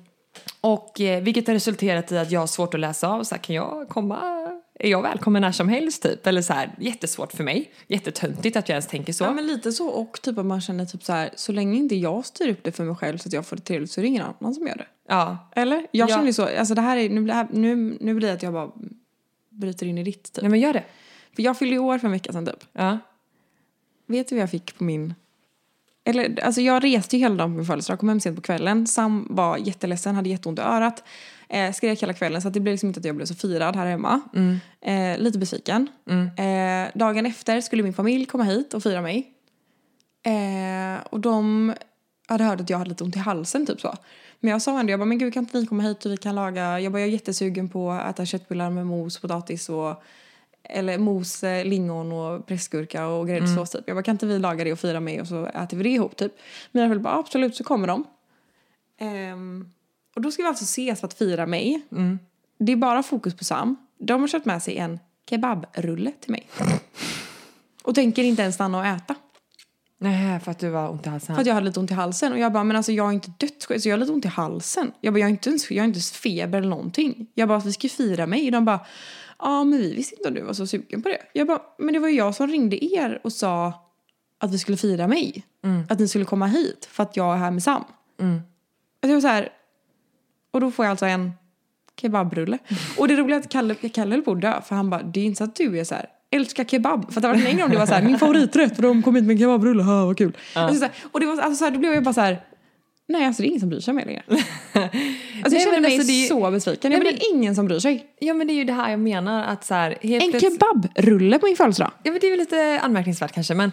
och 0.61 1.01
eh, 1.01 1.23
vilket 1.23 1.47
har 1.47 1.53
resulterat 1.53 2.11
i 2.11 2.17
att 2.17 2.31
jag 2.31 2.39
har 2.39 2.47
svårt 2.47 2.73
att 2.73 2.79
läsa 2.79 3.07
av, 3.07 3.23
så 3.23 3.35
här, 3.35 3.41
kan 3.41 3.55
jag 3.55 3.89
komma 3.89 4.48
är 4.79 4.89
jag 4.89 5.01
välkommen 5.01 5.41
när 5.41 5.51
som 5.51 5.69
helst 5.69 6.03
typ? 6.03 6.27
Eller 6.27 6.41
så 6.41 6.53
här, 6.53 6.75
jättesvårt 6.79 7.33
för 7.33 7.43
mig. 7.43 7.71
Jättetöntigt 7.87 8.55
att 8.57 8.69
jag 8.69 8.73
ens 8.73 8.87
tänker 8.87 9.13
så. 9.13 9.23
Ja 9.23 9.33
men 9.33 9.47
lite 9.47 9.71
så 9.71 9.87
och 9.87 10.21
typ 10.21 10.37
att 10.37 10.45
man 10.45 10.61
känner 10.61 10.85
typ 10.85 11.03
så 11.03 11.13
här 11.13 11.29
så 11.35 11.51
länge 11.51 11.77
inte 11.77 11.95
jag 11.95 12.25
styr 12.25 12.49
upp 12.49 12.63
det 12.63 12.71
för 12.71 12.83
mig 12.83 12.95
själv 12.95 13.17
så 13.17 13.29
att 13.29 13.33
jag 13.33 13.45
får 13.45 13.55
det 13.55 13.61
trevligt 13.61 13.91
så 13.91 13.99
är 13.99 14.01
det 14.01 14.07
ingen 14.07 14.23
annan 14.39 14.55
som 14.55 14.67
gör 14.67 14.75
det. 14.75 14.87
Ja. 15.07 15.37
Eller? 15.55 15.87
Jag 15.91 16.09
Ja. 16.09 16.15
känner 16.15 16.27
ju 16.27 16.33
så, 16.33 16.57
alltså 16.59 16.73
det 16.75 16.81
här 16.81 16.97
är, 16.97 17.09
nu 17.09 17.21
blir, 17.21 17.47
nu, 17.51 17.75
nu 18.01 18.13
blir 18.13 18.27
det 18.27 18.33
att 18.33 18.43
jag 18.43 18.53
bara 18.53 18.71
bryter 19.49 19.85
in 19.85 19.97
i 19.97 20.03
ditt 20.03 20.33
typ. 20.33 20.41
Nej 20.41 20.51
men 20.51 20.59
gör 20.59 20.73
det. 20.73 20.83
För 21.35 21.43
jag 21.43 21.57
fyllde 21.57 21.73
ju 21.75 21.79
år 21.79 21.97
för 21.97 22.07
en 22.07 22.11
vecka 22.11 22.31
sedan 22.33 22.45
typ. 22.45 22.63
Ja. 22.73 22.97
Vet 24.05 24.27
du 24.27 24.35
vad 24.35 24.41
jag 24.41 24.51
fick 24.51 24.77
på 24.77 24.83
min... 24.83 25.13
Eller, 26.05 26.43
alltså 26.43 26.61
jag 26.61 26.83
reste 26.83 27.17
ju 27.17 27.23
hela 27.23 27.35
dagen 27.35 27.51
på 27.51 27.57
min 27.57 27.65
födelsedag, 27.65 27.99
kom 27.99 28.09
hem 28.09 28.19
sent 28.19 28.35
på 28.35 28.41
kvällen. 28.41 28.87
Sam 28.87 29.27
var 29.29 29.57
jätteledsen, 29.57 30.15
hade 30.15 30.29
jätteont 30.29 30.59
i 30.59 30.61
örat. 30.61 31.03
Eh, 31.49 31.71
skrek 31.71 32.01
hela 32.03 32.13
kvällen 32.13 32.41
så 32.41 32.49
det 32.49 32.59
blev 32.59 32.73
liksom 32.73 32.87
inte 32.87 32.99
att 32.99 33.05
jag 33.05 33.15
blev 33.15 33.25
så 33.25 33.35
firad 33.35 33.75
här 33.75 33.85
hemma. 33.85 34.21
Eh, 34.81 35.17
lite 35.17 35.39
besviken. 35.39 35.87
Eh, 36.37 36.91
dagen 36.99 37.25
efter 37.25 37.61
skulle 37.61 37.83
min 37.83 37.93
familj 37.93 38.25
komma 38.25 38.43
hit 38.43 38.73
och 38.73 38.83
fira 38.83 39.01
mig. 39.01 39.33
Eh, 40.25 41.05
och 41.09 41.19
de 41.19 41.73
hade 42.27 42.43
hört 42.43 42.61
att 42.61 42.69
jag 42.69 42.77
hade 42.77 42.89
lite 42.89 43.03
ont 43.03 43.15
i 43.15 43.19
halsen 43.19 43.65
typ 43.65 43.81
så. 43.81 43.95
Men 44.39 44.51
jag 44.51 44.61
sa 44.61 44.79
ändå, 44.79 44.91
jag 44.91 44.99
bara, 44.99 45.05
men 45.05 45.17
gud 45.17 45.33
kan 45.33 45.43
inte 45.43 45.59
ni 45.59 45.65
komma 45.65 45.83
hit 45.83 46.05
och 46.05 46.11
vi 46.11 46.17
kan 46.17 46.35
laga, 46.35 46.79
jag 46.79 46.91
bara, 46.91 46.99
jag 46.99 47.07
är 47.07 47.13
jättesugen 47.13 47.69
på 47.69 47.91
att 47.91 48.09
äta 48.09 48.25
köttbullar 48.25 48.69
med 48.69 48.85
mos, 48.87 49.19
potatis 49.19 49.69
och 49.69 50.03
eller 50.69 50.97
mos, 50.97 51.41
lingon 51.63 52.11
och 52.11 52.47
pressgurka 52.47 53.07
och 53.07 53.27
gräddsås 53.27 53.69
typ. 53.69 53.83
Jag 53.87 53.95
bara, 53.95 54.03
kan 54.03 54.15
inte 54.15 54.25
vi 54.25 54.39
laga 54.39 54.63
det 54.63 54.71
och 54.71 54.79
fira 54.79 54.99
mig 54.99 55.21
och 55.21 55.27
så 55.27 55.45
äter 55.45 55.77
vi 55.77 55.83
det 55.83 55.89
ihop 55.89 56.15
typ. 56.15 56.31
Mina 56.71 56.87
föräldrar 56.87 57.03
bara, 57.03 57.19
absolut 57.19 57.55
så 57.55 57.63
kommer 57.63 57.87
de. 57.87 58.03
Ehm, 58.97 59.69
och 60.15 60.21
då 60.21 60.31
ska 60.31 60.43
vi 60.43 60.47
alltså 60.47 60.63
ses 60.63 60.99
för 60.99 61.07
att 61.07 61.13
fira 61.13 61.45
mig. 61.45 61.81
Det 62.57 62.71
är 62.71 62.75
bara 62.75 63.03
fokus 63.03 63.35
på 63.35 63.43
Sam. 63.43 63.75
De 63.97 64.21
har 64.21 64.27
köpt 64.27 64.45
med 64.45 64.63
sig 64.63 64.77
en 64.77 64.99
kebabrulle 65.29 66.11
till 66.19 66.31
mig. 66.31 66.47
Och 67.83 67.95
tänker 67.95 68.23
inte 68.23 68.41
ens 68.41 68.55
stanna 68.55 68.77
och 68.77 68.85
äta. 68.85 69.15
Nej, 70.01 70.39
för 70.39 70.51
att 70.51 70.59
du 70.59 70.69
var 70.69 70.89
ont 70.89 71.05
i 71.05 71.09
halsen. 71.09 71.35
För 71.35 71.41
att 71.41 71.47
jag 71.47 71.53
hade 71.53 71.65
lite 71.65 71.79
ont 71.79 71.91
i 71.91 71.93
halsen. 71.93 72.31
Och 72.31 72.39
jag 72.39 72.53
bara, 72.53 72.63
men 72.63 72.75
alltså 72.75 72.91
jag 72.91 73.07
är 73.07 73.11
inte 73.11 73.31
dödssjuk, 73.37 73.81
så 73.81 73.89
jag 73.89 73.93
har 73.93 73.99
lite 73.99 74.11
ont 74.11 74.25
i 74.25 74.27
halsen. 74.27 74.91
Jag 75.01 75.13
bara, 75.13 75.19
jag 75.19 75.25
har 75.25 75.29
inte 75.29 75.49
ens, 75.49 75.71
jag 75.71 75.83
har 75.83 75.85
inte 75.85 75.97
ens 75.97 76.11
feber 76.11 76.57
eller 76.57 76.69
någonting. 76.69 77.27
Jag 77.33 77.47
bara, 77.47 77.59
vi 77.59 77.73
ska 77.73 77.85
ju 77.85 77.89
fira 77.89 78.27
mig. 78.27 78.45
Och 78.45 78.51
de 78.51 78.65
bara, 78.65 78.79
ja 79.39 79.63
men 79.63 79.79
vi 79.79 79.95
visste 79.95 80.15
inte 80.15 80.27
om 80.27 80.35
du 80.35 80.41
var 80.41 80.53
så 80.53 80.67
sugen 80.67 81.01
på 81.01 81.09
det. 81.09 81.21
Jag 81.33 81.47
bara, 81.47 81.61
men 81.77 81.93
det 81.93 81.99
var 81.99 82.07
ju 82.07 82.15
jag 82.15 82.35
som 82.35 82.47
ringde 82.47 82.85
er 82.85 83.19
och 83.23 83.33
sa 83.33 83.73
att 84.39 84.53
vi 84.53 84.57
skulle 84.57 84.77
fira 84.77 85.07
mig. 85.07 85.43
Mm. 85.63 85.83
Att 85.89 85.99
ni 85.99 86.07
skulle 86.07 86.25
komma 86.25 86.47
hit 86.47 86.87
för 86.91 87.03
att 87.03 87.17
jag 87.17 87.33
är 87.33 87.37
här 87.37 87.51
med 87.51 87.63
Sam. 87.63 87.83
Att 89.01 89.09
jag 89.09 89.13
var 89.13 89.21
så 89.21 89.27
här, 89.27 89.49
och 90.51 90.61
då 90.61 90.71
får 90.71 90.85
jag 90.85 90.89
alltså 90.89 91.05
en 91.05 91.31
kebabrulle. 92.01 92.57
Och 92.97 93.07
det 93.07 93.15
roliga 93.15 93.35
är 93.35 93.39
att 93.39 93.49
Kalle, 93.49 93.75
Kalle 93.75 94.15
höll 94.15 94.23
på 94.23 94.31
att 94.31 94.41
dö 94.41 94.61
för 94.61 94.75
han 94.75 94.89
bara, 94.89 95.03
det 95.03 95.19
är 95.19 95.25
inte 95.25 95.37
så 95.37 95.43
att 95.43 95.55
du 95.55 95.79
är 95.79 95.83
så 95.83 95.95
här 95.95 96.09
älskar 96.31 96.63
kebab. 96.63 97.13
För 97.13 97.21
det 97.21 97.27
var 97.27 97.35
en 97.35 97.57
gång 97.57 97.69
det 97.69 97.77
var 97.77 97.85
så 97.85 97.93
här, 97.93 98.01
min 98.01 98.19
favoriträtt 98.19 98.75
för 98.75 98.83
de 98.83 99.03
kom 99.03 99.15
hit 99.15 99.23
med 99.23 99.33
en 99.33 99.39
kebabrulle, 99.39 99.83
ha 99.83 100.05
vad 100.05 100.17
kul. 100.17 100.37
Alltså, 100.55 100.79
så 100.79 100.85
här, 100.85 100.93
och 101.11 101.19
det 101.19 101.25
var 101.25 101.37
alltså, 101.37 101.55
så 101.55 101.63
här, 101.63 101.71
då 101.71 101.79
blev 101.79 101.93
jag 101.93 102.03
bara 102.03 102.13
så 102.13 102.21
här, 102.21 102.41
nej 103.09 103.25
alltså 103.25 103.41
det 103.41 103.45
är 103.47 103.49
ingen 103.49 103.59
som 103.59 103.69
bryr 103.69 103.79
sig 103.79 103.91
om 103.91 103.95
mig 103.95 104.05
längre. 104.05 104.23
Alltså 104.73 104.91
jag 105.43 105.51
Nej, 105.51 105.59
känner 105.61 105.71
men 105.71 105.81
mig 105.81 105.93
alltså, 105.93 106.07
det 106.07 106.25
är- 106.25 106.27
så 106.27 106.51
besviken. 106.51 106.91
Nej, 106.91 106.99
men 107.03 107.13
det 107.13 107.23
är 107.25 107.33
ingen 107.33 107.55
som 107.55 107.65
bryr 107.65 107.79
sig. 107.79 108.05
Ja 108.19 108.33
men 108.33 108.47
det 108.47 108.53
är 108.53 108.55
ju 108.55 108.63
det 108.63 108.73
här 108.73 108.89
jag 108.89 108.99
menar 108.99 109.43
att 109.43 109.65
så 109.65 109.73
här, 109.73 109.97
En 110.01 110.19
plötsligt- 110.31 110.41
kebabrulle 110.59 111.39
på 111.39 111.45
min 111.45 111.55
födelsedag. 111.55 111.91
Ja 112.03 112.11
men 112.11 112.19
det 112.21 112.27
är 112.27 112.31
väl 112.31 112.39
lite 112.39 112.79
anmärkningsvärt 112.83 113.31
kanske 113.31 113.53
men 113.53 113.71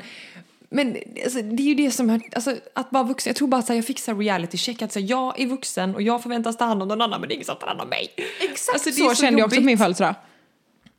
men 0.69 0.97
alltså, 1.25 1.43
det 1.43 1.63
är 1.63 1.67
ju 1.67 1.75
det 1.75 1.91
som, 1.91 2.21
alltså, 2.33 2.55
att 2.75 2.87
vara 2.93 3.03
vuxen, 3.05 3.31
jag 3.31 3.37
tror 3.37 3.49
bara 3.49 3.59
att 3.59 3.69
jag 3.69 3.85
fick 3.85 4.07
här 4.07 4.15
reality 4.15 4.57
check 4.59 4.83
att 4.83 4.93
så 4.93 4.99
här, 5.01 5.07
jag 5.07 5.41
är 5.41 5.47
vuxen 5.47 5.95
och 5.95 6.03
jag 6.03 6.23
förväntas 6.23 6.57
ta 6.57 6.65
hand 6.65 6.83
om 6.83 6.89
någon 6.89 7.01
annan 7.03 7.21
men 7.21 7.29
det 7.29 7.33
är 7.33 7.37
ingen 7.37 7.47
som 7.47 7.57
tar 7.57 7.67
hand 7.67 7.81
om 7.81 7.89
mig. 7.89 8.09
Exakt 8.41 8.75
Alltså, 8.75 8.91
så, 8.91 9.09
så 9.09 9.15
kände 9.23 9.41
jag 9.41 9.47
också 9.47 9.61
på 9.61 9.67
min 9.67 9.79
födelsedag. 9.79 10.15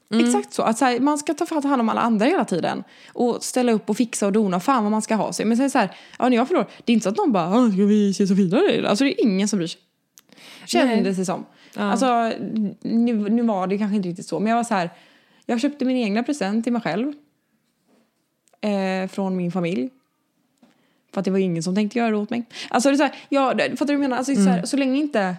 Exakt 0.09 0.53
så. 0.53 0.61
Att 0.63 0.77
så 0.77 0.85
här, 0.85 0.99
man 0.99 1.17
ska 1.17 1.33
ta 1.33 1.45
hand 1.67 1.81
om 1.81 1.89
alla 1.89 2.01
andra 2.01 2.25
hela 2.25 2.45
tiden. 2.45 2.83
Och 3.13 3.43
ställa 3.43 3.71
upp 3.71 3.89
och 3.89 3.97
fixa 3.97 4.25
och 4.25 4.31
dona. 4.31 4.59
Fan 4.59 4.83
vad 4.83 4.91
man 4.91 5.01
ska 5.01 5.15
ha 5.15 5.33
sig. 5.33 5.45
Men 5.45 5.57
sen 5.57 5.69
så 5.69 5.77
här, 5.79 5.95
ja, 6.19 6.29
när 6.29 6.37
jag 6.37 6.47
förlorar, 6.47 6.67
det 6.85 6.91
är 6.91 6.93
inte 6.93 7.03
så 7.03 7.09
att 7.09 7.17
någon 7.17 7.31
bara 7.31 7.47
"Ah, 7.47 7.71
“ska 7.71 7.81
vi 7.85 8.09
ses 8.09 8.31
och 8.31 8.37
fira 8.37 8.59
det?” 8.61 8.89
Alltså 8.89 9.03
det 9.03 9.21
är 9.21 9.25
ingen 9.25 9.47
som 9.47 9.57
bryr 9.57 9.67
sig. 9.67 9.81
Kändes 10.65 11.17
det 11.17 11.25
som. 11.25 11.45
Alltså 11.75 12.31
nu, 12.81 13.13
nu 13.29 13.41
var 13.41 13.67
det 13.67 13.77
kanske 13.77 13.95
inte 13.95 14.09
riktigt 14.09 14.27
så. 14.27 14.39
Men 14.39 14.49
jag 14.49 14.57
var 14.57 14.63
så 14.63 14.73
här, 14.73 14.89
jag 15.45 15.61
köpte 15.61 15.85
min 15.85 15.97
egna 15.97 16.23
present 16.23 16.63
till 16.63 16.73
mig 16.73 16.81
själv. 16.81 17.13
Eh, 18.61 19.09
från 19.09 19.37
min 19.37 19.51
familj. 19.51 19.89
För 21.13 21.19
att 21.21 21.25
det 21.25 21.31
var 21.31 21.39
ingen 21.39 21.63
som 21.63 21.75
tänkte 21.75 21.99
göra 21.99 22.09
det 22.11 22.17
åt 22.17 22.29
mig. 22.29 22.45
Alltså 22.69 22.89
det 22.89 22.95
är 22.95 22.97
så 22.97 23.03
här, 23.03 23.15
ja, 23.29 23.53
det- 23.53 23.63
fattar 23.69 23.85
du 23.85 23.85
vad 23.85 23.93
jag 23.93 23.99
menar? 23.99 24.17
Alltså, 24.17 24.35
så, 24.35 24.41
här, 24.41 24.65
så 24.65 24.77
länge 24.77 24.99
inte... 24.99 25.35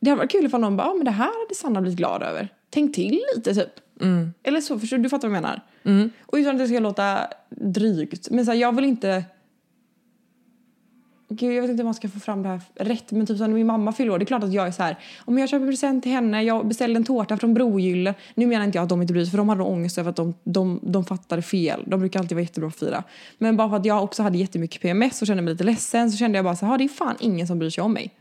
Det 0.00 0.10
hade 0.10 0.18
varit 0.18 0.30
kul 0.32 0.44
ifall 0.44 0.60
någon 0.60 0.76
bara, 0.76 0.88
ah, 0.90 0.94
men 0.94 1.04
det 1.04 1.10
här 1.10 1.24
hade 1.42 1.54
Sanna 1.54 1.80
blivit 1.80 1.98
glad 1.98 2.22
över. 2.22 2.48
Tänk 2.70 2.94
till 2.94 3.20
lite 3.36 3.54
typ. 3.54 3.72
Eller 4.42 4.60
så, 4.60 4.78
förstår 4.78 4.96
du? 4.96 5.02
Du 5.02 5.08
fattar 5.08 5.28
vad 5.28 5.36
jag 5.36 5.42
menar? 5.42 5.60
Och 6.26 6.36
utan 6.36 6.54
att 6.54 6.58
det 6.58 6.68
ska 6.68 6.78
låta 6.78 7.18
drygt. 7.50 8.30
Men 8.30 8.44
så 8.44 8.50
här, 8.52 8.58
jag 8.58 8.76
vill 8.76 8.84
inte... 8.84 9.24
Gud, 11.32 11.52
jag 11.56 11.62
vet 11.62 11.70
inte 11.70 11.82
om 11.82 11.86
man 11.86 11.94
ska 11.94 12.08
få 12.08 12.20
fram 12.20 12.42
det 12.42 12.48
här 12.48 12.60
rätt. 12.74 13.10
Men 13.12 13.26
typ 13.26 13.38
så 13.38 13.46
när 13.46 13.54
min 13.54 13.66
mamma 13.66 13.92
fyller 13.92 14.12
år, 14.12 14.18
det 14.18 14.22
är 14.22 14.26
klart 14.26 14.44
att 14.44 14.52
jag 14.52 14.66
är 14.66 14.70
så 14.70 14.82
här. 14.82 14.98
Om 15.24 15.38
jag 15.38 15.48
köper 15.48 15.66
present 15.66 16.02
till 16.02 16.12
henne, 16.12 16.42
jag 16.42 16.66
beställde 16.68 16.96
en 16.96 17.04
tårta 17.04 17.36
från 17.36 17.54
Brogylle. 17.54 18.14
Nu 18.34 18.46
menar 18.46 18.64
inte 18.64 18.78
jag 18.78 18.82
att 18.82 18.88
de 18.88 19.02
inte 19.02 19.12
bryr 19.12 19.24
sig, 19.24 19.30
för 19.30 19.38
de 19.38 19.48
hade 19.48 19.62
ångest 19.62 19.98
över 19.98 20.10
att 20.10 20.16
de, 20.16 20.34
de, 20.44 20.80
de 20.82 21.04
fattade 21.04 21.42
fel. 21.42 21.82
De 21.86 22.00
brukar 22.00 22.20
alltid 22.20 22.36
vara 22.36 22.42
jättebra 22.42 22.70
på 22.70 22.74
att 22.74 22.78
fira. 22.80 23.04
Men 23.38 23.56
bara 23.56 23.68
för 23.70 23.76
att 23.76 23.84
jag 23.84 24.02
också 24.04 24.22
hade 24.22 24.38
jättemycket 24.38 24.82
PMS 24.82 25.20
och 25.22 25.26
kände 25.26 25.42
mig 25.42 25.52
lite 25.54 25.64
ledsen 25.64 26.10
så 26.10 26.16
kände 26.16 26.38
jag 26.38 26.44
bara 26.44 26.56
så 26.56 26.66
här, 26.66 26.74
"Ah, 26.74 26.78
det 26.78 26.84
är 26.84 26.88
fan 26.88 27.16
ingen 27.20 27.46
som 27.46 27.58
bryr 27.58 27.70
sig 27.70 27.84
om 27.84 27.92
mig. 27.92 28.14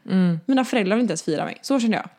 Mina 0.46 0.66
föräldrar 0.66 0.96
vill 0.96 1.02
inte 1.04 1.12
ens 1.12 1.24
fira 1.24 1.46
mig. 1.46 1.58
Så 1.62 1.80
kände 1.80 1.98
jag. 1.98 2.10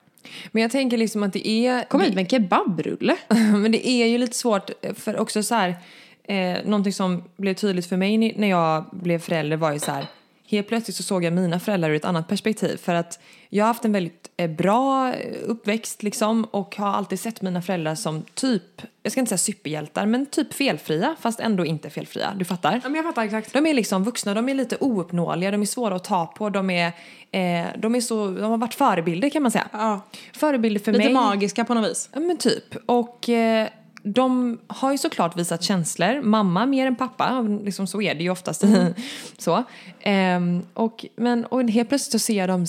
Men 0.52 0.62
jag 0.62 0.70
tänker 0.70 0.96
liksom 0.96 1.22
att 1.22 1.32
det 1.32 1.48
är... 1.48 1.84
Kom 1.84 2.00
hit 2.00 2.14
med 2.14 2.22
en 2.22 2.28
kebabrulle. 2.28 3.16
Men 3.28 3.72
det 3.72 3.88
är 3.88 4.06
ju 4.06 4.18
lite 4.18 4.36
svårt 4.36 4.70
för 4.94 5.16
också 5.18 5.42
så 5.42 5.54
här, 5.54 5.76
eh, 6.24 6.64
någonting 6.64 6.92
som 6.92 7.24
blev 7.36 7.54
tydligt 7.54 7.86
för 7.86 7.96
mig 7.96 8.34
när 8.36 8.48
jag 8.48 8.84
blev 8.92 9.18
förälder 9.18 9.56
var 9.56 9.72
ju 9.72 9.78
så 9.78 9.90
här, 9.90 10.06
helt 10.50 10.68
plötsligt 10.68 10.96
så 10.96 11.02
såg 11.02 11.24
jag 11.24 11.32
mina 11.32 11.60
föräldrar 11.60 11.90
ur 11.90 11.94
ett 11.94 12.04
annat 12.04 12.28
perspektiv 12.28 12.76
för 12.76 12.94
att 12.94 13.20
jag 13.48 13.64
har 13.64 13.68
haft 13.68 13.84
en 13.84 13.92
väldigt 13.92 14.30
eh, 14.36 14.50
bra 14.50 15.14
eh, 15.14 15.36
uppväxt 15.42 16.02
liksom 16.02 16.44
och 16.44 16.76
har 16.76 16.88
alltid 16.88 17.20
sett 17.20 17.42
mina 17.42 17.62
föräldrar 17.62 17.94
som 17.94 18.24
typ, 18.34 18.82
jag 19.02 19.12
ska 19.12 19.20
inte 19.20 19.28
säga 19.28 19.38
superhjältar, 19.38 20.06
men 20.06 20.26
typ 20.26 20.52
felfria 20.52 21.16
fast 21.20 21.40
ändå 21.40 21.64
inte 21.64 21.90
felfria, 21.90 22.34
du 22.36 22.44
fattar? 22.44 22.80
Ja, 22.82 22.88
men 22.88 22.94
jag 22.94 23.04
fattar 23.04 23.22
exakt. 23.22 23.52
De 23.52 23.66
är 23.66 23.74
liksom 23.74 24.04
vuxna, 24.04 24.34
de 24.34 24.48
är 24.48 24.54
lite 24.54 24.76
ouppnåeliga, 24.80 25.50
de 25.50 25.62
är 25.62 25.66
svåra 25.66 25.96
att 25.96 26.04
ta 26.04 26.26
på, 26.26 26.50
de 26.50 26.70
är, 26.70 26.86
eh, 27.30 27.66
de 27.78 27.94
är 27.94 28.00
så, 28.00 28.30
de 28.30 28.50
har 28.50 28.58
varit 28.58 28.74
förebilder 28.74 29.28
kan 29.28 29.42
man 29.42 29.50
säga. 29.50 29.68
Ja. 29.72 30.00
Förebilder 30.32 30.80
för 30.80 30.92
Lite 30.92 31.04
mig. 31.04 31.12
magiska 31.12 31.64
på 31.64 31.74
något 31.74 31.90
vis. 31.90 32.08
Ja 32.12 32.20
men 32.20 32.36
typ. 32.36 32.76
Och 32.86 33.28
eh, 33.28 33.68
de 34.02 34.58
har 34.66 34.92
ju 34.92 34.98
såklart 34.98 35.38
visat 35.38 35.62
känslor. 35.62 36.22
Mamma 36.22 36.66
mer 36.66 36.86
än 36.86 36.96
pappa, 36.96 37.40
liksom 37.40 37.86
så 37.86 38.02
är 38.02 38.14
det 38.14 38.22
ju 38.22 38.30
oftast. 38.30 38.64
så. 39.38 39.64
Ehm, 40.00 40.62
och, 40.74 41.06
men, 41.16 41.44
och 41.44 41.70
helt 41.70 41.88
plötsligt 41.88 42.12
så 42.12 42.18
ser 42.18 42.34
jag 42.34 42.48
dem 42.48 42.66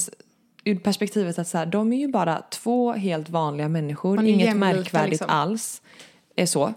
ur 0.64 0.76
perspektivet 0.80 1.40
att 1.40 1.48
så 1.48 1.58
här, 1.58 1.66
de 1.66 1.94
är 1.94 1.98
ju 1.98 2.08
bara 2.08 2.44
två 2.50 2.94
helt 2.94 3.30
vanliga 3.30 3.70
människor, 3.70 4.26
inget 4.26 4.58
märkvärdigt 4.58 5.12
liksom. 5.12 5.30
alls. 5.30 5.82
Är 6.36 6.46
så. 6.46 6.74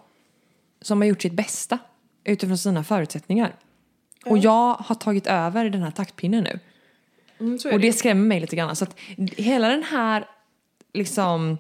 Som 0.80 1.00
har 1.00 1.08
gjort 1.08 1.22
sitt 1.22 1.32
bästa 1.32 1.78
utifrån 2.24 2.58
sina 2.58 2.84
förutsättningar. 2.84 3.54
Och 4.26 4.38
jag 4.38 4.74
har 4.74 4.94
tagit 4.94 5.26
över 5.26 5.70
den 5.70 5.82
här 5.82 5.90
taktpinnen 5.90 6.44
nu. 6.44 6.60
Mm, 7.40 7.58
Och 7.72 7.80
det 7.80 7.92
skrämmer 7.92 8.26
mig 8.26 8.40
lite 8.40 8.56
grann. 8.56 8.76
Så 8.76 8.84
att 8.84 8.96
hela 9.36 9.68
den 9.68 9.82
här 9.82 10.26
liksom, 10.92 11.58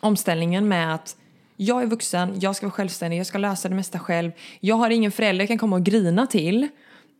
omställningen 0.00 0.68
med 0.68 0.94
att 0.94 1.16
jag 1.62 1.82
är 1.82 1.86
vuxen, 1.86 2.40
jag 2.40 2.56
ska 2.56 2.66
vara 2.66 2.72
självständig, 2.72 3.18
jag 3.18 3.26
ska 3.26 3.38
lösa 3.38 3.68
det 3.68 3.74
mesta 3.74 3.98
själv. 3.98 4.32
Jag 4.60 4.76
har 4.76 4.90
ingen 4.90 5.12
förälder 5.12 5.42
jag 5.42 5.48
kan 5.48 5.58
komma 5.58 5.76
och 5.76 5.84
grina 5.84 6.26
till 6.26 6.68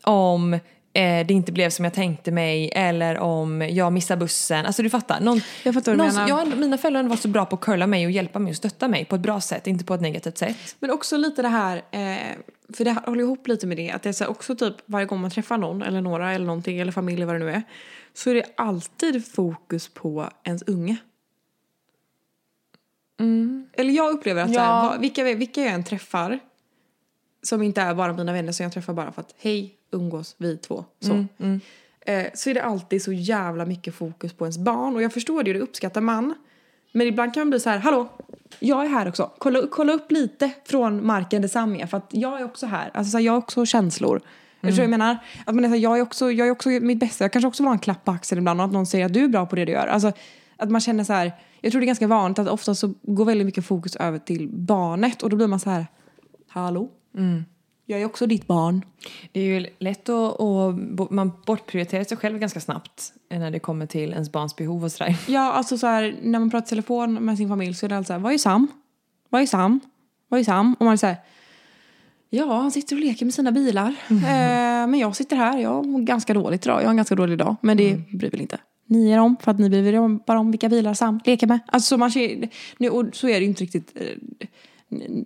om 0.05 0.55
eh, 0.55 1.27
det 1.27 1.31
inte 1.31 1.53
blev 1.53 1.71
som 1.71 1.85
jag 1.85 1.95
tänkte 1.95 2.31
mig 2.31 2.71
eller 2.75 3.19
om 3.19 3.61
jag 3.61 3.93
missar 3.93 4.17
bussen. 4.17 4.67
Alltså 4.67 4.83
du 4.83 4.91
fattar. 4.91 5.21
Någon, 5.21 5.41
Jag 5.63 5.75
fattar 5.75 5.97
vad 5.97 5.99
du 5.99 6.05
någon, 6.05 6.15
menar. 6.15 6.29
Jag, 6.29 6.59
mina 6.59 6.79
föräldrar 6.79 7.03
varit 7.03 7.21
så 7.21 7.29
bra 7.29 7.47
på 7.47 7.57
att 7.57 7.63
curla 7.63 7.87
mig 7.87 8.07
och 8.07 8.13
hjälpa 8.13 8.39
mig 8.39 8.51
och 8.51 8.57
stötta 8.57 8.89
mig 8.89 9.05
på 9.05 9.15
ett 9.15 9.23
bra 9.23 9.41
sätt, 9.41 9.67
inte 9.67 9.85
på 9.85 9.95
ett 9.95 10.01
negativt 10.01 10.39
sätt. 10.39 10.77
Men 10.79 10.91
också 10.91 11.17
lite 11.17 11.43
det 11.43 11.49
här, 11.49 11.77
eh, 11.77 12.17
för 12.77 12.85
det 12.85 12.91
här 12.91 13.07
håller 13.07 13.25
ihop 13.25 13.49
lite 13.49 13.67
med 13.67 13.77
det, 13.77 13.91
att 13.91 14.03
det 14.03 14.09
är 14.09 14.13
så 14.13 14.27
också 14.27 14.57
typ 14.57 14.75
varje 14.87 15.07
gång 15.07 15.21
man 15.21 15.31
träffar 15.31 15.59
någon 15.59 15.83
eller 15.83 16.01
några 16.01 16.33
eller 16.33 16.47
någonting 16.47 16.79
eller 16.79 16.93
familj 16.93 17.25
vad 17.25 17.35
det 17.35 17.39
nu 17.39 17.51
är, 17.51 17.63
så 18.15 18.31
är 18.31 18.35
det 18.35 18.45
alltid 18.57 19.27
fokus 19.27 19.89
på 19.89 20.29
ens 20.45 20.63
unge. 20.63 20.97
Eller 23.73 23.93
jag 23.93 24.11
upplever 24.11 24.43
att 24.43 24.55
så 24.55 24.61
här, 24.61 24.67
Ja. 24.67 24.89
vad- 24.91 25.01
vilka, 25.01 25.25
vilka 25.25 25.63
jag 25.63 25.73
än 25.73 25.85
träffar 25.85 26.39
som 27.43 27.63
inte 27.63 27.81
är 27.81 27.95
bara 27.95 28.13
mina 28.13 28.33
vänner 28.33 28.53
som 28.53 28.65
jag 28.65 28.73
träffar 28.73 28.93
bara 28.93 29.13
för 29.13 29.21
att 29.21 29.35
hej, 29.39 29.75
umgås 29.91 30.35
vi 30.39 30.57
två. 30.57 30.85
Så. 31.01 31.25
Eh, 32.07 32.27
så 32.35 32.51
är 32.51 32.55
det 32.55 32.63
alltid 32.63 33.03
så 33.03 33.13
jävla 33.13 33.65
mycket 33.67 33.95
fokus 33.95 34.33
på 34.33 34.45
ens 34.45 34.59
barn 34.59 34.95
och 34.97 35.03
jag 35.03 35.13
förstår 35.13 35.43
det 35.43 35.53
det 35.53 35.61
uppskattar 35.61 36.01
man. 36.01 36.35
Men 36.93 37.07
ibland 37.07 37.35
kan 37.35 37.41
man 37.41 37.51
bli 37.51 37.61
så 37.61 37.71
här, 37.71 37.79
hallå, 37.79 38.09
jag 38.59 38.85
är 38.85 38.89
här 38.89 39.09
också. 39.09 39.31
Kolla, 39.39 39.63
kolla 39.71 39.93
upp 39.93 40.13
lite 40.13 40.51
från 40.65 41.07
marken 41.07 41.43
där 41.43 41.49
Sam 41.49 41.77
är 41.77 41.87
för 41.87 41.97
att 41.97 42.09
jag 42.11 42.41
är 42.41 42.45
också 42.45 42.67
här. 42.67 42.91
Alltså 42.95 43.11
så 43.11 43.17
här, 43.19 43.25
jag 43.25 43.33
har 43.33 43.39
också 43.39 43.67
känslor. 43.67 44.21
Du 44.61 44.71
vad 44.71 44.79
jag 44.79 44.91
menar? 44.91 45.17
Att 45.47 45.55
man 45.55 45.65
är 45.65 45.69
här, 45.69 45.77
jag, 45.77 45.99
är 45.99 46.03
också, 46.03 46.31
jag 46.33 46.47
är 46.47 46.51
också 46.51 46.69
mitt 46.69 46.99
bästa. 46.99 47.25
Jag 47.25 47.33
kanske 47.33 47.49
också 47.49 47.63
vill 47.63 47.69
ha 47.69 47.73
en 47.73 47.79
klapp 47.79 48.05
på 48.05 48.11
axeln 48.13 48.39
ibland 48.39 48.61
och 48.61 48.67
att 48.67 48.73
någon 48.73 48.87
säger 48.87 49.07
att 49.07 49.13
du 49.15 49.25
är 49.25 49.29
bra 49.29 49.47
på 49.47 49.57
det 49.57 49.65
du 49.65 49.73
gör. 49.73 49.87
Alltså, 49.87 50.13
att 50.57 50.71
man 50.71 50.81
känner 50.81 51.05
så 51.05 51.13
här, 51.13 51.33
jag 51.63 51.73
tror 51.73 51.81
det 51.81 51.85
är 51.85 51.87
ganska 51.87 52.07
vanligt 52.07 52.39
att 52.39 52.49
ofta 52.49 52.75
så 52.75 52.95
går 53.03 53.25
väldigt 53.25 53.47
mycket 53.47 53.65
fokus 53.65 53.97
över 53.97 54.19
till 54.19 54.49
barnet 54.49 55.23
och 55.23 55.31
då 55.31 55.37
blir 55.37 55.47
man 55.47 55.61
så 55.61 55.71
här, 55.71 55.87
hallå? 56.49 56.91
Jag 57.87 58.01
är 58.01 58.05
också 58.05 58.27
ditt 58.27 58.47
barn. 58.47 58.85
Det 59.33 59.41
är 59.41 59.45
ju 59.45 59.67
lätt 59.79 60.09
att, 60.09 60.33
och 60.33 60.75
man 61.11 61.33
bortprioriterar 61.47 62.05
sig 62.05 62.17
själv 62.17 62.39
ganska 62.39 62.61
snabbt 62.61 63.13
när 63.31 63.51
det 63.51 63.59
kommer 63.59 63.87
till 63.87 64.13
ens 64.13 64.33
barns 64.33 64.57
behov 64.57 64.85
och 64.85 64.93
sådär. 64.93 65.17
Ja, 65.29 65.53
alltså 65.53 65.79
så 65.79 65.87
här, 65.87 66.17
när 66.23 66.39
man 66.39 66.51
pratar 66.51 66.67
telefon 66.67 67.15
med 67.15 67.37
sin 67.37 67.49
familj 67.49 67.75
så 67.75 67.87
är 67.87 67.89
det 67.89 67.97
alltid 67.97 68.07
så 68.07 68.13
här, 68.13 68.21
vad 68.21 68.33
är 68.33 68.39
Sam? 68.39 68.69
Vad 69.29 69.43
är 69.43 69.47
Sam? 69.47 69.81
Vad 70.29 70.41
är 70.41 70.45
Sam? 70.45 70.75
Och 70.79 70.85
man 70.85 70.93
är 70.93 70.97
så 70.97 71.07
här, 71.07 71.17
ja, 72.31 72.61
han 72.61 72.71
sitter 72.71 72.97
och 72.97 73.01
leker 73.01 73.25
med 73.25 73.35
sina 73.35 73.53
bilar. 73.53 73.95
Eh, 74.11 74.87
men 74.87 74.95
jag 74.95 75.17
sitter 75.17 75.37
här, 75.37 75.59
jag 75.59 75.87
mår 75.87 76.01
ganska 76.01 76.35
dåligt 76.35 76.67
idag. 76.67 76.81
Jag 76.81 76.87
har 76.87 76.91
en 76.91 76.97
ganska 76.97 77.15
dålig 77.15 77.39
dag, 77.39 77.57
men 77.61 77.77
det 77.77 77.97
bryr 77.97 78.31
väl 78.31 78.41
inte 78.41 78.59
ni 78.93 79.11
er 79.11 79.19
om, 79.19 79.37
för 79.41 79.51
att 79.51 79.59
ni 79.59 79.69
bryr 79.71 79.95
er 79.95 80.01
om, 80.01 80.23
bara 80.27 80.39
om 80.39 80.51
vilka 80.51 80.69
bilar 80.69 80.95
Sam 80.95 81.21
leker 81.25 81.47
med. 81.47 81.61
Alltså 81.67 81.89
så 81.89 81.99
man 81.99 82.11
ser, 82.11 82.49
nu, 82.79 82.89
och 82.89 83.05
så 83.13 83.29
är 83.29 83.35
det 83.35 83.41
ju 83.41 83.47
inte 83.47 83.63
riktigt, 83.63 83.93
eh, 83.95 84.17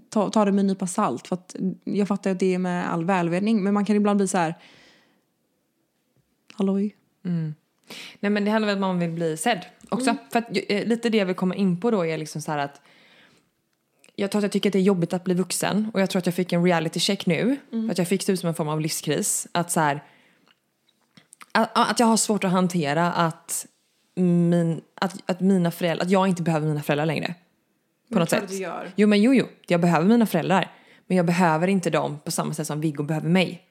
ta, 0.08 0.30
ta 0.30 0.44
det 0.44 0.52
med 0.52 0.60
en 0.60 0.66
nypa 0.66 0.86
salt, 0.86 1.26
för 1.26 1.34
att 1.34 1.56
jag 1.84 2.08
fattar 2.08 2.30
att 2.30 2.40
det 2.40 2.54
är 2.54 2.58
med 2.58 2.92
all 2.92 3.04
välmening, 3.04 3.62
men 3.64 3.74
man 3.74 3.84
kan 3.84 3.96
ibland 3.96 4.16
bli 4.16 4.28
så 4.28 4.38
här, 4.38 4.54
halloj? 6.54 6.96
Nej 8.20 8.30
men 8.30 8.44
det 8.44 8.50
handlar 8.50 8.66
väl 8.66 8.76
om 8.76 8.82
att 8.84 8.88
man 8.88 8.98
vill 8.98 9.10
bli 9.10 9.36
sedd 9.36 9.64
också. 9.88 10.16
För 10.32 10.38
att, 10.38 10.48
eh, 10.68 10.86
lite 10.86 11.08
det 11.08 11.18
jag 11.18 11.26
vill 11.26 11.34
komma 11.34 11.54
in 11.54 11.80
på 11.80 11.90
då 11.90 12.06
är 12.06 12.18
liksom 12.18 12.42
så 12.42 12.52
här 12.52 12.58
att 12.58 12.80
jag 14.16 14.30
tror 14.30 14.38
att 14.40 14.42
jag 14.42 14.52
tycker 14.52 14.68
att 14.68 14.72
det 14.72 14.78
är 14.78 14.82
jobbigt 14.82 15.12
att 15.12 15.24
bli 15.24 15.34
vuxen 15.34 15.90
och 15.94 16.00
jag 16.00 16.10
tror 16.10 16.18
att 16.18 16.26
jag 16.26 16.34
fick 16.34 16.52
en 16.52 16.64
reality 16.64 17.00
check 17.00 17.26
nu. 17.26 17.56
Att 17.90 17.98
jag 17.98 18.08
fick 18.08 18.26
det 18.26 18.36
som 18.36 18.48
en 18.48 18.54
form 18.54 18.68
av 18.68 18.80
livskris. 18.80 19.46
Att 19.52 19.70
så 19.70 19.80
här, 19.80 20.04
att, 21.56 21.90
att 21.90 22.00
jag 22.00 22.06
har 22.06 22.16
svårt 22.16 22.44
att 22.44 22.50
hantera 22.50 23.12
att, 23.12 23.66
min, 24.14 24.80
att, 24.94 25.30
att 25.30 25.40
mina 25.40 25.70
föräldrar, 25.70 26.04
att 26.04 26.10
jag 26.10 26.28
inte 26.28 26.42
behöver 26.42 26.66
mina 26.66 26.82
föräldrar 26.82 27.06
längre. 27.06 27.34
På 28.12 28.18
något 28.18 28.28
klart 28.28 28.40
sätt. 28.40 28.50
du 28.50 28.56
gör. 28.56 28.90
Jo 28.96 29.08
men 29.08 29.22
jo 29.22 29.34
jo, 29.34 29.46
jag 29.66 29.80
behöver 29.80 30.06
mina 30.06 30.26
föräldrar. 30.26 30.72
Men 31.06 31.16
jag 31.16 31.26
behöver 31.26 31.68
inte 31.68 31.90
dem 31.90 32.18
på 32.24 32.30
samma 32.30 32.54
sätt 32.54 32.66
som 32.66 32.80
Viggo 32.80 33.02
behöver 33.02 33.28
mig. 33.28 33.62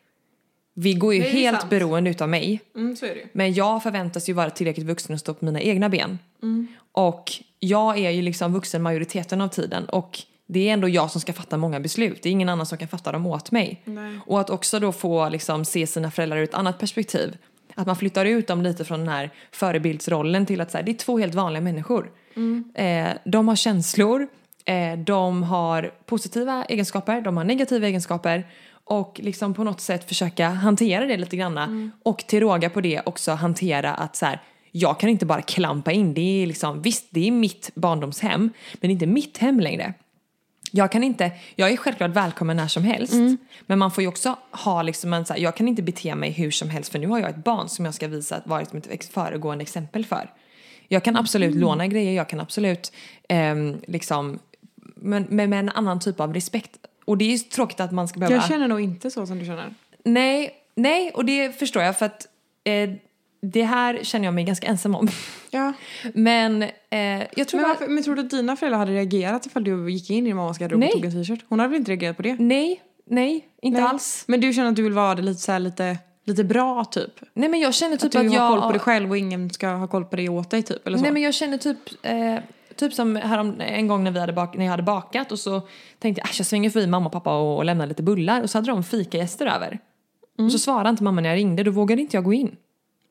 Viggo 0.75 1.13
är 1.13 1.17
ju 1.17 1.25
är 1.25 1.29
helt 1.29 1.59
sant. 1.59 1.69
beroende 1.69 2.09
utav 2.09 2.29
mig. 2.29 2.61
Mm. 2.75 2.95
Men 3.33 3.53
jag 3.53 3.83
förväntas 3.83 4.29
ju 4.29 4.33
vara 4.33 4.49
tillräckligt 4.49 4.85
vuxen 4.85 5.13
och 5.13 5.19
stå 5.19 5.33
på 5.33 5.45
mina 5.45 5.61
egna 5.61 5.89
ben. 5.89 6.19
Och 6.91 7.31
jag 7.59 7.97
är 7.97 8.09
ju 8.09 8.21
liksom 8.21 8.53
vuxen 8.53 8.81
majoriteten 8.81 9.41
av 9.41 9.47
tiden 9.47 9.85
och 9.85 10.19
det 10.47 10.69
är 10.69 10.73
ändå 10.73 10.89
jag 10.89 11.11
som 11.11 11.21
ska 11.21 11.33
fatta 11.33 11.57
många 11.57 11.79
beslut. 11.79 12.23
Det 12.23 12.29
är 12.29 12.31
ingen 12.31 12.49
annan 12.49 12.65
som 12.65 12.77
kan 12.77 12.87
fatta 12.87 13.11
dem 13.11 13.25
åt 13.25 13.51
mig. 13.51 13.81
Nej. 13.85 14.19
Och 14.25 14.39
att 14.39 14.49
också 14.49 14.79
då 14.79 14.91
få 14.91 15.29
liksom, 15.29 15.65
se 15.65 15.87
sina 15.87 16.11
föräldrar 16.11 16.37
ur 16.37 16.43
ett 16.43 16.53
annat 16.53 16.79
perspektiv. 16.79 17.37
Att 17.75 17.87
man 17.87 17.95
flyttar 17.95 18.25
ut 18.25 18.47
dem 18.47 18.61
lite 18.61 18.85
från 18.85 18.99
den 18.99 19.09
här 19.09 19.29
förebildsrollen 19.51 20.45
till 20.45 20.61
att 20.61 20.71
så 20.71 20.77
här, 20.77 20.83
det 20.85 20.91
är 20.91 20.97
två 20.97 21.17
helt 21.19 21.35
vanliga 21.35 21.61
människor. 21.61 22.11
Eh, 22.75 23.07
de 23.25 23.47
har 23.47 23.55
känslor, 23.55 24.27
eh, 24.65 24.99
de 24.99 25.43
har 25.43 25.93
positiva 26.05 26.65
egenskaper, 26.65 27.21
de 27.21 27.37
har 27.37 27.43
negativa 27.43 27.87
egenskaper 27.87 28.47
och 28.87 29.19
liksom 29.23 29.53
på 29.53 29.63
något 29.63 29.81
sätt 29.81 30.07
försöka 30.07 30.49
hantera 30.49 31.05
det 31.05 31.17
lite 31.17 31.37
granna 31.37 31.91
och 32.03 32.17
till 32.17 32.39
råga 32.39 32.69
på 32.69 32.81
det 32.81 33.01
också 33.05 33.31
hantera 33.31 33.93
att 33.93 34.15
så 34.15 34.25
här, 34.25 34.41
jag 34.71 34.99
kan 34.99 35.09
inte 35.09 35.25
bara 35.25 35.41
klampa 35.41 35.91
in, 35.91 36.13
det 36.13 36.43
är 36.43 36.47
liksom, 36.47 36.81
visst 36.81 37.07
det 37.09 37.27
är 37.27 37.31
mitt 37.31 37.71
barndomshem 37.75 38.41
men 38.41 38.79
det 38.81 38.87
är 38.87 38.91
inte 38.91 39.05
mitt 39.05 39.37
hem 39.37 39.59
längre. 39.59 39.93
Jag 40.75 40.91
kan 40.91 41.03
inte, 41.03 41.31
jag 41.55 41.71
är 41.71 41.77
självklart 41.77 42.11
välkommen 42.11 42.57
när 42.57 42.67
som 42.67 42.83
helst. 42.83 43.13
Men 43.65 43.79
man 43.79 43.91
får 43.91 44.01
ju 44.01 44.07
också 44.07 44.37
ha 44.51 44.81
liksom 44.81 45.13
en 45.13 45.25
så 45.25 45.33
här, 45.33 45.39
jag 45.39 45.55
kan 45.55 45.67
inte 45.67 45.81
bete 45.81 46.15
mig 46.15 46.31
hur 46.31 46.51
som 46.51 46.69
helst 46.69 46.91
för 46.91 46.99
nu 46.99 47.07
har 47.07 47.19
jag 47.19 47.29
ett 47.29 47.43
barn 47.43 47.69
som 47.69 47.85
jag 47.85 47.93
ska 47.93 48.07
visa 48.07 48.35
att 48.35 48.73
ett 48.73 48.87
ex- 48.89 49.09
föregående 49.09 49.61
exempel 49.61 50.05
för. 50.05 50.31
Jag 50.87 51.03
kan 51.03 51.15
absolut 51.15 51.55
låna 51.55 51.87
grejer, 51.87 52.13
jag 52.13 52.29
kan 52.29 52.39
absolut 52.39 52.91
ehm, 53.29 53.81
liksom, 53.87 54.39
men, 54.95 55.25
men 55.29 55.49
med 55.49 55.59
en 55.59 55.69
annan 55.69 55.99
typ 55.99 56.19
av 56.19 56.33
respekt. 56.33 56.77
Och 57.05 57.17
det 57.17 57.25
är 57.25 57.31
ju 57.31 57.37
tråkigt 57.37 57.79
att 57.79 57.91
man 57.91 58.07
ska 58.07 58.19
behöva... 58.19 58.35
Jag 58.35 58.47
känner 58.47 58.67
nog 58.67 58.81
inte 58.81 59.11
så 59.11 59.27
som 59.27 59.39
du 59.39 59.45
känner. 59.45 59.73
Nej, 60.03 60.51
nej, 60.75 61.11
och 61.11 61.25
det 61.25 61.59
förstår 61.59 61.83
jag 61.83 61.97
för 61.97 62.05
att 62.05 62.27
eh, 62.63 62.89
det 63.51 63.63
här 63.63 63.99
känner 64.03 64.25
jag 64.25 64.33
mig 64.33 64.43
ganska 64.43 64.67
ensam 64.67 64.95
om. 64.95 65.07
Ja. 65.51 65.73
Men 66.13 66.63
eh, 66.63 66.69
jag 67.35 67.47
tror 67.47 67.61
Men, 67.61 67.69
varför, 67.69 67.87
men 67.87 68.03
tror 68.03 68.15
du 68.15 68.21
att 68.21 68.29
dina 68.29 68.55
föräldrar 68.55 68.79
hade 68.79 68.91
reagerat 68.91 69.45
ifall 69.45 69.63
du 69.63 69.91
gick 69.91 70.09
in 70.09 70.17
i 70.25 70.29
din 70.29 70.35
mammas 70.35 70.57
garderob 70.57 70.83
och 70.83 70.91
tog 70.91 71.05
en 71.05 71.11
t-shirt? 71.11 71.45
Hon 71.49 71.59
hade 71.59 71.69
väl 71.69 71.79
inte 71.79 71.91
reagerat 71.91 72.17
på 72.17 72.23
det? 72.23 72.35
Nej, 72.39 72.81
nej, 73.09 73.45
inte 73.61 73.79
Nej. 73.81 73.89
alls. 73.89 74.23
Men 74.27 74.41
du 74.41 74.53
känner 74.53 74.69
att 74.69 74.75
du 74.75 74.83
vill 74.83 74.93
vara 74.93 75.13
lite, 75.13 75.39
så 75.41 75.51
här, 75.51 75.59
lite, 75.59 75.97
lite 76.25 76.43
bra 76.43 76.85
typ? 76.85 77.11
Nej 77.33 77.49
men 77.49 77.59
jag 77.59 77.73
känner 77.73 77.97
typ 77.97 78.05
Att 78.05 78.11
du 78.11 78.17
att, 78.19 78.25
har 78.27 78.35
jag... 78.35 78.49
koll 78.49 78.61
på 78.61 78.71
dig 78.71 78.79
själv 78.79 79.09
och 79.09 79.17
ingen 79.17 79.49
ska 79.49 79.67
ha 79.69 79.87
koll 79.87 80.05
på 80.05 80.15
dig 80.15 80.29
åt 80.29 80.49
dig 80.49 80.63
typ? 80.63 80.87
Eller 80.87 80.97
så? 80.97 81.03
Nej 81.03 81.11
men 81.11 81.21
jag 81.21 81.33
känner 81.33 81.57
typ, 81.57 81.77
eh, 82.01 82.35
typ 82.75 82.93
som 82.93 83.15
härom, 83.15 83.61
en 83.61 83.87
gång 83.87 84.03
när, 84.03 84.11
vi 84.11 84.19
hade 84.19 84.33
bak, 84.33 84.57
när 84.57 84.65
jag 84.65 84.71
hade 84.71 84.83
bakat 84.83 85.31
och 85.31 85.39
så 85.39 85.61
tänkte 85.99 86.21
jag 86.21 86.29
"Äsch, 86.29 86.39
jag 86.39 86.47
svänger 86.47 86.69
förbi 86.69 86.87
mamma 86.87 87.05
och 87.05 87.11
pappa 87.11 87.37
och, 87.37 87.57
och 87.57 87.65
lämnar 87.65 87.87
lite 87.87 88.03
bullar 88.03 88.41
och 88.41 88.49
så 88.49 88.57
hade 88.57 88.71
de 88.71 88.83
fikagäster 88.83 89.45
över. 89.45 89.79
Och 90.37 90.51
så 90.51 90.59
svarade 90.59 90.89
inte 90.89 91.03
mamma 91.03 91.21
när 91.21 91.29
jag 91.29 91.37
ringde, 91.37 91.63
då 91.63 91.71
vågade 91.71 92.01
inte 92.01 92.17
jag 92.17 92.23
gå 92.23 92.33
in. 92.33 92.55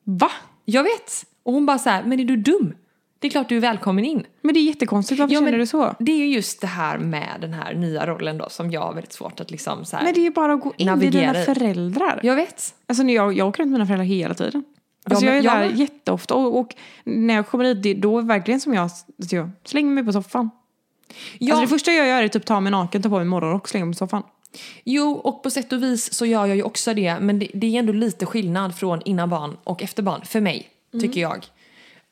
Va? 0.05 0.31
Jag 0.65 0.83
vet! 0.83 1.25
Och 1.43 1.53
hon 1.53 1.65
bara 1.65 1.77
så 1.77 1.89
här, 1.89 2.03
men 2.03 2.19
är 2.19 2.25
du 2.25 2.35
dum? 2.37 2.73
Det 3.19 3.27
är 3.27 3.31
klart 3.31 3.49
du 3.49 3.57
är 3.57 3.61
välkommen 3.61 4.05
in. 4.05 4.25
Men 4.41 4.53
det 4.53 4.59
är 4.59 4.61
jättekonstigt, 4.61 5.19
varför 5.19 5.33
Ja, 5.33 5.39
känner 5.41 5.57
du 5.57 5.65
så? 5.65 5.95
Det 5.99 6.11
är 6.11 6.17
ju 6.17 6.27
just 6.27 6.61
det 6.61 6.67
här 6.67 6.97
med 6.97 7.37
den 7.41 7.53
här 7.53 7.73
nya 7.73 8.05
rollen 8.07 8.37
då 8.37 8.49
som 8.49 8.71
jag 8.71 8.81
har 8.81 8.93
väldigt 8.93 9.13
svårt 9.13 9.39
att 9.39 9.51
liksom 9.51 9.85
så 9.85 9.97
här, 9.97 10.03
Men 10.03 10.13
det 10.13 10.19
är 10.19 10.23
ju 10.23 10.31
bara 10.31 10.53
att 10.53 10.61
gå 10.61 10.73
in, 10.77 10.85
Navigera 10.87 11.31
dina 11.33 11.41
i. 11.41 11.45
föräldrar. 11.45 12.19
Jag 12.23 12.35
vet. 12.35 12.75
Alltså 12.87 13.03
när 13.03 13.13
jag, 13.13 13.33
jag 13.33 13.47
åker 13.47 13.63
runt 13.63 13.71
med 13.71 13.79
mina 13.79 13.85
föräldrar 13.87 14.05
hela 14.05 14.33
tiden. 14.33 14.63
Alltså 15.09 15.25
men- 15.25 15.33
jag 15.35 15.43
är 15.45 15.49
ja, 15.49 15.55
där 15.59 15.69
men- 15.69 15.77
jätteofta 15.77 16.33
och, 16.35 16.59
och 16.59 16.75
när 17.03 17.33
jag 17.33 17.47
kommer 17.47 17.63
dit, 17.63 17.83
det- 17.83 17.93
då 17.93 18.17
är 18.17 18.21
det 18.21 18.27
verkligen 18.27 18.59
som 18.59 18.73
jag, 18.73 18.83
alltså 18.83 19.05
jag 19.35 19.49
slänger 19.65 19.89
mig 19.91 20.05
på 20.05 20.11
soffan. 20.13 20.49
Ja, 21.37 21.53
Alltså 21.53 21.61
det 21.61 21.67
första 21.67 21.91
jag 21.91 22.07
gör 22.07 22.23
är 22.23 22.27
typ 22.27 22.45
ta 22.45 22.59
mig 22.59 22.71
naken, 22.71 23.01
ta 23.01 23.09
på 23.09 23.15
mig 23.17 23.25
morgonrock 23.25 23.61
och 23.61 23.69
slänga 23.69 23.85
mig 23.85 23.93
på 23.93 23.97
soffan. 23.97 24.23
Jo, 24.83 25.11
och 25.11 25.43
på 25.43 25.49
sätt 25.49 25.73
och 25.73 25.83
vis 25.83 26.13
så 26.13 26.25
gör 26.25 26.45
jag 26.45 26.55
ju 26.55 26.63
också 26.63 26.93
det. 26.93 27.19
Men 27.19 27.39
det, 27.39 27.51
det 27.53 27.75
är 27.75 27.79
ändå 27.79 27.93
lite 27.93 28.25
skillnad 28.25 28.75
från 28.75 29.01
innan 29.05 29.29
barn 29.29 29.57
och 29.63 29.83
efter 29.83 30.03
barn, 30.03 30.21
för 30.25 30.41
mig, 30.41 30.69
tycker 31.01 31.21
jag. 31.21 31.45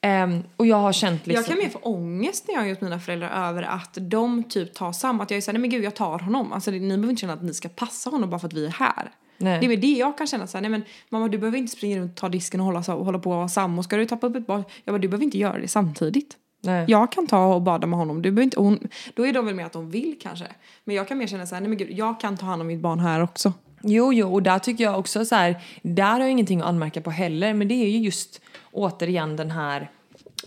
Ehm, 0.01 0.43
och 0.57 0.67
jag 0.67 0.75
har 0.75 0.93
känt 0.93 1.27
liksom... 1.27 1.41
Jag 1.41 1.45
kan 1.45 1.57
mer 1.57 1.69
få 1.69 1.79
ångest 1.79 2.45
när 2.47 2.55
jag 2.55 2.65
är 2.65 2.69
hos 2.69 2.81
mina 2.81 2.99
föräldrar 2.99 3.49
över 3.49 3.63
att 3.63 3.97
de 4.01 4.43
typ 4.43 4.73
tar 4.73 4.91
samma. 4.91 5.23
Att 5.23 5.31
jag 5.31 5.37
är 5.37 5.41
såhär, 5.41 5.53
nej 5.53 5.61
men 5.61 5.69
gud 5.69 5.83
jag 5.83 5.95
tar 5.95 6.19
honom. 6.19 6.53
Alltså 6.53 6.71
ni 6.71 6.79
behöver 6.79 7.09
inte 7.09 7.21
känna 7.21 7.33
att 7.33 7.43
ni 7.43 7.53
ska 7.53 7.69
passa 7.69 8.09
honom 8.09 8.29
bara 8.29 8.39
för 8.39 8.47
att 8.47 8.53
vi 8.53 8.65
är 8.65 8.69
här. 8.69 9.11
Nej. 9.37 9.59
Det 9.59 9.73
är 9.73 9.77
det 9.77 9.87
jag 9.87 10.17
kan 10.17 10.27
känna 10.27 10.47
såhär, 10.47 10.61
nej 10.61 10.71
men 10.71 10.83
mamma 11.09 11.27
du 11.27 11.37
behöver 11.37 11.57
inte 11.57 11.71
springa 11.71 11.99
runt 11.99 12.11
och 12.11 12.17
ta 12.17 12.29
disken 12.29 12.59
och 12.59 12.65
hålla, 12.65 12.83
så, 12.83 12.93
och 12.93 13.05
hålla 13.05 13.19
på 13.19 13.29
och 13.31 13.35
vara 13.35 13.47
samma. 13.47 13.83
Ska 13.83 13.97
du 13.97 14.05
tappa 14.05 14.27
upp 14.27 14.35
ett 14.35 14.47
barn? 14.47 14.63
Jag 14.83 14.93
bara, 14.93 14.99
du 14.99 15.07
behöver 15.07 15.25
inte 15.25 15.37
göra 15.37 15.57
det 15.57 15.67
samtidigt. 15.67 16.37
Nej. 16.63 16.85
Jag 16.87 17.11
kan 17.11 17.27
ta 17.27 17.45
och 17.53 17.61
bada 17.61 17.87
med 17.87 17.99
honom. 17.99 18.21
Du 18.21 18.31
behöver 18.31 18.43
inte, 18.43 18.59
hon, 18.59 18.79
då 19.13 19.27
är 19.27 19.33
de 19.33 19.45
väl 19.45 19.55
med 19.55 19.65
att 19.65 19.73
de 19.73 19.89
vill 19.89 20.15
kanske. 20.21 20.45
Men 20.83 20.95
jag 20.95 21.07
kan 21.07 21.17
mer 21.17 21.27
känna 21.27 21.45
såhär, 21.45 21.61
nej 21.61 21.69
men 21.69 21.77
gud 21.77 21.91
jag 21.91 22.19
kan 22.19 22.37
ta 22.37 22.45
hand 22.45 22.61
om 22.61 22.67
mitt 22.67 22.79
barn 22.79 22.99
här 22.99 23.23
också. 23.23 23.53
Jo, 23.81 24.13
jo, 24.13 24.33
och 24.33 24.43
där 24.43 24.59
tycker 24.59 24.83
jag 24.83 24.99
också 24.99 25.25
så 25.25 25.35
här, 25.35 25.63
där 25.81 26.11
har 26.11 26.19
jag 26.19 26.31
ingenting 26.31 26.61
att 26.61 26.67
anmärka 26.67 27.01
på 27.01 27.11
heller, 27.11 27.53
men 27.53 27.67
det 27.67 27.73
är 27.73 27.89
ju 27.89 27.97
just 27.97 28.41
återigen 28.71 29.35
den 29.35 29.51
här 29.51 29.91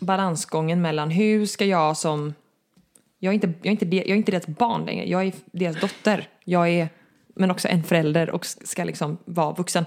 balansgången 0.01 0.83
mellan 0.83 1.11
hur 1.11 1.47
ska 1.47 1.65
jag 1.65 1.97
som, 1.97 2.35
jag 3.19 3.31
är 3.31 3.35
inte, 3.35 3.47
jag 3.47 3.67
är 3.67 3.71
inte, 3.71 3.85
de, 3.85 3.97
jag 3.97 4.09
är 4.09 4.17
inte 4.17 4.33
deras 4.33 4.47
barn 4.47 4.85
längre, 4.87 5.09
jag 5.09 5.27
är 5.27 5.33
deras 5.53 5.81
dotter, 5.81 6.29
jag 6.45 6.69
är, 6.69 6.89
men 7.35 7.51
också 7.51 7.69
en 7.69 7.83
förälder 7.83 8.31
och 8.31 8.47
ska 8.47 8.85
liksom 8.85 9.19
vara 9.25 9.53
vuxen. 9.53 9.85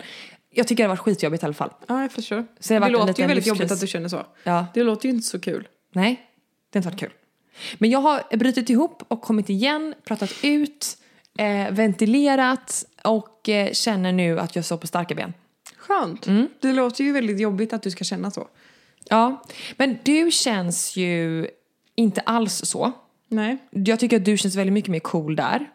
Jag 0.52 0.68
tycker 0.68 0.84
det 0.84 0.88
har 0.88 0.96
varit 0.96 1.00
skitjobbigt 1.00 1.44
i 1.44 1.46
alla 1.46 1.54
fall. 1.54 1.70
Ja 1.88 2.02
jag 2.02 2.12
förstår. 2.12 2.46
Så 2.60 2.74
det 2.74 2.80
det 2.80 2.90
låter 2.90 3.22
ju 3.22 3.28
väldigt 3.28 3.48
jobbigt 3.48 3.60
livskris. 3.60 3.72
att 3.72 3.82
du 3.82 3.88
känner 3.88 4.10
så. 4.10 4.26
Ja. 4.44 4.66
Det 4.74 4.84
låter 4.84 5.10
ju 5.10 5.16
inte 5.16 5.28
så 5.28 5.40
kul. 5.40 5.68
Nej, 5.92 6.30
det 6.70 6.78
har 6.78 6.80
inte 6.80 6.90
varit 6.90 7.00
kul. 7.00 7.14
Men 7.78 7.90
jag 7.90 8.00
har 8.00 8.38
brutit 8.38 8.70
ihop 8.70 9.04
och 9.08 9.22
kommit 9.22 9.50
igen, 9.50 9.94
pratat 10.04 10.34
ut, 10.44 10.98
eh, 11.38 11.72
ventilerat 11.72 12.86
och 13.04 13.50
eh, 13.50 13.72
känner 13.72 14.12
nu 14.12 14.40
att 14.40 14.56
jag 14.56 14.66
står 14.66 14.78
på 14.78 14.88
starka 14.88 15.16
ben. 15.16 15.34
Skönt. 15.78 16.28
Mm. 16.28 16.48
Det 16.60 16.74
låter 16.74 17.04
ju 17.04 17.12
väldigt 17.12 17.40
jobbigt 17.40 17.74
att 17.74 17.84
du 17.84 17.92
ska 17.92 18.04
känna 18.04 18.32
så. 18.32 18.48
Ja, 19.10 19.44
men 19.78 19.98
du 20.04 20.32
känns 20.32 20.96
ju 20.96 21.48
inte 21.96 22.22
alls 22.22 22.62
så. 22.66 22.92
Nej. 23.28 23.58
Jag 23.70 24.00
tycker 24.00 24.18
att 24.18 24.26
du 24.26 24.38
känns 24.38 24.56
väldigt 24.56 24.74
mycket 24.74 24.92
mer 24.92 25.00
cool 25.00 25.36
där. 25.36 25.70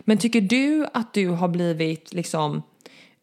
Men 0.00 0.18
tycker 0.18 0.40
du 0.40 0.86
att 0.92 1.12
du 1.12 1.28
har 1.28 1.48
blivit 1.48 2.12
liksom, 2.12 2.62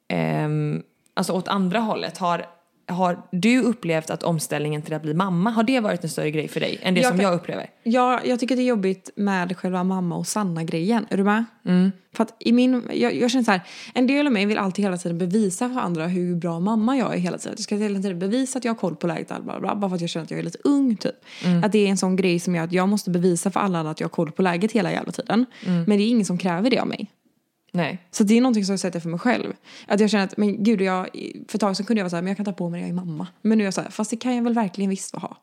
ehm, 0.08 0.84
alltså 1.14 1.34
åt 1.34 1.48
andra 1.48 1.80
hållet, 1.80 2.18
har, 2.18 2.46
har 2.92 3.22
du 3.32 3.62
upplevt 3.62 4.10
att 4.10 4.24
omställningen 4.24 4.82
till 4.82 4.94
att 4.94 5.02
bli 5.02 5.14
mamma, 5.14 5.50
har 5.50 5.64
det 5.64 5.80
varit 5.80 6.04
en 6.04 6.10
större 6.10 6.32
grej 6.32 6.48
för 6.48 6.60
dig 6.60 6.80
än 6.82 6.94
det 6.94 7.02
Jag 7.02 7.10
som 7.10 7.18
kan- 7.18 7.26
jag 7.26 7.36
upplever? 7.36 7.70
Ja, 7.84 8.20
jag 8.26 8.40
tycker 8.40 8.56
det 8.56 8.62
är 8.62 8.66
jobbigt 8.66 9.10
med 9.16 9.58
själva 9.58 9.84
mamma 9.84 10.16
och 10.16 10.28
Sanna-grejen. 10.28 11.06
Är 11.10 11.18
du 11.18 11.24
med? 11.24 11.46
Mm. 11.66 11.92
För 12.16 12.24
att 12.24 12.36
i 12.40 12.52
min, 12.52 12.84
jag, 12.94 13.16
jag 13.16 13.32
känner 13.32 13.44
så 13.44 13.52
här, 13.52 13.62
en 13.94 14.08
del 14.08 14.28
av 14.28 14.34
mig 14.34 14.46
vill 14.46 14.58
alltid 14.58 14.86
hela 14.86 14.98
tiden 14.98 15.18
bevisa 15.18 15.70
för 15.70 15.80
andra 15.80 16.08
hur 16.08 16.36
bra 16.36 16.60
mamma 16.60 16.98
jag 16.98 17.14
är 17.14 17.18
hela 17.18 17.38
tiden. 17.38 17.54
Jag 17.58 17.64
ska 17.64 17.76
hela 17.76 18.00
tiden 18.02 18.20
bevisa 18.20 18.58
att 18.60 18.66
jag 18.66 18.72
har 18.74 18.78
koll 18.80 18.96
på 18.96 19.08
läget, 19.08 19.28
bla, 19.28 19.40
bla, 19.40 19.60
bla, 19.60 19.76
bara 19.76 19.90
för 19.90 19.96
att 19.96 20.02
jag 20.02 20.10
känner 20.10 20.24
att 20.24 20.32
jag 20.32 20.40
är 20.40 20.44
lite 20.44 20.58
ung 20.64 20.96
typ. 20.96 21.16
Mm. 21.46 21.64
Att 21.64 21.72
det 21.72 21.80
är 21.80 21.88
en 21.90 21.98
sån 21.98 22.16
grej 22.16 22.40
som 22.40 22.56
gör 22.56 22.64
att 22.64 22.72
jag 22.74 22.90
måste 22.90 23.10
bevisa 23.10 23.52
för 23.52 23.60
alla 23.60 23.78
andra 23.80 23.92
att 23.92 24.00
jag 24.00 24.08
har 24.08 24.12
koll 24.12 24.32
på 24.32 24.42
läget 24.42 24.72
hela 24.72 24.92
jävla 24.92 25.12
tiden. 25.12 25.46
Mm. 25.66 25.84
Men 25.88 25.98
det 25.98 26.04
är 26.04 26.08
ingen 26.08 26.26
som 26.26 26.38
kräver 26.38 26.70
det 26.70 26.80
av 26.80 26.88
mig. 26.88 27.12
Nej. 27.72 28.08
Så 28.12 28.24
det 28.24 28.38
är 28.38 28.42
någonting 28.42 28.66
som 28.66 28.74
jag 28.74 28.80
sätter 28.80 29.00
för 29.00 29.10
mig 29.10 29.20
själv. 29.20 29.54
Att 29.88 30.00
jag 30.00 30.10
känner 30.10 30.24
att, 30.24 30.38
men 30.38 30.64
gud, 30.64 30.82
jag, 30.82 31.10
för 31.48 31.58
ett 31.58 31.60
tag 31.60 31.78
sedan 31.78 31.86
kunde 31.86 32.00
jag 32.00 32.04
vara 32.04 32.10
så 32.10 32.16
här, 32.16 32.24
men 32.24 32.30
jag 32.30 32.38
kan 32.38 32.46
ta 32.46 32.54
på 32.54 32.70
mig 32.70 32.82
det, 32.82 32.88
jag 32.88 32.90
är 32.90 33.06
mamma. 33.06 33.28
Men 33.42 33.58
nu 33.58 33.64
är 33.64 33.66
jag 33.66 33.74
så 33.74 33.82
här, 33.82 33.90
fast 33.90 34.10
det 34.10 34.18
kan 34.18 34.36
jag 34.36 34.44
väl 34.44 34.54
verkligen 34.54 34.90
visst 34.90 35.16
ha. 35.16 35.38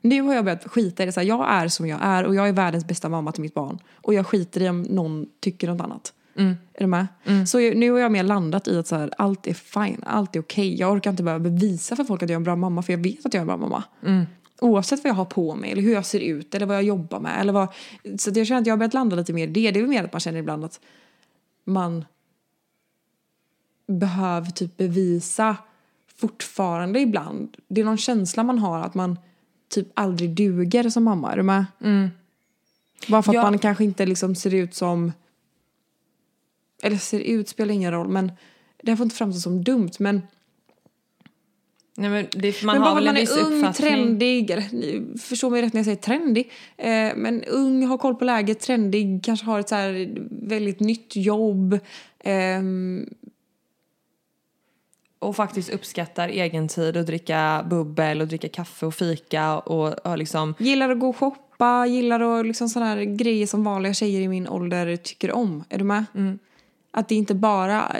Nu 0.00 0.22
har 0.22 0.34
jag 0.34 0.44
börjat 0.44 0.64
skita 0.68 1.02
i 1.02 1.06
det, 1.06 1.12
så 1.12 1.20
här, 1.20 1.26
jag 1.26 1.52
är 1.52 1.68
som 1.68 1.86
jag 1.86 1.98
är 2.02 2.24
och 2.24 2.34
jag 2.34 2.48
är 2.48 2.52
världens 2.52 2.86
bästa 2.86 3.08
mamma 3.08 3.32
till 3.32 3.42
mitt 3.42 3.54
barn. 3.54 3.78
Och 3.94 4.14
jag 4.14 4.26
skiter 4.26 4.62
i 4.62 4.68
om 4.68 4.82
någon 4.82 5.26
tycker 5.40 5.68
något 5.68 5.80
annat. 5.80 6.12
Är 6.74 6.80
du 6.80 6.86
med? 6.86 7.06
Så 7.48 7.60
jag, 7.60 7.76
nu 7.76 7.90
har 7.90 7.98
jag 7.98 8.12
mer 8.12 8.22
landat 8.22 8.68
i 8.68 8.78
att 8.78 8.86
så 8.86 8.96
här, 8.96 9.10
allt 9.18 9.46
är 9.46 9.54
fine, 9.54 10.02
allt 10.06 10.36
är 10.36 10.40
okej. 10.40 10.80
Jag 10.80 10.92
orkar 10.92 11.10
inte 11.10 11.22
behöva 11.22 11.42
bevisa 11.42 11.96
för 11.96 12.04
folk 12.04 12.22
att 12.22 12.28
jag 12.28 12.34
är 12.34 12.36
en 12.36 12.44
bra 12.44 12.56
mamma, 12.56 12.82
för 12.82 12.92
jag 12.92 13.02
vet 13.02 13.26
att 13.26 13.34
jag 13.34 13.38
är 13.38 13.40
en 13.40 13.46
bra 13.46 13.56
mamma. 13.56 13.82
Oavsett 14.60 15.04
vad 15.04 15.10
jag 15.10 15.14
har 15.14 15.24
på 15.24 15.54
mig, 15.54 15.72
eller 15.72 15.82
hur 15.82 15.92
jag 15.92 16.06
ser 16.06 16.20
ut, 16.20 16.54
eller 16.54 16.66
vad 16.66 16.76
jag 16.76 16.82
jobbar 16.82 17.20
med. 17.20 17.40
Eller 17.40 17.52
vad, 17.52 17.68
så 18.18 18.30
jag 18.34 18.46
känner 18.46 18.60
att 18.60 18.66
jag 18.66 18.72
har 18.72 18.78
börjat 18.78 18.94
landa 18.94 19.16
lite 19.16 19.32
mer 19.32 19.48
i 19.48 19.50
det. 19.50 19.70
Det 19.70 19.78
är 19.78 19.82
väl 19.82 19.90
mer 19.90 20.04
att 20.04 20.12
man 20.12 20.20
känner 20.20 20.38
ibland 20.38 20.64
att 20.64 20.80
man 21.64 22.04
behöver 23.86 24.50
typ 24.50 24.76
bevisa 24.76 25.56
fortfarande 26.16 27.00
ibland. 27.00 27.56
Det 27.68 27.80
är 27.80 27.84
någon 27.84 27.98
känsla 27.98 28.42
man 28.42 28.58
har 28.58 28.80
att 28.80 28.94
man 28.94 29.18
typ 29.68 29.88
aldrig 29.94 30.30
duger 30.30 30.90
som 30.90 31.04
mamma. 31.04 31.32
Är 31.32 31.36
du 31.36 31.42
med? 31.42 31.64
Bara 33.08 33.22
för 33.22 33.30
att 33.30 33.34
Ja. 33.34 33.42
man 33.42 33.58
kanske 33.58 33.84
inte 33.84 34.06
liksom 34.06 34.34
ser 34.34 34.54
ut 34.54 34.74
som... 34.74 35.12
Eller 36.82 36.96
ser 36.96 37.20
ut 37.20 37.48
spelar 37.48 37.74
ingen 37.74 37.92
roll, 37.92 38.08
men 38.08 38.32
det 38.82 38.90
här 38.90 38.96
får 38.96 39.04
inte 39.04 39.16
framstå 39.16 39.40
som 39.40 39.64
dumt. 39.64 39.90
Men, 39.98 40.22
Nej 41.96 42.10
men 42.10 42.26
det, 42.30 42.62
man 42.62 42.76
men 42.76 42.82
har 42.82 42.90
bara 42.90 42.92
att 42.92 42.98
en 42.98 43.04
man 43.04 43.16
är 43.16 43.46
ung, 43.46 43.58
uppfattning. 43.58 43.88
trendig, 43.88 44.50
eller 44.50 44.64
ni 44.72 45.18
förstår 45.18 45.50
mig 45.50 45.62
rätt 45.62 45.72
när 45.72 45.78
jag 45.78 45.84
säger 45.84 45.96
trendig, 45.96 46.50
eh, 46.76 47.16
men 47.16 47.44
ung, 47.44 47.86
har 47.86 47.98
koll 47.98 48.14
på 48.14 48.24
läget, 48.24 48.60
trendig, 48.60 49.20
kanske 49.24 49.46
har 49.46 49.60
ett 49.60 49.68
så 49.68 49.74
här 49.74 50.14
väldigt 50.30 50.80
nytt 50.80 51.16
jobb. 51.16 51.78
ehm, 52.24 53.06
och 55.18 55.36
faktiskt 55.36 55.70
uppskattar 55.70 56.28
egen 56.28 56.68
tid 56.68 56.96
och 56.96 57.04
dricka 57.04 57.66
bubbel 57.70 58.20
och 58.20 58.28
dricka 58.28 58.48
kaffe 58.48 58.86
och 58.86 58.94
fika 58.94 59.58
och, 59.58 60.06
och 60.06 60.18
liksom 60.18 60.54
Gillar 60.58 60.90
att 60.90 60.98
gå 60.98 61.08
och 61.08 61.16
shoppa, 61.16 61.86
gillar 61.86 62.20
att 62.40 62.46
liksom 62.46 62.68
sådana 62.68 62.90
här 62.94 63.02
grejer 63.02 63.46
som 63.46 63.64
vanliga 63.64 63.94
tjejer 63.94 64.20
i 64.20 64.28
min 64.28 64.48
ålder 64.48 64.96
tycker 64.96 65.32
om. 65.32 65.64
Är 65.68 65.78
du 65.78 65.84
med? 65.84 66.04
Att 66.92 67.08
det 67.08 67.14
inte 67.14 67.34
bara... 67.34 67.96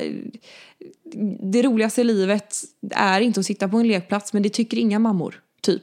Det 1.53 1.62
roligaste 1.62 2.01
i 2.01 2.05
livet 2.05 2.57
är 2.90 3.20
inte 3.20 3.40
att 3.40 3.47
sitta 3.47 3.68
på 3.68 3.76
en 3.76 3.88
lekplats 3.88 4.32
men 4.32 4.43
det 4.43 4.49
tycker 4.49 4.76
inga 4.76 4.99
mammor, 4.99 5.43
typ. 5.61 5.82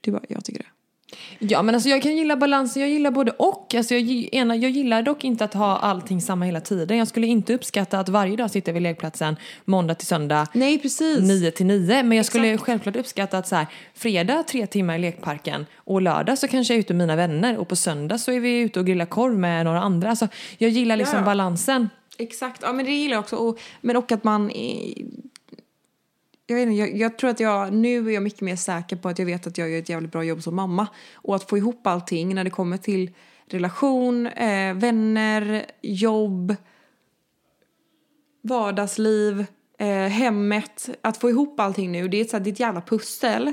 Det 0.00 0.10
är 0.10 0.12
bara 0.12 0.24
jag 0.28 0.44
tycker 0.44 0.62
det. 0.62 0.68
Ja 1.38 1.62
men 1.62 1.74
alltså 1.74 1.88
jag 1.88 2.02
kan 2.02 2.16
gilla 2.16 2.36
balansen, 2.36 2.82
jag 2.82 2.90
gillar 2.90 3.10
både 3.10 3.30
och. 3.30 3.74
Alltså 3.74 3.94
jag, 3.94 4.28
ena, 4.34 4.56
jag 4.56 4.70
gillar 4.70 5.02
dock 5.02 5.24
inte 5.24 5.44
att 5.44 5.54
ha 5.54 5.76
allting 5.76 6.20
samma 6.20 6.44
hela 6.44 6.60
tiden. 6.60 6.98
Jag 6.98 7.08
skulle 7.08 7.26
inte 7.26 7.54
uppskatta 7.54 8.00
att 8.00 8.08
varje 8.08 8.36
dag 8.36 8.50
sitta 8.50 8.72
vid 8.72 8.82
lekplatsen 8.82 9.36
måndag 9.64 9.94
till 9.94 10.06
söndag 10.06 10.46
Nej, 10.52 10.78
precis. 10.78 11.20
9 11.20 11.50
till 11.50 11.66
9. 11.66 12.02
Men 12.02 12.16
jag 12.16 12.26
skulle 12.26 12.48
Exakt. 12.48 12.66
självklart 12.66 12.96
uppskatta 12.96 13.38
att 13.38 13.48
så 13.48 13.56
här, 13.56 13.66
fredag 13.94 14.42
tre 14.42 14.66
timmar 14.66 14.94
i 14.94 14.98
lekparken 14.98 15.66
och 15.76 16.02
lördag 16.02 16.38
så 16.38 16.48
kanske 16.48 16.74
jag 16.74 16.78
är 16.78 16.80
ute 16.80 16.94
med 16.94 17.06
mina 17.06 17.16
vänner 17.16 17.56
och 17.56 17.68
på 17.68 17.76
söndag 17.76 18.18
så 18.18 18.32
är 18.32 18.40
vi 18.40 18.60
ute 18.60 18.80
och 18.80 18.86
grillar 18.86 19.06
korv 19.06 19.38
med 19.38 19.64
några 19.64 19.80
andra. 19.80 20.10
Alltså, 20.10 20.28
jag 20.58 20.70
gillar 20.70 20.96
liksom 20.96 21.18
ja. 21.18 21.24
balansen. 21.24 21.88
Exakt, 22.18 22.62
ja 22.62 22.72
men 22.72 22.84
det 22.84 22.92
gillar 22.92 23.14
jag 23.14 23.20
också. 23.20 23.36
Och, 23.36 23.58
men 23.80 23.96
och 23.96 24.12
att 24.12 24.24
man... 24.24 24.50
Jag, 26.50 26.56
vet 26.56 26.68
inte, 26.68 26.74
jag, 26.74 26.96
jag 26.96 27.18
tror 27.18 27.30
att 27.30 27.40
jag 27.40 27.72
nu 27.72 28.08
är 28.08 28.14
jag 28.14 28.22
mycket 28.22 28.40
mer 28.40 28.56
säker 28.56 28.96
på 28.96 29.08
att 29.08 29.18
jag 29.18 29.26
vet 29.26 29.46
att 29.46 29.58
jag 29.58 29.70
gör 29.70 29.78
ett 29.78 29.88
jävligt 29.88 30.12
bra 30.12 30.24
jobb 30.24 30.42
som 30.42 30.56
mamma. 30.56 30.88
Och 31.14 31.36
att 31.36 31.48
få 31.48 31.58
ihop 31.58 31.86
allting 31.86 32.34
när 32.34 32.44
det 32.44 32.50
kommer 32.50 32.76
till 32.76 33.10
relation, 33.46 34.26
eh, 34.26 34.74
vänner, 34.74 35.66
jobb, 35.82 36.56
vardagsliv, 38.42 39.46
eh, 39.78 39.88
hemmet. 39.88 40.88
Att 41.00 41.16
få 41.16 41.30
ihop 41.30 41.60
allting 41.60 41.92
nu, 41.92 42.08
det 42.08 42.16
är 42.16 42.22
ett, 42.22 42.30
så 42.30 42.36
här, 42.36 42.44
det 42.44 42.50
är 42.50 42.52
ett 42.52 42.60
jävla 42.60 42.80
pussel. 42.80 43.52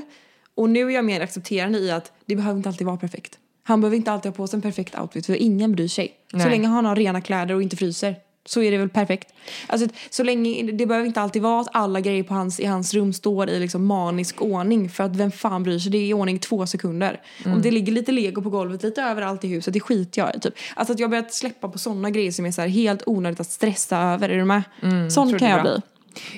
Och 0.54 0.70
nu 0.70 0.86
är 0.86 0.90
jag 0.90 1.04
mer 1.04 1.20
accepterande 1.20 1.78
i 1.78 1.90
att 1.90 2.12
det 2.26 2.36
behöver 2.36 2.56
inte 2.56 2.68
alltid 2.68 2.86
vara 2.86 2.96
perfekt. 2.96 3.38
Han 3.62 3.80
behöver 3.80 3.96
inte 3.96 4.12
alltid 4.12 4.30
ha 4.30 4.36
på 4.36 4.46
sig 4.46 4.56
en 4.56 4.62
perfekt 4.62 4.98
outfit 4.98 5.26
för 5.26 5.34
ingen 5.34 5.72
bryr 5.72 5.88
sig. 5.88 6.14
Så 6.30 6.36
Nej. 6.36 6.50
länge 6.50 6.68
han 6.68 6.84
har 6.84 6.96
rena 6.96 7.20
kläder 7.20 7.54
och 7.54 7.62
inte 7.62 7.76
fryser 7.76 8.16
så 8.46 8.62
är 8.62 8.70
det 8.70 8.78
väl 8.78 8.88
perfekt. 8.88 9.34
Alltså, 9.66 9.88
så 10.10 10.22
länge, 10.22 10.72
det 10.72 10.86
behöver 10.86 11.06
inte 11.06 11.20
alltid 11.20 11.42
vara 11.42 11.60
att 11.60 11.68
alla 11.72 12.00
grejer 12.00 12.22
på 12.22 12.34
hans, 12.34 12.60
i 12.60 12.64
hans 12.66 12.94
rum 12.94 13.12
står 13.12 13.50
i 13.50 13.60
liksom 13.60 13.86
manisk 13.86 14.42
ordning 14.42 14.90
för 14.90 15.04
att 15.04 15.16
vem 15.16 15.30
fan 15.30 15.62
bryr 15.62 15.78
sig? 15.78 15.92
Det 15.92 15.98
är 15.98 16.06
i 16.06 16.14
ordning 16.14 16.38
två 16.38 16.66
sekunder. 16.66 17.20
Om 17.44 17.62
det 17.62 17.70
ligger 17.70 17.92
lite 17.92 18.12
lego 18.12 18.42
på 18.42 18.50
golvet 18.50 18.82
lite 18.82 19.02
överallt 19.02 19.44
i 19.44 19.48
huset, 19.48 19.74
det 19.74 19.80
skiter 19.80 20.20
jag 20.20 20.36
i. 20.36 20.40
Typ. 20.40 20.54
Alltså 20.74 20.92
att 20.92 20.98
jag 20.98 21.06
har 21.06 21.10
börjat 21.10 21.34
släppa 21.34 21.68
på 21.68 21.78
sådana 21.78 22.10
grejer 22.10 22.32
som 22.32 22.46
är 22.46 22.50
så 22.52 22.60
här 22.60 22.68
helt 22.68 23.02
onödigt 23.06 23.40
att 23.40 23.50
stressa 23.50 23.98
över. 23.98 24.28
Är 24.28 24.36
du 24.36 24.44
med? 24.44 24.62
Sån 25.10 25.28
tror 25.28 25.38
kan 25.38 25.50
jag 25.50 25.62
bra. 25.62 25.72
bli. 25.72 25.82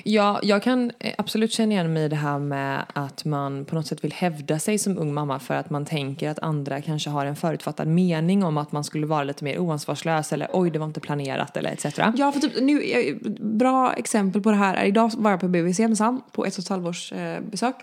Ja, 0.03 0.39
jag 0.43 0.63
kan 0.63 0.91
eh, 0.99 1.13
absolut 1.17 1.51
känna 1.51 1.71
igen 1.71 1.93
mig 1.93 2.03
i 2.03 2.07
det 2.07 2.15
här 2.15 2.39
med 2.39 2.85
att 2.93 3.25
man 3.25 3.65
på 3.65 3.75
något 3.75 3.87
sätt 3.87 4.03
vill 4.03 4.13
hävda 4.13 4.59
sig 4.59 4.77
som 4.77 4.97
ung 4.97 5.13
mamma 5.13 5.39
för 5.39 5.53
att 5.53 5.69
man 5.69 5.85
tänker 5.85 6.29
att 6.29 6.39
andra 6.39 6.81
kanske 6.81 7.09
har 7.09 7.25
en 7.25 7.35
förutfattad 7.35 7.87
mening 7.87 8.43
om 8.43 8.57
att 8.57 8.71
man 8.71 8.83
skulle 8.83 9.07
vara 9.07 9.23
lite 9.23 9.43
mer 9.43 9.59
oansvarslös 9.59 10.33
eller 10.33 10.47
oj, 10.53 10.71
det 10.71 10.79
var 10.79 10.85
inte 10.85 10.99
planerat 10.99 11.57
eller 11.57 11.71
etc. 11.71 11.85
Ja, 12.15 12.31
för 12.31 12.39
typ 12.39 12.61
nu, 12.61 13.19
bra 13.39 13.93
exempel 13.93 14.41
på 14.41 14.51
det 14.51 14.57
här 14.57 14.75
är 14.75 14.85
idag 14.85 15.11
var 15.17 15.31
jag 15.31 15.39
på 15.39 15.47
BVC 15.47 15.79
med 15.79 15.97
Sam 15.97 16.21
på 16.31 16.45
ett 16.45 16.57
och 16.57 16.63
ett 16.63 16.69
halvårs 16.69 17.11
eh, 17.11 17.41
besök. 17.41 17.75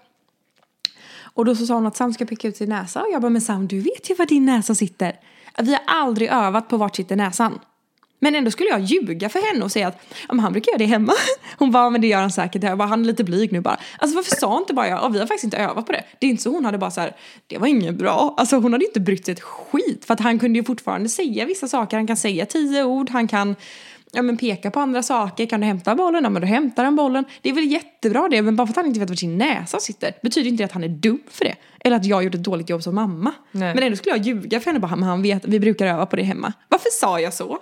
Och 1.36 1.44
då 1.44 1.55
så 1.55 1.66
sa 1.66 1.74
hon 1.74 1.86
att 1.86 1.97
Sam 1.97 2.12
ska 2.12 2.24
picka 2.24 2.49
ut 2.49 2.57
sin 2.57 2.68
näsa 2.68 3.01
och 3.01 3.09
jag 3.12 3.22
bara 3.22 3.30
men 3.30 3.40
Sam 3.40 3.66
du 3.66 3.80
vet 3.80 4.11
ju 4.11 4.14
var 4.14 4.26
din 4.26 4.44
näsa 4.44 4.74
sitter. 4.74 5.12
Vi 5.59 5.72
har 5.72 5.82
aldrig 5.86 6.28
övat 6.28 6.68
på 6.68 6.76
vart 6.76 6.97
sitter 6.97 7.16
näsan. 7.16 7.59
Men 8.19 8.35
ändå 8.35 8.51
skulle 8.51 8.71
jag 8.71 8.81
ljuga 8.81 9.29
för 9.29 9.53
henne 9.53 9.64
och 9.64 9.73
säga 9.73 9.89
att 9.89 9.99
ja, 10.29 10.35
han 10.41 10.53
brukar 10.53 10.73
göra 10.73 10.79
det 10.79 10.85
hemma. 10.85 11.12
Hon 11.59 11.71
bara, 11.71 11.91
men 11.91 12.01
det 12.01 12.07
gör 12.07 12.21
han 12.21 12.31
säkert. 12.31 12.62
Jag 12.62 12.79
bara, 12.79 12.89
han 12.89 13.01
är 13.01 13.05
lite 13.05 13.25
blyg 13.25 13.53
nu 13.53 13.61
bara. 13.61 13.81
Alltså 13.99 14.17
varför 14.17 14.37
sa 14.37 14.59
inte 14.59 14.75
bara 14.75 14.89
jag, 14.89 14.99
ja, 14.99 15.09
vi 15.09 15.19
har 15.19 15.27
faktiskt 15.27 15.45
inte 15.45 15.57
övat 15.57 15.87
på 15.87 15.93
det. 15.93 16.05
Det 16.19 16.27
är 16.27 16.31
inte 16.31 16.43
så 16.43 16.51
hon 16.51 16.64
hade 16.64 16.79
bara 16.79 16.91
så 16.91 17.01
här, 17.01 17.17
det 17.47 17.59
var 17.59 17.67
inget 17.67 17.95
bra. 17.95 18.35
Alltså 18.37 18.57
hon 18.57 18.73
hade 18.73 18.85
inte 18.85 19.01
brytt 19.01 19.25
sig 19.25 19.33
ett 19.33 19.41
skit. 19.41 20.05
För 20.05 20.14
att 20.14 20.21
han 20.21 20.39
kunde 20.39 20.59
ju 20.59 20.64
fortfarande 20.64 21.09
säga 21.09 21.45
vissa 21.45 21.69
saker. 21.69 21.97
Han 21.97 22.07
kan 22.07 22.17
säga 22.17 22.47
tio 22.47 22.85
ord, 22.85 23.11
han 23.11 23.29
kan 23.29 23.57
ja, 24.13 24.23
men 24.23 24.37
peka 24.37 24.71
på 24.71 24.81
andra 24.81 25.03
saker. 25.03 25.47
Kan 25.47 25.61
du 25.61 25.67
hämta 25.67 25.95
bollen? 25.95 26.25
Ja 26.25 26.31
men 26.31 26.43
då 26.43 26.49
hämtar 26.49 26.85
han 26.85 26.97
bollen. 26.97 27.25
Det 27.43 27.49
är 27.49 27.55
väl 27.55 27.73
jättebra 27.73 28.29
det. 28.29 28.43
Men 28.43 28.57
bara 28.57 28.67
för 28.67 28.73
att 28.73 28.77
han 28.77 28.87
inte 28.87 29.01
vet 29.01 29.09
var 29.09 29.17
sin 29.17 29.39
näsa 29.39 29.79
sitter 29.79 30.13
betyder 30.23 30.51
inte 30.51 30.63
det 30.63 30.65
att 30.65 30.73
han 30.73 30.85
är 30.85 30.89
dum 30.89 31.21
för 31.31 31.45
det. 31.45 31.55
Eller 31.81 31.97
att 31.97 32.05
jag 32.05 32.25
gjorde 32.25 32.39
ett 32.39 32.45
dåligt 32.45 32.71
jobb 32.71 32.83
som 32.83 32.95
mamma. 32.95 33.33
Nej. 33.53 33.75
Men 33.75 33.85
ändå 33.85 33.97
skulle 33.97 34.17
jag 34.17 34.27
ljuga 34.27 34.61
för 34.61 34.67
henne 34.67 34.81
bara, 34.81 34.97
men 34.97 35.09
han 35.09 35.23
vet, 35.23 35.45
vi 35.45 35.61
brukar 35.61 35.87
öva 35.87 36.07
på 36.07 36.17
det 36.17 36.23
hemma. 36.23 36.53
Varför 36.69 36.91
sa 36.93 37.21
jag 37.21 37.35
så? 37.35 37.59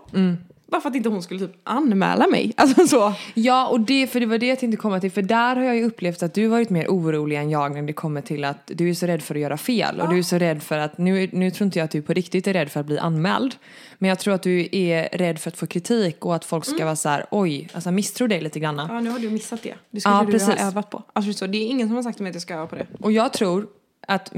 Bara 0.74 0.80
för 0.80 0.88
att 0.88 0.96
inte 0.96 1.08
hon 1.08 1.22
skulle 1.22 1.40
typ 1.40 1.56
anmäla 1.64 2.26
mig. 2.26 2.52
Alltså 2.56 2.86
så. 2.86 3.14
Ja, 3.34 3.68
och 3.68 3.80
det, 3.80 4.06
för 4.06 4.20
det 4.20 4.26
var 4.26 4.38
det 4.38 4.46
jag 4.46 4.58
tänkte 4.58 4.76
komma 4.76 5.00
till. 5.00 5.10
För 5.10 5.22
där 5.22 5.56
har 5.56 5.62
jag 5.62 5.76
ju 5.76 5.84
upplevt 5.84 6.22
att 6.22 6.34
du 6.34 6.46
varit 6.46 6.70
mer 6.70 6.86
orolig 6.88 7.36
än 7.36 7.50
jag 7.50 7.74
när 7.74 7.82
det 7.82 7.92
kommer 7.92 8.20
till 8.20 8.44
att 8.44 8.70
du 8.74 8.90
är 8.90 8.94
så 8.94 9.06
rädd 9.06 9.22
för 9.22 9.34
att 9.34 9.40
göra 9.40 9.56
fel. 9.56 10.00
Och 10.00 10.08
du 10.08 10.18
är 10.18 10.22
så 10.22 10.38
rädd 10.38 10.62
för 10.62 10.78
att, 10.78 10.98
nu, 10.98 11.28
nu 11.32 11.50
tror 11.50 11.66
inte 11.66 11.78
jag 11.78 11.84
att 11.84 11.90
du 11.90 12.02
på 12.02 12.12
riktigt 12.12 12.46
är 12.46 12.52
rädd 12.52 12.70
för 12.70 12.80
att 12.80 12.86
bli 12.86 12.98
anmäld. 12.98 13.54
Men 13.98 14.08
jag 14.08 14.18
tror 14.18 14.34
att 14.34 14.42
du 14.42 14.68
är 14.72 15.08
rädd 15.18 15.38
för 15.38 15.50
att 15.50 15.56
få 15.56 15.66
kritik 15.66 16.24
och 16.24 16.34
att 16.34 16.44
folk 16.44 16.64
ska 16.64 16.84
vara 16.84 16.96
så 16.96 17.08
här, 17.08 17.26
oj, 17.30 17.68
alltså 17.72 17.90
misstror 17.90 18.28
dig 18.28 18.40
lite 18.40 18.60
granna. 18.60 18.86
Ja, 18.90 19.00
nu 19.00 19.10
har 19.10 19.18
du 19.18 19.30
missat 19.30 19.62
det. 19.62 19.74
Det 19.90 20.00
skulle 20.00 20.14
Ja, 20.14 20.22
du 20.24 20.32
precis. 20.32 20.48
ha 20.48 20.66
övat 20.66 20.90
på. 20.90 21.02
Alltså, 21.12 21.32
så, 21.32 21.46
det 21.46 21.58
är 21.58 21.66
ingen 21.66 21.88
som 21.88 21.96
har 21.96 22.02
sagt 22.02 22.16
till 22.16 22.22
mig 22.22 22.30
att 22.30 22.34
jag 22.34 22.42
ska 22.42 22.54
öva 22.54 22.66
på 22.66 22.76
det. 22.76 22.86
Och 23.00 23.12
jag 23.12 23.32
tror 23.32 23.66
att 24.06 24.32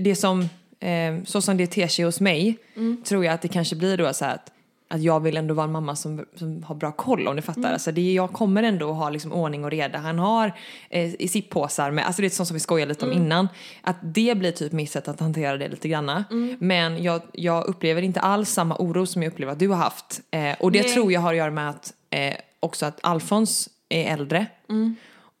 det 0.00 0.16
som, 0.16 0.40
eh, 0.80 1.24
så 1.24 1.40
som 1.42 1.56
det 1.56 1.66
ter 1.66 1.88
sig 1.88 2.04
hos 2.04 2.20
mig, 2.20 2.56
tror 3.04 3.24
jag 3.24 3.34
att 3.34 3.42
det 3.42 3.48
kanske 3.48 3.76
blir 3.76 3.96
då 3.96 4.12
så 4.12 4.24
här 4.24 4.34
att, 4.34 4.52
att 4.92 5.02
jag 5.02 5.20
vill 5.20 5.36
ändå 5.36 5.54
vara 5.54 5.64
en 5.64 5.72
mamma 5.72 5.96
som, 5.96 6.24
som 6.34 6.62
har 6.62 6.74
bra 6.74 6.92
koll 6.92 7.28
om 7.28 7.36
du 7.36 7.42
fattar. 7.42 7.72
Alltså 7.72 7.92
det, 7.92 8.12
jag 8.12 8.32
kommer 8.32 8.62
ändå 8.62 8.90
att 8.90 8.96
ha 8.96 9.10
liksom 9.10 9.32
ordning 9.32 9.64
och 9.64 9.70
reda. 9.70 9.98
Han 9.98 10.18
har 10.18 10.52
eh, 10.90 11.14
i 11.14 11.28
sippåsar 11.28 11.90
med, 11.90 12.06
alltså 12.06 12.22
det 12.22 12.28
är 12.28 12.30
sånt 12.30 12.46
som 12.46 12.54
vi 12.54 12.60
skojade 12.60 12.88
lite 12.88 13.04
om 13.04 13.12
innan. 13.12 13.48
Att 13.82 13.96
det 14.02 14.38
blir 14.38 14.52
typ 14.52 14.72
mitt 14.72 14.90
sätt 14.90 15.08
att 15.08 15.20
hantera 15.20 15.56
det 15.56 15.68
lite 15.68 15.88
granna. 15.88 16.24
Men 16.58 17.02
jag, 17.02 17.22
jag 17.32 17.66
upplever 17.66 18.02
inte 18.02 18.20
alls 18.20 18.50
samma 18.50 18.76
oro 18.78 19.06
som 19.06 19.22
jag 19.22 19.32
upplever 19.32 19.52
att 19.52 19.58
du 19.58 19.68
har 19.68 19.76
haft. 19.76 20.20
Eh, 20.30 20.54
och 20.60 20.72
det 20.72 20.82
Nej. 20.82 20.92
tror 20.92 21.12
jag 21.12 21.20
har 21.20 21.32
att 21.32 21.38
göra 21.38 21.50
med 21.50 21.68
att 21.68 21.92
eh, 22.10 22.34
också 22.60 22.86
att 22.86 22.98
Alfons 23.02 23.68
är 23.88 24.12
äldre. 24.12 24.46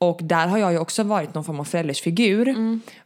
Och 0.02 0.20
där 0.22 0.46
har 0.46 0.58
jag 0.58 0.72
ju 0.72 0.78
också 0.78 1.02
varit 1.02 1.34
någon 1.34 1.44
form 1.44 1.60
av 1.60 1.64
föräldersfigur 1.64 2.54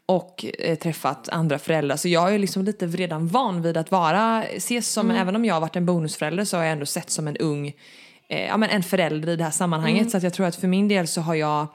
och 0.06 0.44
eh, 0.58 0.78
träffat 0.78 1.28
andra 1.28 1.58
föräldrar. 1.58 1.96
Så 1.96 2.08
jag 2.08 2.34
är 2.34 2.38
liksom 2.38 2.64
lite 2.64 2.86
redan 2.86 3.28
van 3.28 3.62
vid 3.62 3.76
att 3.76 3.90
vara, 3.90 4.44
ses 4.44 4.92
som, 4.92 5.10
även 5.10 5.36
om 5.36 5.44
jag 5.44 5.54
har 5.54 5.60
varit 5.60 5.76
en 5.76 5.86
bonusförälder 5.86 6.44
så 6.44 6.56
har 6.56 6.64
jag 6.64 6.72
ändå 6.72 6.86
sett 6.86 7.10
som 7.10 7.28
en 7.28 7.36
ung, 7.36 7.72
eh, 8.28 8.46
ja 8.46 8.56
men 8.56 8.70
en 8.70 8.82
förälder 8.82 9.28
i 9.28 9.36
det 9.36 9.44
här 9.44 9.50
sammanhanget. 9.50 10.10
Så 10.10 10.16
att 10.16 10.22
jag 10.22 10.34
tror 10.34 10.46
att 10.46 10.56
för 10.56 10.68
min 10.68 10.88
del 10.88 11.08
så 11.08 11.20
har 11.20 11.34
jag 11.34 11.66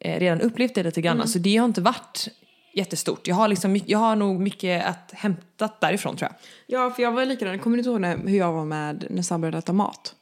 eh, 0.00 0.20
redan 0.20 0.40
upplevt 0.40 0.74
det 0.74 0.82
lite 0.82 1.00
grann. 1.00 1.28
Så 1.28 1.38
det 1.38 1.56
har 1.56 1.64
inte 1.64 1.80
varit 1.80 2.28
jättestort. 2.74 3.28
Jag 3.28 3.34
har, 3.34 3.48
liksom, 3.48 3.80
jag 3.86 3.98
har 3.98 4.16
nog 4.16 4.40
mycket 4.40 4.86
att 4.86 5.12
hämta 5.12 5.68
därifrån 5.80 6.16
tror 6.16 6.30
jag. 6.30 6.38
Ja, 6.66 6.90
för 6.90 7.02
jag 7.02 7.12
var 7.12 7.26
likadan. 7.26 7.58
Kommer 7.58 7.76
du 7.76 7.80
inte 7.80 7.90
ihåg 7.90 8.00
när, 8.00 8.16
hur 8.16 8.38
jag 8.38 8.52
var 8.52 8.64
med 8.64 9.06
när 9.10 9.22
Sam 9.22 9.40
började 9.40 9.58
äta 9.58 9.72
mat? 9.72 10.14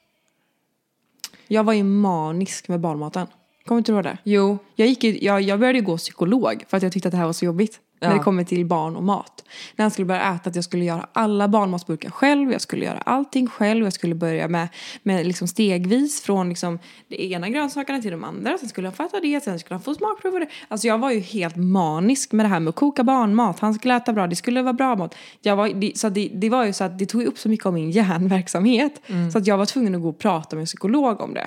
Jag 1.48 1.64
var 1.64 1.72
ju 1.72 1.82
manisk 1.82 2.68
med 2.68 2.80
barnmaten. 2.80 3.26
Kommer 3.64 3.76
du 3.76 3.78
inte 3.78 3.92
ihåg 3.92 4.02
det? 4.04 4.18
Jo. 4.24 4.58
Jag, 4.74 4.88
gick 4.88 5.04
ju, 5.04 5.18
jag, 5.24 5.42
jag 5.42 5.58
började 5.60 5.78
ju 5.78 5.84
gå 5.84 5.96
psykolog 5.96 6.64
för 6.68 6.76
att 6.76 6.82
jag 6.82 6.92
tyckte 6.92 7.08
att 7.08 7.12
det 7.12 7.18
här 7.18 7.26
var 7.26 7.32
så 7.32 7.44
jobbigt. 7.44 7.80
När 8.02 8.08
Ja. 8.08 8.14
det 8.14 8.20
kommer 8.20 8.44
till 8.44 8.66
barn 8.66 8.96
och 8.96 9.02
mat. 9.02 9.44
När 9.76 9.82
han 9.84 9.90
skulle 9.90 10.04
börja 10.04 10.34
äta 10.34 10.50
att 10.50 10.54
jag 10.56 10.64
skulle 10.64 10.84
göra 10.84 11.06
alla 11.12 11.48
barnmatsburkar 11.48 12.10
själv. 12.10 12.52
Jag 12.52 12.60
skulle 12.60 12.84
göra 12.84 12.98
allting 12.98 13.46
själv. 13.46 13.84
Jag 13.84 13.92
skulle 13.92 14.14
börja 14.14 14.48
med, 14.48 14.68
med 15.02 15.26
liksom 15.26 15.48
stegvis 15.48 16.22
från 16.22 16.48
liksom 16.48 16.78
det 17.08 17.24
ena 17.24 17.48
grönsakerna 17.48 18.00
till 18.00 18.10
de 18.10 18.24
andra. 18.24 18.58
Sen 18.58 18.68
skulle 18.68 18.86
han 18.88 18.94
fatta 18.94 19.20
det. 19.20 19.44
Sen 19.44 19.58
skulle 19.58 19.74
han 19.74 19.82
få 19.82 19.94
smakprova 19.94 20.38
det. 20.38 20.46
Alltså 20.68 20.86
jag 20.86 20.98
var 20.98 21.10
ju 21.10 21.20
helt 21.20 21.56
manisk 21.56 22.32
med 22.32 22.44
det 22.46 22.50
här 22.50 22.60
med 22.60 22.68
att 22.68 22.74
koka 22.76 23.04
barnmat. 23.04 23.58
Han 23.60 23.74
skulle 23.74 23.96
äta 23.96 24.12
bra. 24.12 24.26
Det 24.26 24.36
skulle 24.36 24.62
vara 24.62 24.72
bra 24.72 24.96
mat. 24.96 25.14
Jag 25.40 25.56
var, 25.56 25.68
det, 25.68 25.98
så 25.98 26.08
det, 26.08 26.30
det 26.34 26.48
var 26.50 26.64
ju 26.64 26.72
så 26.72 26.84
att 26.84 26.98
det 26.98 27.06
tog 27.06 27.22
upp 27.22 27.38
så 27.38 27.48
mycket 27.48 27.66
av 27.66 27.72
min 27.74 27.90
hjärnverksamhet. 28.26 29.00
Så 29.32 29.38
att 29.38 29.46
jag 29.46 29.58
var 29.58 29.66
tvungen 29.66 29.94
att 29.94 30.02
gå 30.02 30.08
och 30.08 30.18
prata 30.18 30.56
med 30.56 30.60
en 30.60 30.66
psykolog 30.66 31.20
om 31.20 31.34
det. 31.34 31.46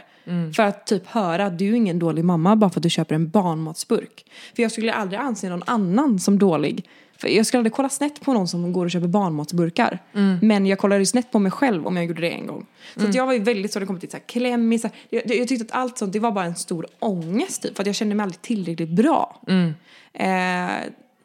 För 0.56 0.64
att 0.64 0.88
typ 0.88 1.08
höra 1.08 1.46
att 1.46 1.58
du 1.58 1.70
är 1.70 1.74
ingen 1.74 2.00
dålig 2.00 2.26
mamma 2.26 2.56
bara 2.56 2.70
för 2.70 2.80
att 2.80 2.84
du 2.84 2.90
köper 2.90 3.16
en 3.16 3.30
barnmatsburk. 3.30 4.26
För 4.56 4.64
jag 4.64 4.72
skulle 4.72 4.94
aldrig 4.94 5.20
anse 5.20 5.50
någon 5.50 5.64
annan 5.66 6.20
som 6.20 6.40
dålig. 6.48 6.86
För 7.18 7.28
jag 7.28 7.46
skulle 7.46 7.60
aldrig 7.60 7.74
kolla 7.74 7.90
snett 7.90 8.22
på 8.22 8.34
någon 8.34 8.48
som 8.48 8.74
går 8.74 8.86
och 8.86 8.92
köper 8.92 9.08
barnmatsburkar. 9.08 10.00
Men 10.42 10.66
jag 10.66 10.80
kollade 10.80 11.02
ju 11.02 11.06
snett 11.06 11.32
på 11.32 11.40
mig 11.40 11.52
själv 11.52 11.88
om 11.88 11.96
jag 11.98 12.06
gjorde 12.06 12.22
det 12.22 12.30
en 12.30 12.48
gång. 12.48 12.66
Så 12.96 13.08
att 13.08 13.16
jag 13.16 13.26
var 13.26 13.34
ju 13.34 13.40
väldigt 13.40 13.74
så 13.74 13.80
det 13.80 13.86
kom 13.86 14.00
till 14.00 14.10
så 14.10 14.18
här 14.18 14.24
klämmig. 14.28 14.82
Så 14.82 14.88
här, 14.88 14.98
jag, 15.10 15.36
jag 15.36 15.48
tyckte 15.48 15.66
att 15.66 15.82
allt 15.82 15.98
sånt 15.98 16.14
det 16.14 16.20
var 16.20 16.32
bara 16.32 16.46
en 16.46 16.56
stor 16.56 16.86
ångest 17.00 17.62
typ. 17.62 17.76
För 17.76 17.84
att 17.84 17.88
jag 17.88 17.96
kände 17.96 18.16
mig 18.16 18.24
aldrig 18.24 18.42
tillräckligt 18.42 18.90
bra. 18.90 19.42
Eh, 20.14 20.70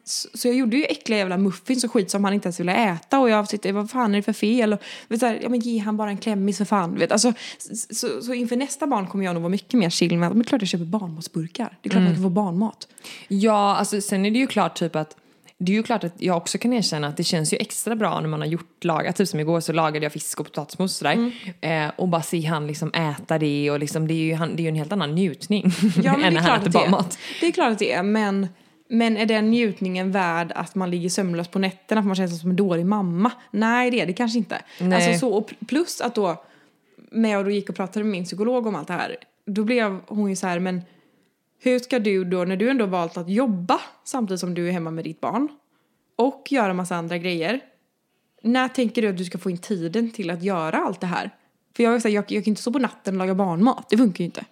så, 0.03 0.47
jag 0.47 0.55
gjorde 0.55 0.77
ju 0.77 0.83
äckliga 0.83 1.19
jävla 1.19 1.37
muffins 1.37 1.83
och 1.83 1.91
skit 1.91 2.11
som 2.11 2.23
han 2.23 2.33
inte 2.33 2.47
ens 2.47 2.59
ville 2.59 2.73
äta 2.73 3.19
och 3.19 3.29
jag 3.29 3.47
sitter, 3.47 3.73
vad 3.73 3.89
fan 3.89 4.11
är 4.11 4.17
det 4.17 4.23
för 4.23 4.33
fel? 4.33 4.73
Och, 4.73 4.79
vet, 5.07 5.19
så 5.19 5.25
här, 5.25 5.39
ja 5.43 5.49
men 5.49 5.59
ge 5.59 5.77
han 5.79 5.97
bara 5.97 6.09
en 6.09 6.17
klemmis 6.17 6.57
för 6.57 6.65
fan. 6.65 6.95
Vet, 6.95 7.11
alltså, 7.11 7.33
så, 7.57 7.95
så, 7.95 8.21
så 8.21 8.33
inför 8.33 8.55
nästa 8.55 8.87
barn 8.87 9.07
kommer 9.07 9.25
jag 9.25 9.33
nog 9.33 9.43
vara 9.43 9.51
mycket 9.51 9.73
mer 9.73 9.89
chill 9.89 10.17
med 10.17 10.29
att 10.29 10.35
men 10.35 10.43
klart 10.43 10.61
jag 10.61 10.69
köper 10.69 10.85
barnmatsburkar. 10.85 11.77
Det 11.81 11.89
är 11.89 11.91
klart 11.91 12.03
man 12.03 12.13
kan 12.13 12.23
få 12.23 12.29
barnmat. 12.29 12.87
Ja, 13.27 13.75
alltså 13.75 14.01
sen 14.01 14.25
är 14.25 14.31
det 14.31 14.39
ju 14.39 14.47
klart 14.47 14.75
typ 14.75 14.95
att 14.95 15.15
det 15.63 15.71
är 15.71 15.75
ju 15.75 15.83
klart 15.83 16.03
att 16.03 16.13
jag 16.17 16.37
också 16.37 16.57
kan 16.57 16.73
erkänna 16.73 17.07
att 17.07 17.17
det 17.17 17.23
känns 17.23 17.53
ju 17.53 17.57
extra 17.57 17.95
bra 17.95 18.19
när 18.19 18.29
man 18.29 18.39
har 18.39 18.47
gjort 18.47 18.83
lagat. 18.83 19.15
Typ 19.15 19.27
som 19.27 19.39
igår 19.39 19.59
så 19.59 19.73
lagade 19.73 20.05
jag 20.05 20.13
fisk 20.13 20.39
och 20.39 20.45
potatismos 20.45 20.95
sådär. 20.95 21.31
Eh, 21.61 21.91
och 21.95 22.07
bara 22.07 22.21
se 22.21 22.45
han 22.45 22.67
liksom 22.67 22.93
äta 22.93 23.37
det 23.37 23.71
och 23.71 23.79
liksom 23.79 24.07
det 24.07 24.13
är 24.13 24.23
ju, 24.23 24.33
han, 24.33 24.55
det 24.55 24.61
är 24.61 24.63
ju 24.63 24.69
en 24.69 24.75
helt 24.75 24.91
annan 24.91 25.15
njutning 25.15 25.71
Ja, 26.03 26.17
men 26.17 26.23
än 26.23 26.33
det 26.33 26.39
är 26.39 26.43
klart 26.43 26.57
att 26.57 26.63
det 26.63 26.69
är. 26.69 26.81
barnmat. 26.81 27.17
Det 27.39 27.47
är 27.47 27.51
klart 27.51 27.71
att 27.71 27.79
det 27.79 27.91
är, 27.91 28.03
men, 28.03 28.47
men 28.93 29.17
är 29.17 29.25
den 29.25 29.49
njutningen 29.49 30.11
värd 30.11 30.51
att 30.55 30.75
man 30.75 30.91
ligger 30.91 31.09
sömnlös 31.09 31.47
på 31.47 31.59
nätterna 31.59 32.01
för 32.01 32.07
man 32.07 32.15
känner 32.15 32.29
sig 32.29 32.39
som 32.39 32.49
en 32.49 32.55
dålig 32.55 32.85
mamma? 32.85 33.31
Nej, 33.51 33.91
det 33.91 34.01
är 34.01 34.05
det 34.05 34.13
kanske 34.13 34.37
inte. 34.37 34.61
Nej. 34.79 35.07
Alltså, 35.07 35.19
så, 35.19 35.33
och 35.33 35.53
plus 35.67 36.01
att 36.01 36.15
då, 36.15 36.43
när 37.11 37.29
jag 37.29 37.45
då 37.45 37.51
gick 37.51 37.69
och 37.69 37.75
pratade 37.75 38.03
med 38.03 38.11
min 38.11 38.25
psykolog 38.25 38.67
om 38.67 38.75
allt 38.75 38.87
det 38.87 38.93
här, 38.93 39.15
då 39.45 39.63
blev 39.63 39.99
hon 40.07 40.29
ju 40.29 40.35
så 40.35 40.47
här, 40.47 40.59
men 40.59 40.81
hur 41.59 41.79
ska 41.79 41.99
du 41.99 42.23
då, 42.23 42.43
när 42.43 42.57
du 42.57 42.69
ändå 42.69 42.85
valt 42.85 43.17
att 43.17 43.29
jobba 43.29 43.81
samtidigt 44.03 44.39
som 44.39 44.53
du 44.53 44.67
är 44.67 44.71
hemma 44.71 44.91
med 44.91 45.03
ditt 45.03 45.21
barn, 45.21 45.47
och 46.15 46.47
göra 46.49 46.73
massa 46.73 46.95
andra 46.95 47.17
grejer. 47.17 47.59
När 48.43 48.67
tänker 48.67 49.01
du 49.01 49.07
att 49.07 49.17
du 49.17 49.25
ska 49.25 49.37
få 49.37 49.49
in 49.49 49.57
tiden 49.57 50.11
till 50.11 50.29
att 50.29 50.43
göra 50.43 50.77
allt 50.77 51.01
det 51.01 51.07
här? 51.07 51.29
För 51.75 51.83
jag, 51.83 51.95
är 51.95 51.99
så 51.99 52.07
här, 52.07 52.15
jag, 52.15 52.25
jag 52.27 52.43
kan 52.43 52.51
inte 52.51 52.61
stå 52.61 52.71
på 52.71 52.79
natten 52.79 53.13
och 53.13 53.19
laga 53.19 53.35
barnmat, 53.35 53.85
det 53.89 53.97
funkar 53.97 54.19
ju 54.19 54.25
inte. 54.25 54.45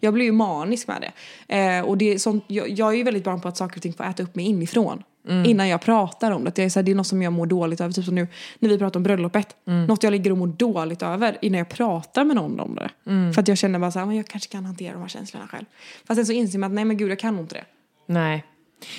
Jag 0.00 0.14
blir 0.14 0.24
ju 0.24 0.32
manisk 0.32 0.88
med 0.88 1.00
det. 1.00 1.12
Eh, 1.56 1.84
och 1.84 1.98
det 1.98 2.12
är 2.12 2.18
sånt, 2.18 2.44
jag, 2.46 2.68
jag 2.68 2.92
är 2.92 2.96
ju 2.96 3.02
väldigt 3.02 3.24
bra 3.24 3.38
på 3.38 3.48
att 3.48 3.56
saker 3.56 3.76
och 3.76 3.82
ting 3.82 3.92
får 3.92 4.04
äta 4.04 4.22
upp 4.22 4.34
mig 4.34 4.44
inifrån. 4.44 5.02
Innan 5.46 5.68
jag 5.68 5.80
pratar 5.80 6.30
om 6.30 6.44
det. 6.44 6.54
Det 6.54 6.64
är, 6.64 6.68
så 6.68 6.78
här, 6.78 6.84
det 6.84 6.90
är 6.90 6.94
något 6.94 7.06
som 7.06 7.22
jag 7.22 7.32
mår 7.32 7.46
dåligt 7.46 7.80
över. 7.80 7.92
Typ 7.92 8.04
som 8.04 8.14
nu 8.14 8.28
när 8.58 8.68
vi 8.68 8.78
pratar 8.78 9.00
om 9.00 9.04
bröllopet. 9.04 9.56
Något 9.88 10.02
jag 10.02 10.10
ligger 10.10 10.30
och 10.30 10.38
mår 10.38 10.46
dåligt 10.46 11.02
över 11.02 11.38
innan 11.42 11.58
jag 11.58 11.68
pratar 11.68 12.24
med 12.24 12.36
någon 12.36 12.60
om 12.60 12.74
det. 12.74 12.90
För 13.34 13.40
att 13.42 13.48
jag 13.48 13.58
känner 13.58 13.78
bara 13.78 13.90
så 13.90 13.98
här, 13.98 14.06
men 14.06 14.16
jag 14.16 14.26
kanske 14.26 14.52
kan 14.52 14.64
hantera 14.64 14.92
de 14.92 15.02
här 15.02 15.08
känslorna 15.08 15.46
själv. 15.48 15.64
Fast 16.06 16.18
sen 16.18 16.26
så 16.26 16.32
inser 16.32 16.58
man 16.58 16.70
att 16.70 16.74
nej 16.74 16.84
men 16.84 16.96
gud 16.96 17.10
jag 17.10 17.18
kan 17.18 17.38
inte 17.38 17.54
det. 17.54 17.64
Nej. 18.06 18.44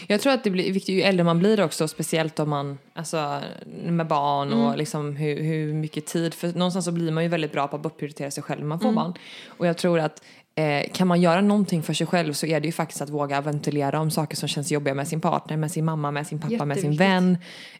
Jag 0.07 0.21
tror 0.21 0.33
att 0.33 0.43
det 0.43 0.49
blir 0.49 0.73
viktigt 0.73 0.95
ju 0.95 1.01
äldre 1.01 1.23
man 1.23 1.39
blir 1.39 1.61
också, 1.61 1.87
speciellt 1.87 2.39
om 2.39 2.49
man, 2.49 2.77
alltså 2.93 3.41
med 3.85 4.07
barn 4.07 4.53
och 4.53 4.77
liksom 4.77 5.15
hur, 5.15 5.43
hur 5.43 5.73
mycket 5.73 6.05
tid, 6.05 6.33
för 6.33 6.47
någonstans 6.53 6.85
så 6.85 6.91
blir 6.91 7.11
man 7.11 7.23
ju 7.23 7.29
väldigt 7.29 7.51
bra 7.51 7.67
på 7.67 7.75
att 7.75 7.97
prioritera 7.97 8.31
sig 8.31 8.43
själv 8.43 8.59
när 8.59 8.67
man 8.67 8.79
får 8.79 8.91
barn. 8.91 9.13
Och 9.47 9.67
jag 9.67 9.77
tror 9.77 9.99
att 9.99 10.21
eh, 10.55 10.91
kan 10.91 11.07
man 11.07 11.21
göra 11.21 11.41
någonting 11.41 11.83
för 11.83 11.93
sig 11.93 12.07
själv 12.07 12.33
så 12.33 12.45
är 12.45 12.59
det 12.59 12.65
ju 12.65 12.71
faktiskt 12.71 13.01
att 13.01 13.09
våga 13.09 13.41
ventilera 13.41 13.99
om 13.99 14.11
saker 14.11 14.35
som 14.35 14.49
känns 14.49 14.71
jobbiga 14.71 14.93
med 14.93 15.07
sin 15.07 15.21
partner, 15.21 15.57
med 15.57 15.71
sin 15.71 15.85
mamma, 15.85 16.11
med 16.11 16.27
sin 16.27 16.39
pappa, 16.39 16.65
med 16.65 16.79
sin 16.79 16.95
vän. 16.95 17.37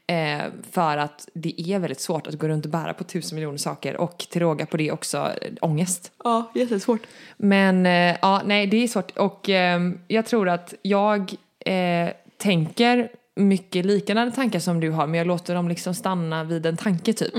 Eh, 0.08 0.42
för 0.72 0.98
att 0.98 1.28
det 1.34 1.62
är 1.62 1.80
väldigt 1.80 2.00
svårt 2.00 2.28
att 2.28 2.34
gå 2.34 2.48
runt 2.48 2.66
och 2.66 2.72
bära 2.72 2.94
på 2.94 3.04
tusen 3.04 3.36
miljoner 3.36 3.58
saker 3.58 3.98
och 3.98 4.18
till 4.30 4.42
råga 4.42 4.66
på 4.66 4.78
det 4.78 4.92
också 4.92 5.18
eh, 5.18 5.52
ångest. 5.62 6.12
Ja, 6.24 6.52
jättesvårt. 6.56 7.02
Men 7.38 7.86
eh, 7.86 8.18
ja, 8.22 8.42
nej 8.46 8.68
det 8.68 8.78
är 8.78 8.88
svårt 8.88 9.18
och 9.18 9.50
ehm, 9.50 10.00
jag 10.08 10.26
tror 10.26 10.50
att 10.50 10.74
jag 10.82 11.36
eh, 11.66 12.14
tänker 12.38 13.10
mycket 13.36 13.86
liknande 13.86 14.32
tankar 14.32 14.60
som 14.60 14.80
du 14.80 14.90
har 14.90 15.08
men 15.08 15.18
jag 15.18 15.28
låter 15.28 15.56
dem 15.56 15.68
liksom 15.70 15.94
stanna 15.94 16.44
vid 16.44 16.66
en 16.66 16.78
tanke 16.78 17.14
typ. 17.14 17.34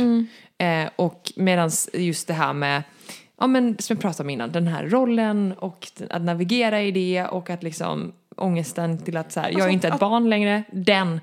Eh, 0.58 0.88
och 0.96 1.32
medan 1.36 1.70
just 1.92 2.26
det 2.28 2.34
här 2.34 2.52
med, 2.52 2.82
ja 3.40 3.46
men 3.46 3.76
som 3.78 3.94
jag 3.94 4.00
pratade 4.02 4.26
om 4.26 4.30
innan, 4.30 4.52
den 4.52 4.66
här 4.66 4.86
rollen 4.86 5.52
och 5.58 5.88
att 6.10 6.22
navigera 6.22 6.82
i 6.82 6.90
det 6.90 7.24
och 7.26 7.50
att 7.50 7.62
liksom 7.62 8.12
ångesten 8.36 8.98
till 8.98 9.16
att 9.16 9.32
så 9.32 9.40
här, 9.40 9.46
jag 9.48 9.58
är 9.58 9.62
Alltså, 9.62 9.72
inte 9.72 9.88
ett 9.88 9.94
att- 9.94 10.00
barn 10.00 10.30
längre, 10.30 10.62
den 10.72 11.20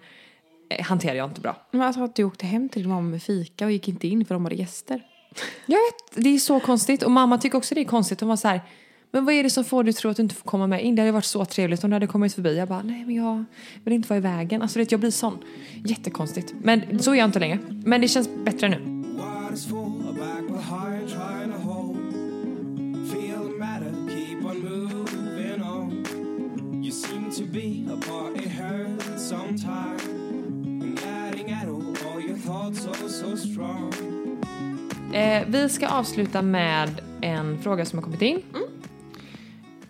eh, 0.69 0.85
hanterar 0.85 1.15
jag 1.15 1.29
inte 1.29 1.41
bra. 1.41 1.57
Men 1.71 1.81
alltså 1.81 2.03
att 2.03 2.15
du 2.15 2.23
åkte 2.23 2.45
hem 2.45 2.69
till 2.69 2.81
din 2.81 2.89
mamma 2.89 3.09
med 3.09 3.23
fika 3.23 3.65
och 3.65 3.71
gick 3.71 3.87
inte 3.87 4.07
in 4.07 4.25
för 4.25 4.35
de 4.35 4.45
hade 4.45 4.55
gäster. 4.55 5.01
Jag 5.65 5.77
vet, 5.77 6.23
det 6.23 6.29
är 6.29 6.37
så 6.37 6.59
konstigt. 6.59 7.03
Och 7.03 7.11
mamma 7.11 7.37
tycker 7.37 7.57
också 7.57 7.75
det 7.75 7.81
är 7.81 7.85
konstigt. 7.85 8.19
Hon 8.19 8.29
var 8.29 8.35
så 8.35 8.47
här, 8.47 8.61
men 9.11 9.25
vad 9.25 9.33
är 9.33 9.43
det 9.43 9.49
som 9.49 9.63
får 9.63 9.83
dig 9.83 9.89
att 9.89 9.95
tro 9.95 10.11
att 10.11 10.17
du 10.17 10.23
inte 10.23 10.35
får 10.35 10.49
komma 10.49 10.67
med 10.67 10.83
in? 10.83 10.95
Det 10.95 11.01
hade 11.01 11.11
varit 11.11 11.25
så 11.25 11.45
trevligt 11.45 11.83
om 11.83 11.89
du 11.89 11.95
hade 11.95 12.07
kommit 12.07 12.33
förbi. 12.33 12.57
Jag 12.57 12.67
bara, 12.67 12.81
nej 12.83 13.05
men 13.05 13.15
jag 13.15 13.45
vill 13.83 13.93
inte 13.93 14.09
vara 14.09 14.17
i 14.17 14.21
vägen. 14.21 14.61
Alltså 14.61 14.79
vet, 14.79 14.91
jag 14.91 14.99
blir 14.99 15.11
sån. 15.11 15.37
Jättekonstigt. 15.85 16.53
Men 16.61 16.99
så 16.99 17.11
är 17.11 17.15
jag 17.15 17.25
inte 17.25 17.39
längre. 17.39 17.59
Men 17.69 18.01
det 18.01 18.07
känns 18.07 18.29
bättre 18.45 18.69
nu. 18.69 19.01
Eh, 35.13 35.43
vi 35.47 35.69
ska 35.69 35.87
avsluta 35.87 36.41
med 36.41 37.01
en 37.21 37.61
fråga 37.61 37.85
som 37.85 37.99
har 37.99 38.03
kommit 38.03 38.21
in. 38.21 38.41
Mm. 38.53 38.70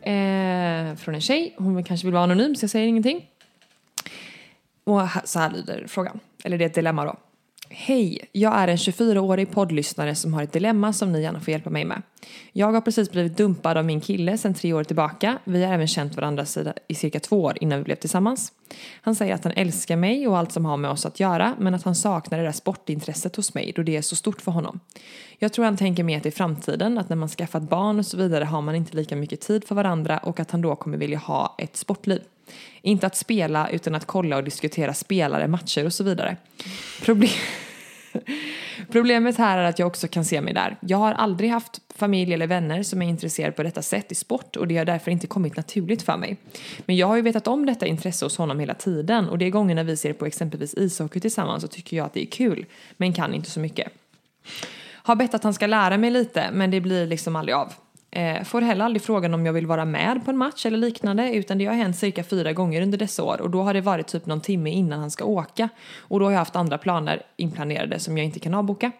Eh, 0.02 0.96
från 0.96 1.16
en 1.16 1.22
tjej. 1.22 1.56
Hon 1.58 1.84
kanske 1.84 2.08
vill 2.08 2.14
vara 2.14 2.24
anonym 2.24 2.56
så 2.56 2.64
jag 2.64 2.72
säger 2.72 2.88
ingenting. 2.88 3.28
Och 4.84 5.02
så 5.24 5.40
här 5.40 5.52
lyder 5.52 5.86
frågan. 5.88 6.20
Eller 6.44 6.58
det 6.58 6.64
är 6.64 6.70
ett 6.70 6.76
dilemma 6.76 7.06
då. 7.06 7.16
Hej, 7.74 8.20
jag 8.32 8.56
är 8.56 8.68
en 8.68 8.78
24-årig 8.78 9.52
poddlyssnare 9.52 10.16
som 10.16 10.34
har 10.34 10.44
ett 10.44 10.54
dilemma 10.54 10.94
som 10.94 11.12
ni 11.12 11.22
gärna 11.22 11.40
får 11.40 11.52
hjälpa 11.52 11.70
mig 11.70 11.86
med. 11.86 12.02
Jag 12.52 12.72
har 12.72 12.82
precis 12.82 13.12
blivit 13.12 13.38
dumpad 13.38 13.78
av 13.78 13.86
min 13.86 14.02
kille 14.02 14.38
sedan 14.38 14.54
tre 14.54 14.74
år 14.74 14.84
tillbaka. 14.84 15.38
Vi 15.44 15.64
har 15.64 15.74
även 15.74 15.88
känt 15.88 16.16
varandra 16.16 16.46
i 16.88 16.96
cirka 16.96 17.20
två 17.20 17.44
år 17.44 17.58
innan 17.62 17.78
vi 17.78 17.84
blev 17.84 17.96
tillsammans. 17.96 18.52
Han 19.02 19.16
säger 19.16 19.36
att 19.36 19.44
han 19.44 19.54
älskar 19.54 19.96
mig 19.96 20.28
och 20.28 20.38
allt 20.38 20.52
som 20.52 20.66
har 20.66 20.78
med 20.78 20.92
oss 20.92 21.06
att 21.06 21.20
göra 21.20 21.56
men 21.60 21.74
att 21.74 21.84
han 21.84 21.96
saknar 21.96 22.38
det 22.38 22.44
där 22.44 22.52
sportintresset 22.52 23.36
hos 23.36 23.54
mig 23.54 23.74
då 23.76 23.84
det 23.84 23.98
är 23.98 24.02
så 24.02 24.16
stort 24.16 24.42
för 24.42 24.52
honom. 24.52 24.80
Jag 25.44 25.54
tror 25.54 25.66
han 25.66 25.78
tänker 25.78 26.04
mer 26.04 26.20
till 26.20 26.34
framtiden, 26.34 26.98
att 26.98 27.10
när 27.10 27.16
man 27.16 27.30
skaffat 27.30 27.64
barn 27.64 28.00
och 28.00 28.06
så 28.06 28.18
vidare 28.18 28.44
har 28.44 28.62
man 28.62 28.76
inte 28.76 28.96
lika 28.96 29.16
mycket 29.16 29.42
tid 29.42 29.64
för 29.68 29.76
varandra 29.76 30.18
och 30.18 30.40
att 30.40 30.52
han 30.52 30.62
då 30.62 30.76
kommer 30.76 30.98
vilja 30.98 31.18
ha 31.18 31.56
ett 31.58 31.78
sportliv. 31.78 32.22
Inte 32.82 33.08
att 33.08 33.16
spela 33.16 33.70
utan 33.70 33.96
att 33.96 34.06
kolla 34.06 34.38
och 34.38 34.44
diskutera 34.44 34.94
spelare, 34.94 35.48
matcher 35.48 35.86
och 35.86 35.94
så 35.94 36.04
vidare. 36.04 36.38
Problem... 37.06 37.30
Problemet 38.92 39.38
här 39.38 39.58
är 39.58 39.64
att 39.64 39.80
jag 39.80 39.88
också 39.88 40.08
kan 40.08 40.26
se 40.26 40.42
mig 40.42 40.54
där. 40.54 40.78
Jag 40.80 40.98
har 40.98 41.14
aldrig 41.14 41.50
haft 41.50 41.82
familj 41.96 42.34
eller 42.34 42.48
vänner 42.48 42.84
som 42.84 43.02
är 43.02 43.10
intresserade 43.10 43.52
på 43.52 43.64
detta 43.64 43.82
sätt 43.82 44.12
i 44.12 44.16
sport 44.16 44.56
och 44.56 44.68
det 44.68 44.78
har 44.78 44.86
därför 44.86 45.12
inte 45.12 45.28
kommit 45.28 45.58
naturligt 45.58 46.02
för 46.02 46.18
mig. 46.18 46.38
Men 46.86 46.96
jag 46.98 47.08
har 47.08 47.16
ju 47.16 47.22
vetat 47.22 47.48
om 47.48 47.66
detta 47.66 47.86
intresse 47.86 48.26
hos 48.26 48.38
honom 48.38 48.60
hela 48.60 48.74
tiden 48.74 49.30
och 49.30 49.38
det 49.38 49.46
är 49.46 49.50
gånger 49.50 49.76
när 49.76 49.84
vi 49.84 49.98
ser 49.98 50.14
på 50.14 50.26
exempelvis 50.26 50.74
ishockey 50.74 51.20
tillsammans 51.20 51.62
så 51.62 51.68
tycker 51.68 51.98
jag 51.98 52.06
att 52.06 52.14
det 52.14 52.22
är 52.24 52.32
kul 52.32 52.66
men 52.98 53.14
kan 53.14 53.34
inte 53.34 53.50
så 53.50 53.60
mycket. 53.60 53.88
Har 55.04 55.16
bett 55.16 55.34
att 55.34 55.44
han 55.44 55.54
ska 55.54 55.68
lära 55.68 55.98
mig 55.98 56.12
lite 56.12 56.50
men 56.52 56.72
det 56.72 56.82
blir 56.82 57.08
liksom 57.08 57.36
aldrig 57.36 57.56
av. 57.56 57.74
Eh, 58.14 58.44
får 58.44 58.62
heller 58.62 58.86
aldrig 58.86 59.02
frågan 59.02 59.34
om 59.34 59.46
jag 59.46 59.54
vill 59.54 59.68
vara 59.68 59.86
med 59.86 60.26
på 60.26 60.32
en 60.32 60.38
match 60.38 60.66
eller 60.66 60.78
liknande 60.78 61.34
utan 61.34 61.58
det 61.58 61.66
har 61.66 61.74
hänt 61.74 61.98
cirka 61.98 62.24
fyra 62.24 62.54
gånger 62.54 62.82
under 62.82 62.98
dessa 62.98 63.24
år 63.24 63.42
och 63.42 63.50
då 63.50 63.62
har 63.62 63.74
det 63.74 63.82
varit 63.82 64.08
typ 64.08 64.26
någon 64.26 64.42
timme 64.42 64.70
innan 64.70 65.00
han 65.00 65.12
ska 65.12 65.26
åka 65.26 65.70
och 65.98 66.20
då 66.20 66.26
har 66.26 66.32
jag 66.32 66.40
haft 66.40 66.56
andra 66.56 66.78
planer 66.78 67.22
inplanerade 67.38 68.00
som 68.00 68.18
jag 68.18 68.26
inte 68.26 68.40
kan 68.40 68.54
avboka. 68.54 68.92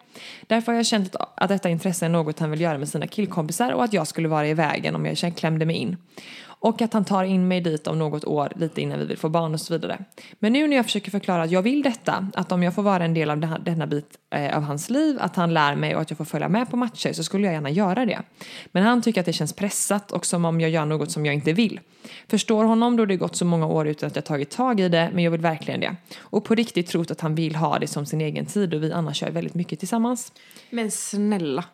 Därför 0.46 0.72
har 0.72 0.76
jag 0.76 0.86
känt 0.86 1.16
att, 1.16 1.32
att 1.34 1.48
detta 1.48 1.68
intresse 1.68 2.04
är 2.04 2.08
något 2.08 2.38
han 2.38 2.50
vill 2.50 2.60
göra 2.60 2.78
med 2.78 2.88
sina 2.88 3.06
killkompisar 3.06 3.72
och 3.72 3.84
att 3.84 3.92
jag 3.92 4.06
skulle 4.06 4.28
vara 4.28 4.48
i 4.48 4.54
vägen 4.54 4.94
om 4.94 5.06
jag 5.06 5.36
klämde 5.36 5.66
mig 5.66 5.76
in. 5.76 5.96
Och 6.62 6.82
att 6.82 6.92
han 6.92 7.04
tar 7.04 7.24
in 7.24 7.48
mig 7.48 7.60
dit 7.60 7.86
om 7.86 7.98
något 7.98 8.24
år 8.24 8.52
lite 8.56 8.80
innan 8.80 8.98
vi 8.98 9.04
vill 9.04 9.18
få 9.18 9.28
barn 9.28 9.54
och 9.54 9.60
så 9.60 9.74
vidare. 9.74 10.04
Men 10.38 10.52
nu 10.52 10.68
när 10.68 10.76
jag 10.76 10.84
försöker 10.84 11.10
förklara 11.10 11.42
att 11.42 11.50
jag 11.50 11.62
vill 11.62 11.82
detta, 11.82 12.28
att 12.34 12.52
om 12.52 12.62
jag 12.62 12.74
får 12.74 12.82
vara 12.82 13.04
en 13.04 13.14
del 13.14 13.30
av 13.30 13.60
denna 13.64 13.86
bit 13.86 14.18
eh, 14.30 14.56
av 14.56 14.62
hans 14.62 14.90
liv, 14.90 15.16
att 15.20 15.36
han 15.36 15.54
lär 15.54 15.76
mig 15.76 15.94
och 15.94 16.00
att 16.02 16.10
jag 16.10 16.16
får 16.16 16.24
följa 16.24 16.48
med 16.48 16.70
på 16.70 16.76
matcher 16.76 17.12
så 17.12 17.24
skulle 17.24 17.46
jag 17.46 17.54
gärna 17.54 17.70
göra 17.70 18.06
det. 18.06 18.20
Men 18.72 18.82
han 18.82 19.02
tycker 19.02 19.20
att 19.20 19.26
det 19.26 19.32
känns 19.32 19.52
pressat 19.52 20.12
och 20.12 20.26
som 20.26 20.44
om 20.44 20.60
jag 20.60 20.70
gör 20.70 20.84
något 20.84 21.10
som 21.10 21.26
jag 21.26 21.34
inte 21.34 21.52
vill. 21.52 21.80
Förstår 22.28 22.64
honom 22.64 22.96
då 22.96 23.06
det 23.06 23.16
gått 23.16 23.36
så 23.36 23.44
många 23.44 23.66
år 23.66 23.88
utan 23.88 24.06
att 24.06 24.16
jag 24.16 24.24
tagit 24.24 24.50
tag 24.50 24.80
i 24.80 24.88
det, 24.88 25.10
men 25.14 25.24
jag 25.24 25.30
vill 25.30 25.40
verkligen 25.40 25.80
det. 25.80 25.96
Och 26.18 26.44
på 26.44 26.54
riktigt 26.54 26.86
trott 26.86 27.10
att 27.10 27.20
han 27.20 27.34
vill 27.34 27.56
ha 27.56 27.78
det 27.78 27.86
som 27.86 28.06
sin 28.06 28.20
egen 28.20 28.46
tid 28.46 28.74
och 28.74 28.82
vi 28.82 28.92
annars 28.92 29.16
kör 29.16 29.30
väldigt 29.30 29.54
mycket 29.54 29.78
tillsammans. 29.78 30.32
Men 30.70 30.90
snälla. 30.90 31.64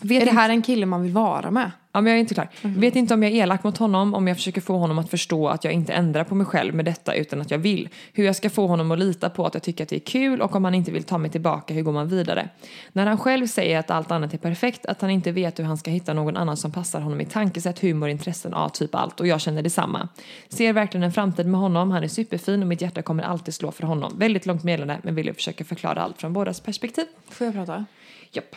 Vet 0.00 0.22
är 0.22 0.26
det 0.26 0.32
här 0.32 0.50
en 0.50 0.62
kille 0.62 0.86
man 0.86 1.02
vill 1.02 1.12
vara 1.12 1.50
med? 1.50 1.70
Ja, 1.92 2.00
men 2.00 2.10
jag 2.10 2.16
är 2.16 2.20
inte 2.20 2.34
klar. 2.34 2.48
Vet 2.62 2.96
inte 2.96 3.14
om 3.14 3.22
jag 3.22 3.32
är 3.32 3.36
elak 3.36 3.64
mot 3.64 3.78
honom, 3.78 4.14
om 4.14 4.28
jag 4.28 4.36
försöker 4.36 4.60
få 4.60 4.78
honom 4.78 4.98
att 4.98 5.10
förstå 5.10 5.48
att 5.48 5.64
jag 5.64 5.72
inte 5.72 5.92
ändrar 5.92 6.24
på 6.24 6.34
mig 6.34 6.46
själv 6.46 6.74
med 6.74 6.84
detta 6.84 7.14
utan 7.14 7.40
att 7.40 7.50
jag 7.50 7.58
vill. 7.58 7.88
Hur 8.12 8.24
jag 8.24 8.36
ska 8.36 8.50
få 8.50 8.66
honom 8.66 8.90
att 8.90 8.98
lita 8.98 9.30
på 9.30 9.46
att 9.46 9.54
jag 9.54 9.62
tycker 9.62 9.84
att 9.84 9.90
det 9.90 9.96
är 9.96 10.00
kul 10.00 10.40
och 10.40 10.56
om 10.56 10.64
han 10.64 10.74
inte 10.74 10.90
vill 10.90 11.02
ta 11.02 11.18
mig 11.18 11.30
tillbaka, 11.30 11.74
hur 11.74 11.82
går 11.82 11.92
man 11.92 12.08
vidare? 12.08 12.48
När 12.92 13.06
han 13.06 13.18
själv 13.18 13.46
säger 13.46 13.78
att 13.78 13.90
allt 13.90 14.10
annat 14.10 14.34
är 14.34 14.38
perfekt, 14.38 14.86
att 14.86 15.00
han 15.00 15.10
inte 15.10 15.32
vet 15.32 15.58
hur 15.58 15.64
han 15.64 15.78
ska 15.78 15.90
hitta 15.90 16.12
någon 16.12 16.36
annan 16.36 16.56
som 16.56 16.72
passar 16.72 17.00
honom 17.00 17.20
i 17.20 17.24
tankesätt, 17.24 17.78
humor, 17.78 18.08
intressen, 18.08 18.52
ja 18.54 18.68
typ 18.68 18.94
allt 18.94 19.20
och 19.20 19.26
jag 19.26 19.40
känner 19.40 19.62
detsamma. 19.62 20.08
Ser 20.48 20.72
verkligen 20.72 21.04
en 21.04 21.12
framtid 21.12 21.46
med 21.46 21.60
honom, 21.60 21.90
han 21.90 22.04
är 22.04 22.08
superfin 22.08 22.62
och 22.62 22.68
mitt 22.68 22.80
hjärta 22.80 23.02
kommer 23.02 23.22
alltid 23.22 23.54
slå 23.54 23.72
för 23.72 23.82
honom. 23.82 24.18
Väldigt 24.18 24.46
långt 24.46 24.64
meddelande 24.64 25.00
men 25.02 25.14
vill 25.14 25.26
jag 25.26 25.36
försöka 25.36 25.64
förklara 25.64 26.02
allt 26.02 26.20
från 26.20 26.32
bådas 26.32 26.60
perspektiv. 26.60 27.04
Får 27.28 27.44
jag 27.44 27.54
prata? 27.54 27.84
Japp. 28.32 28.56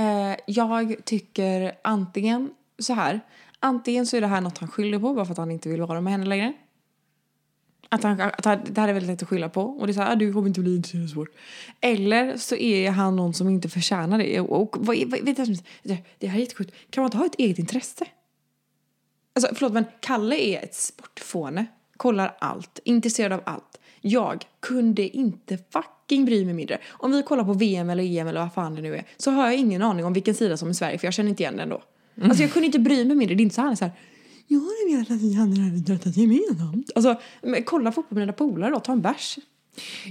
Eh, 0.00 0.36
jag 0.46 0.96
tycker 1.04 1.72
antingen 1.82 2.50
så 2.78 2.92
här. 2.92 3.20
Antingen 3.60 4.06
så 4.06 4.16
är 4.16 4.20
det 4.20 4.26
här 4.26 4.40
något 4.40 4.58
han 4.58 4.68
skyller 4.68 4.98
på 4.98 5.14
bara 5.14 5.24
för 5.24 5.32
att 5.32 5.38
han 5.38 5.50
inte 5.50 5.68
vill 5.68 5.82
vara 5.82 6.00
med 6.00 6.12
henne 6.12 6.26
längre. 6.26 6.52
Att, 7.88 8.02
han, 8.02 8.20
att 8.20 8.44
han, 8.44 8.60
det 8.64 8.80
här 8.80 8.88
är 8.88 8.92
väldigt 8.92 9.10
lätt 9.10 9.22
att 9.22 9.28
skylla 9.28 9.48
på. 9.48 9.62
Och 9.62 9.86
det 9.86 9.90
är 9.90 9.94
så 9.94 10.00
här, 10.00 10.12
ah, 10.12 10.14
du 10.14 10.32
kommer 10.32 10.48
inte 10.48 10.60
bli 10.60 10.76
intresserad 10.76 11.04
av 11.04 11.08
sport. 11.08 11.28
Eller 11.80 12.36
så 12.36 12.56
är 12.56 12.90
han 12.90 13.16
någon 13.16 13.34
som 13.34 13.48
inte 13.48 13.68
förtjänar 13.68 14.18
det. 14.18 14.40
Och, 14.40 14.62
och 14.62 14.76
vad, 14.86 14.96
vad, 14.96 15.20
vet 15.20 15.26
jag, 15.26 15.36
det, 15.36 15.42
alltså, 15.42 15.64
det 16.18 16.26
här 16.26 16.38
är 16.38 16.40
jättesjukt. 16.40 16.74
Kan 16.90 17.02
man 17.02 17.06
inte 17.06 17.18
ha 17.18 17.26
ett 17.26 17.38
eget 17.38 17.58
intresse? 17.58 18.06
Alltså 19.34 19.54
förlåt 19.54 19.72
men 19.72 19.84
Kalle 20.00 20.36
är 20.36 20.64
ett 20.64 20.74
sportfåne. 20.74 21.66
Kollar 21.96 22.36
allt, 22.40 22.78
intresserad 22.84 23.32
av 23.32 23.40
allt. 23.44 23.80
Jag 24.00 24.44
kunde 24.60 25.16
inte 25.16 25.58
fucking 26.10 26.24
bry 26.24 26.44
mig 26.44 26.54
mindre. 26.54 26.78
Om 26.90 27.12
vi 27.12 27.22
kollar 27.22 27.44
på 27.44 27.52
VM 27.52 27.90
eller 27.90 28.04
EM 28.04 28.28
eller 28.28 28.40
vad 28.40 28.52
fan 28.52 28.74
det 28.74 28.82
nu 28.82 28.96
är 28.96 29.04
så 29.16 29.30
har 29.30 29.46
jag 29.46 29.56
ingen 29.56 29.82
aning 29.82 30.04
om 30.04 30.12
vilken 30.12 30.34
sida 30.34 30.56
som 30.56 30.68
är 30.68 30.72
Sverige 30.72 30.98
för 30.98 31.06
jag 31.06 31.14
känner 31.14 31.30
inte 31.30 31.42
igen 31.42 31.56
den 31.56 31.68
då. 31.68 31.82
Alltså 32.22 32.42
jag 32.42 32.52
kunde 32.52 32.66
inte 32.66 32.78
bry 32.78 33.04
mig 33.04 33.16
mindre. 33.16 33.34
Det 33.34 33.40
är 33.40 33.44
inte 33.44 33.54
så 33.54 33.60
han 33.60 33.72
är 33.72 33.76
så 33.76 33.84
här 33.84 33.92
jag 34.46 34.60
har 34.60 34.92
velat 34.92 35.10
att 35.10 35.20
vi 35.20 35.34
hade 35.34 35.76
idrottat 35.76 36.16
gemensamt. 36.16 36.90
Alltså 36.94 37.20
kolla 37.64 37.92
fotboll 37.92 38.14
med 38.18 38.22
dina 38.22 38.32
polare 38.32 38.70
då, 38.70 38.80
ta 38.80 38.92
en 38.92 39.00
bärs. 39.00 39.38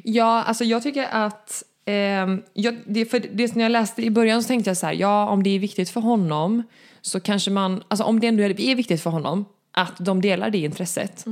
Ja, 0.03 0.43
alltså 0.43 0.63
jag 0.63 0.83
tycker 0.83 1.07
att 1.11 1.63
ehm, 1.85 2.41
jag, 2.53 2.77
det, 2.87 3.05
för 3.05 3.19
det 3.33 3.47
som 3.47 3.61
jag 3.61 3.71
läste 3.71 4.01
i 4.01 4.09
början 4.09 4.43
så 4.43 4.47
tänkte 4.47 4.69
jag 4.69 4.77
så 4.77 4.85
här, 4.85 4.93
ja 4.93 5.29
om 5.29 5.43
det 5.43 5.49
är 5.49 5.59
viktigt 5.59 5.89
för 5.89 6.01
honom 6.01 6.63
så 7.01 7.19
kanske 7.19 7.51
man, 7.51 7.83
alltså 7.87 8.03
om 8.03 8.19
det 8.19 8.27
ändå 8.27 8.43
är 8.43 8.75
viktigt 8.75 9.01
för 9.01 9.09
honom 9.09 9.45
att 9.81 9.93
de 9.99 10.21
delar 10.21 10.49
det 10.49 10.57
intresset 10.57 11.25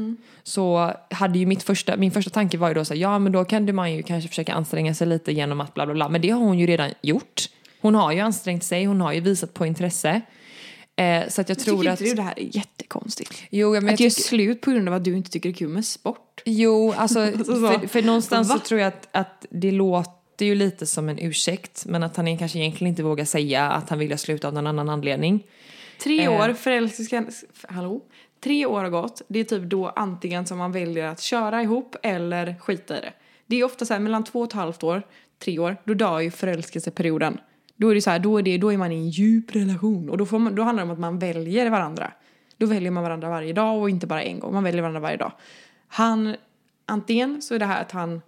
så 0.43 0.93
hade 1.11 1.39
ju 1.39 1.45
mitt 1.45 1.63
första, 1.63 1.97
min 1.97 2.11
första 2.11 2.29
tanke 2.31 2.57
var 2.57 2.67
ju 2.67 2.73
då 2.73 2.85
så 2.85 2.93
här, 2.93 3.01
ja 3.01 3.19
men 3.19 3.31
då 3.31 3.45
kan 3.45 3.75
man 3.75 3.93
ju 3.93 4.03
kanske 4.03 4.29
försöka 4.29 4.53
anstränga 4.53 4.93
sig 4.93 5.07
lite 5.07 5.31
genom 5.31 5.61
att 5.61 5.73
bla 5.73 5.85
bla 5.85 5.93
bla. 5.95 6.09
Men 6.09 6.21
det 6.21 6.29
har 6.29 6.39
hon 6.39 6.59
ju 6.59 6.67
redan 6.67 6.91
gjort. 7.01 7.49
Hon 7.81 7.95
har 7.95 8.11
ju 8.11 8.19
ansträngt 8.19 8.63
sig, 8.63 8.85
hon 8.85 9.01
har 9.01 9.13
ju 9.13 9.19
visat 9.21 9.53
på 9.53 9.65
intresse. 9.65 10.21
Eh, 10.95 11.27
så 11.29 11.41
att 11.41 11.49
jag 11.49 11.59
tror 11.59 11.77
Tycker 11.77 11.91
att... 11.91 12.01
inte 12.01 12.11
du 12.11 12.15
det 12.15 12.21
här 12.21 12.39
är 12.39 12.55
jättekonstigt? 12.57 13.43
Jo, 13.49 13.71
men 13.73 13.85
jag 13.85 13.93
att 13.93 13.99
göra 13.99 14.09
tycker- 14.09 14.21
slut 14.23 14.61
på 14.61 14.71
grund 14.71 14.87
av 14.87 14.93
att 14.95 15.03
du 15.03 15.17
inte 15.17 15.29
tycker 15.31 15.49
det 15.49 15.53
är 15.53 15.57
kul 15.57 15.69
med 15.69 15.85
sport? 15.85 16.41
Jo, 16.45 16.93
alltså, 16.97 17.19
Alltså 17.25 17.43
så. 17.43 17.67
för, 17.79 17.87
för 17.87 18.01
någonstans 18.01 18.47
så 18.47 18.53
Va? 18.53 18.59
tror 18.59 18.79
jag 18.79 18.87
att, 18.87 19.07
att 19.11 19.45
det 19.49 19.71
låter 19.71 20.45
ju 20.45 20.55
lite 20.55 20.85
som 20.85 21.09
en 21.09 21.19
ursäkt 21.19 21.83
men 21.85 22.03
att 22.03 22.17
han 22.17 22.37
kanske 22.37 22.59
egentligen 22.59 22.89
inte 22.89 23.03
vågar 23.03 23.25
säga 23.25 23.69
att 23.71 23.89
han 23.89 23.99
vill 23.99 24.17
sluta 24.17 24.47
av 24.47 24.53
någon 24.53 24.67
annan 24.67 24.89
anledning. 24.89 25.43
Tre 26.03 26.23
Eh. 26.23 26.31
år, 26.31 26.53
förälskan... 26.53 27.31
Hallå? 27.69 28.01
Tre 28.39 28.65
år 28.65 28.81
har 28.81 28.89
gått. 28.89 29.21
Det 29.27 29.39
är 29.39 29.43
typ 29.43 29.63
då 29.63 29.89
antingen 29.89 30.45
som 30.45 30.57
man 30.57 30.71
väljer 30.71 31.07
att 31.07 31.21
köra 31.21 31.61
ihop 31.61 31.95
eller 32.03 32.55
skita 32.59 32.97
i 32.97 33.01
det. 33.01 33.13
Det 33.45 33.55
är 33.55 33.63
ofta 33.63 33.85
så 33.85 33.93
här 33.93 33.99
mellan 33.99 34.23
två 34.23 34.39
och 34.39 34.47
ett 34.47 34.53
halvt 34.53 34.83
år, 34.83 35.03
tre 35.39 35.59
år, 35.59 35.77
då 35.83 35.93
dör 35.93 36.19
ju 36.19 36.31
förälskelseperioden. 36.31 37.37
Då 37.75 37.89
är 37.89 37.95
det 37.95 38.01
så 38.01 38.09
här, 38.09 38.19
då 38.19 38.37
är, 38.37 38.43
det, 38.43 38.57
då 38.57 38.73
är 38.73 38.77
man 38.77 38.91
i 38.91 38.95
en 38.95 39.09
djup 39.09 39.55
relation 39.55 40.09
och 40.09 40.17
då, 40.17 40.25
får 40.25 40.39
man, 40.39 40.55
då 40.55 40.63
handlar 40.63 40.83
det 40.83 40.91
om 40.91 40.93
att 40.93 40.99
man 40.99 41.19
väljer 41.19 41.69
varandra. 41.69 42.11
Då 42.57 42.65
väljer 42.65 42.91
man 42.91 43.03
varandra 43.03 43.29
varje 43.29 43.53
dag 43.53 43.81
och 43.81 43.89
inte 43.89 44.07
bara 44.07 44.23
en 44.23 44.39
gång, 44.39 44.53
man 44.53 44.63
väljer 44.63 44.81
varandra 44.81 44.99
varje 44.99 45.17
dag. 45.17 45.31
Han, 45.87 46.35
antingen 46.85 47.41
så 47.41 47.55
är 47.55 47.59
det 47.59 47.65
här 47.65 47.81
att 47.81 47.91
han 47.91 48.21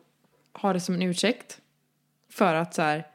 har 0.51 0.73
det 0.73 0.79
som 0.79 0.95
en 0.95 1.01
ursäkt 1.01 1.57
för 2.29 2.55
att 2.55 2.73
så 2.73 2.81
här, 2.81 3.07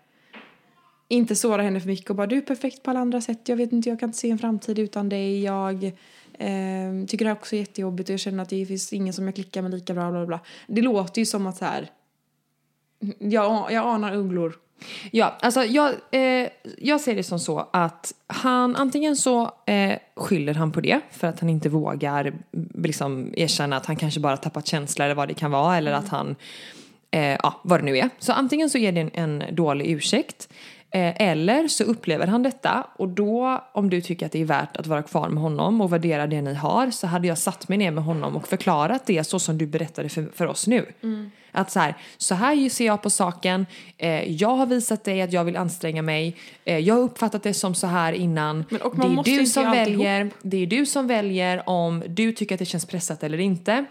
inte 1.09 1.37
såra 1.37 1.63
henne 1.63 1.81
för 1.81 1.89
mycket 1.89 2.11
och 2.11 2.17
bara 2.17 2.27
du 2.27 2.37
är 2.37 2.41
perfekt 2.41 2.83
på 2.83 2.91
alla 2.91 3.01
andra 3.01 3.21
sätt. 3.21 3.49
Jag 3.49 3.57
vet 3.57 3.73
inte, 3.73 3.89
jag 3.89 4.01
kan 4.01 4.09
inte 4.09 4.19
se 4.19 4.31
en 4.31 4.39
framtid 4.39 4.79
utan 4.79 5.09
dig. 5.09 5.43
Jag 5.43 5.93
eh, 6.39 7.07
tycker 7.07 7.25
det 7.25 7.31
här 7.31 7.37
också 7.37 7.57
är 7.57 7.61
jättejobbigt 7.61 8.09
och 8.09 8.13
jag 8.13 8.21
känner 8.21 8.43
att 8.43 8.49
det 8.49 8.67
finns 8.67 8.93
ingen 8.93 9.15
som 9.15 9.25
jag 9.25 9.35
klickar 9.35 9.63
med 9.63 9.71
lika 9.71 9.95
bra. 9.95 10.11
Bla, 10.11 10.19
bla, 10.19 10.27
bla. 10.27 10.41
Det 10.67 10.83
låter 10.83 11.21
ju 11.21 11.27
som 11.27 11.47
att 11.47 11.57
så 11.57 11.65
här. 11.65 11.91
Jag, 13.19 13.73
jag 13.73 13.87
anar 13.87 14.15
ugglor. 14.15 14.59
Ja, 15.11 15.37
alltså 15.41 15.65
jag, 15.65 15.93
eh, 16.11 16.49
jag 16.79 17.01
ser 17.01 17.15
det 17.15 17.23
som 17.23 17.39
så 17.39 17.69
att 17.73 18.13
han 18.27 18.77
antingen 18.77 19.17
så 19.17 19.53
eh, 19.67 19.99
skyller 20.17 20.55
han 20.55 20.73
på 20.73 20.81
det 20.81 21.01
för 21.11 21.27
att 21.27 21.41
han 21.41 21.51
inte 21.51 21.69
vågar 21.69 22.25
mm, 22.25 22.43
liksom 22.75 23.35
erkänna 23.37 23.77
att 23.77 23.87
han 23.87 23.97
kanske 23.97 24.21
bara 24.21 24.37
tappat 24.37 24.67
känsla 24.67 25.05
eller 25.05 25.15
vad 25.15 25.29
det 25.29 25.35
kan 25.35 25.51
vara 25.51 25.77
eller 25.77 25.93
att 25.93 26.09
han, 26.09 26.37
eh, 27.11 27.23
ja 27.43 27.61
vad 27.65 27.81
det 27.81 27.85
nu 27.85 27.99
är. 27.99 28.11
Så 28.19 28.33
antingen 28.33 28.71
så 28.71 28.79
är 28.79 28.93
det 28.93 29.01
en, 29.01 29.11
en 29.15 29.55
dålig 29.55 29.91
ursäkt 29.91 30.49
eller 30.97 31.69
så 31.69 31.85
upplever 31.85 32.27
han 32.27 32.43
detta 32.43 32.87
och 32.97 33.09
då 33.09 33.65
om 33.73 33.91
du 33.91 34.01
tycker 34.01 34.27
att 34.27 34.33
det 34.33 34.41
är 34.41 34.45
värt 34.45 34.77
att 34.77 34.87
vara 34.87 35.03
kvar 35.03 35.29
med 35.29 35.43
honom 35.43 35.81
och 35.81 35.93
värdera 35.93 36.27
det 36.27 36.43
ni 36.43 36.55
har 36.55 36.91
så 36.91 37.07
hade 37.07 37.29
jag 37.29 37.39
satt 37.39 37.69
mig 37.69 37.79
ner 37.79 37.91
med 37.91 38.05
honom 38.05 38.37
och 38.37 38.49
förklarat 38.49 39.07
det 39.07 39.25
så 39.25 39.39
som 39.39 39.59
du 39.59 39.67
berättade 39.67 40.09
för, 40.09 40.29
för 40.35 40.47
oss 40.47 40.67
nu. 40.67 40.87
Att 41.53 41.71
så 41.71 41.81
här, 41.81 41.95
så 42.17 42.35
här 42.35 42.69
ser 42.69 42.87
jag 42.87 43.03
på 43.03 43.11
saken, 43.11 43.67
eh, 43.99 44.33
jag 44.33 44.57
har 44.57 44.67
visat 44.67 45.05
dig 45.05 45.23
att 45.23 45.33
jag 45.33 45.45
vill 45.45 45.57
anstränga 45.57 46.03
mig, 46.03 46.37
eh, 46.65 46.79
jag 46.79 46.95
har 46.95 47.03
uppfattat 47.03 47.43
det 47.43 47.55
som 47.55 47.75
så 47.75 47.87
här 47.87 48.13
innan. 48.13 48.65
Men- 48.71 48.81
det 49.25 49.31
är 49.31 49.39
du 49.39 49.47
som 49.47 49.63
väljer, 49.71 50.31
det 50.43 50.57
är 50.63 50.67
du 50.67 50.87
som 50.87 51.07
väljer 51.07 51.69
om 51.69 52.03
du 52.09 52.33
tycker 52.33 52.55
att 52.55 52.59
det 52.59 52.65
känns 52.65 52.87
pressat 52.87 53.23
eller 53.23 53.39
inte. 53.41 53.85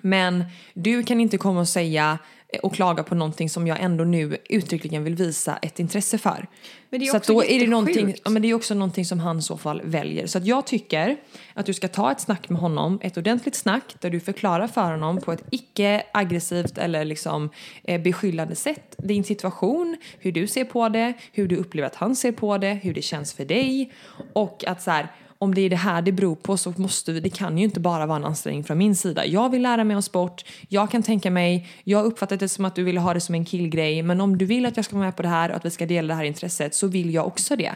Men 0.00 0.44
du 0.74 1.02
kan 1.02 1.20
inte 1.20 1.38
komma 1.38 1.60
och 1.60 1.68
säga 1.68 2.10
eh, 2.12 2.18
och 2.62 2.74
klaga 2.74 3.02
på 3.02 3.14
någonting 3.14 3.50
som 3.50 3.66
jag 3.66 3.80
ändå 3.80 4.04
nu 4.04 4.36
uttryckligen 4.48 5.04
vill 5.04 5.14
visa 5.14 5.56
ett 5.56 5.78
intresse 5.78 6.18
för. 6.18 6.46
Men 6.90 7.00
det 7.00 7.06
är 7.06 7.10
så 7.10 7.16
också 7.16 7.32
då 7.32 7.44
är 7.44 7.60
det 7.60 7.66
någonting, 7.66 8.14
ja, 8.24 8.30
men 8.30 8.42
det 8.42 8.50
är 8.50 8.54
också 8.54 8.74
någonting 8.74 9.04
som 9.04 9.20
han 9.20 9.38
i 9.38 9.42
så 9.42 9.56
fall 9.56 9.82
väljer. 9.84 10.26
Så 10.26 10.38
att 10.38 10.46
jag 10.46 10.66
tycker 10.66 11.16
att 11.54 11.66
du 11.66 11.74
ska 11.74 11.88
ta 11.88 12.12
ett 12.12 12.20
snack 12.20 12.48
med 12.48 12.60
honom, 12.60 12.98
ett 13.02 13.16
ordentligt 13.16 13.54
snack 13.54 13.94
där 14.00 14.10
du 14.10 14.20
förklarar 14.20 14.66
för 14.66 14.90
honom 14.90 15.20
på 15.20 15.32
ett 15.32 15.44
icke 15.50 16.02
aggressivt 16.12 16.78
eller 16.78 17.04
liksom 17.04 17.50
eh, 17.84 18.00
beskyllande 18.00 18.54
sätt 18.54 18.94
din 18.98 19.24
situation, 19.24 19.96
hur 20.18 20.32
du 20.32 20.46
ser 20.46 20.64
på 20.64 20.88
det, 20.88 21.12
hur 21.32 21.48
du 21.48 21.56
upplever 21.56 21.86
att 21.86 21.94
han 21.94 22.16
ser 22.16 22.32
på 22.32 22.58
det, 22.58 22.72
hur 22.72 22.94
det 22.94 23.02
känns 23.02 23.32
för 23.32 23.44
dig 23.44 23.92
och 24.32 24.64
att 24.66 24.82
så 24.82 24.90
här 24.90 25.08
om 25.42 25.54
det 25.54 25.60
är 25.60 25.70
det 25.70 25.76
här 25.76 26.02
det 26.02 26.12
beror 26.12 26.34
på 26.34 26.56
så 26.56 26.74
måste 26.76 27.12
vi, 27.12 27.20
det 27.20 27.30
kan 27.30 27.58
ju 27.58 27.64
inte 27.64 27.80
bara 27.80 28.06
vara 28.06 28.16
en 28.16 28.24
ansträngning 28.24 28.64
från 28.64 28.78
min 28.78 28.96
sida. 28.96 29.26
Jag 29.26 29.50
vill 29.50 29.62
lära 29.62 29.84
mig 29.84 29.96
om 29.96 30.02
sport, 30.02 30.44
jag 30.68 30.90
kan 30.90 31.02
tänka 31.02 31.30
mig, 31.30 31.68
jag 31.84 31.98
har 31.98 32.04
uppfattat 32.04 32.40
det 32.40 32.48
som 32.48 32.64
att 32.64 32.74
du 32.74 32.84
vill 32.84 32.98
ha 32.98 33.14
det 33.14 33.20
som 33.20 33.34
en 33.34 33.44
killgrej 33.44 34.02
men 34.02 34.20
om 34.20 34.38
du 34.38 34.44
vill 34.44 34.66
att 34.66 34.76
jag 34.76 34.84
ska 34.84 34.96
vara 34.96 35.06
med 35.06 35.16
på 35.16 35.22
det 35.22 35.28
här 35.28 35.50
och 35.50 35.56
att 35.56 35.64
vi 35.64 35.70
ska 35.70 35.86
dela 35.86 36.08
det 36.08 36.14
här 36.14 36.24
intresset 36.24 36.74
så 36.74 36.86
vill 36.86 37.14
jag 37.14 37.26
också 37.26 37.56
det. 37.56 37.72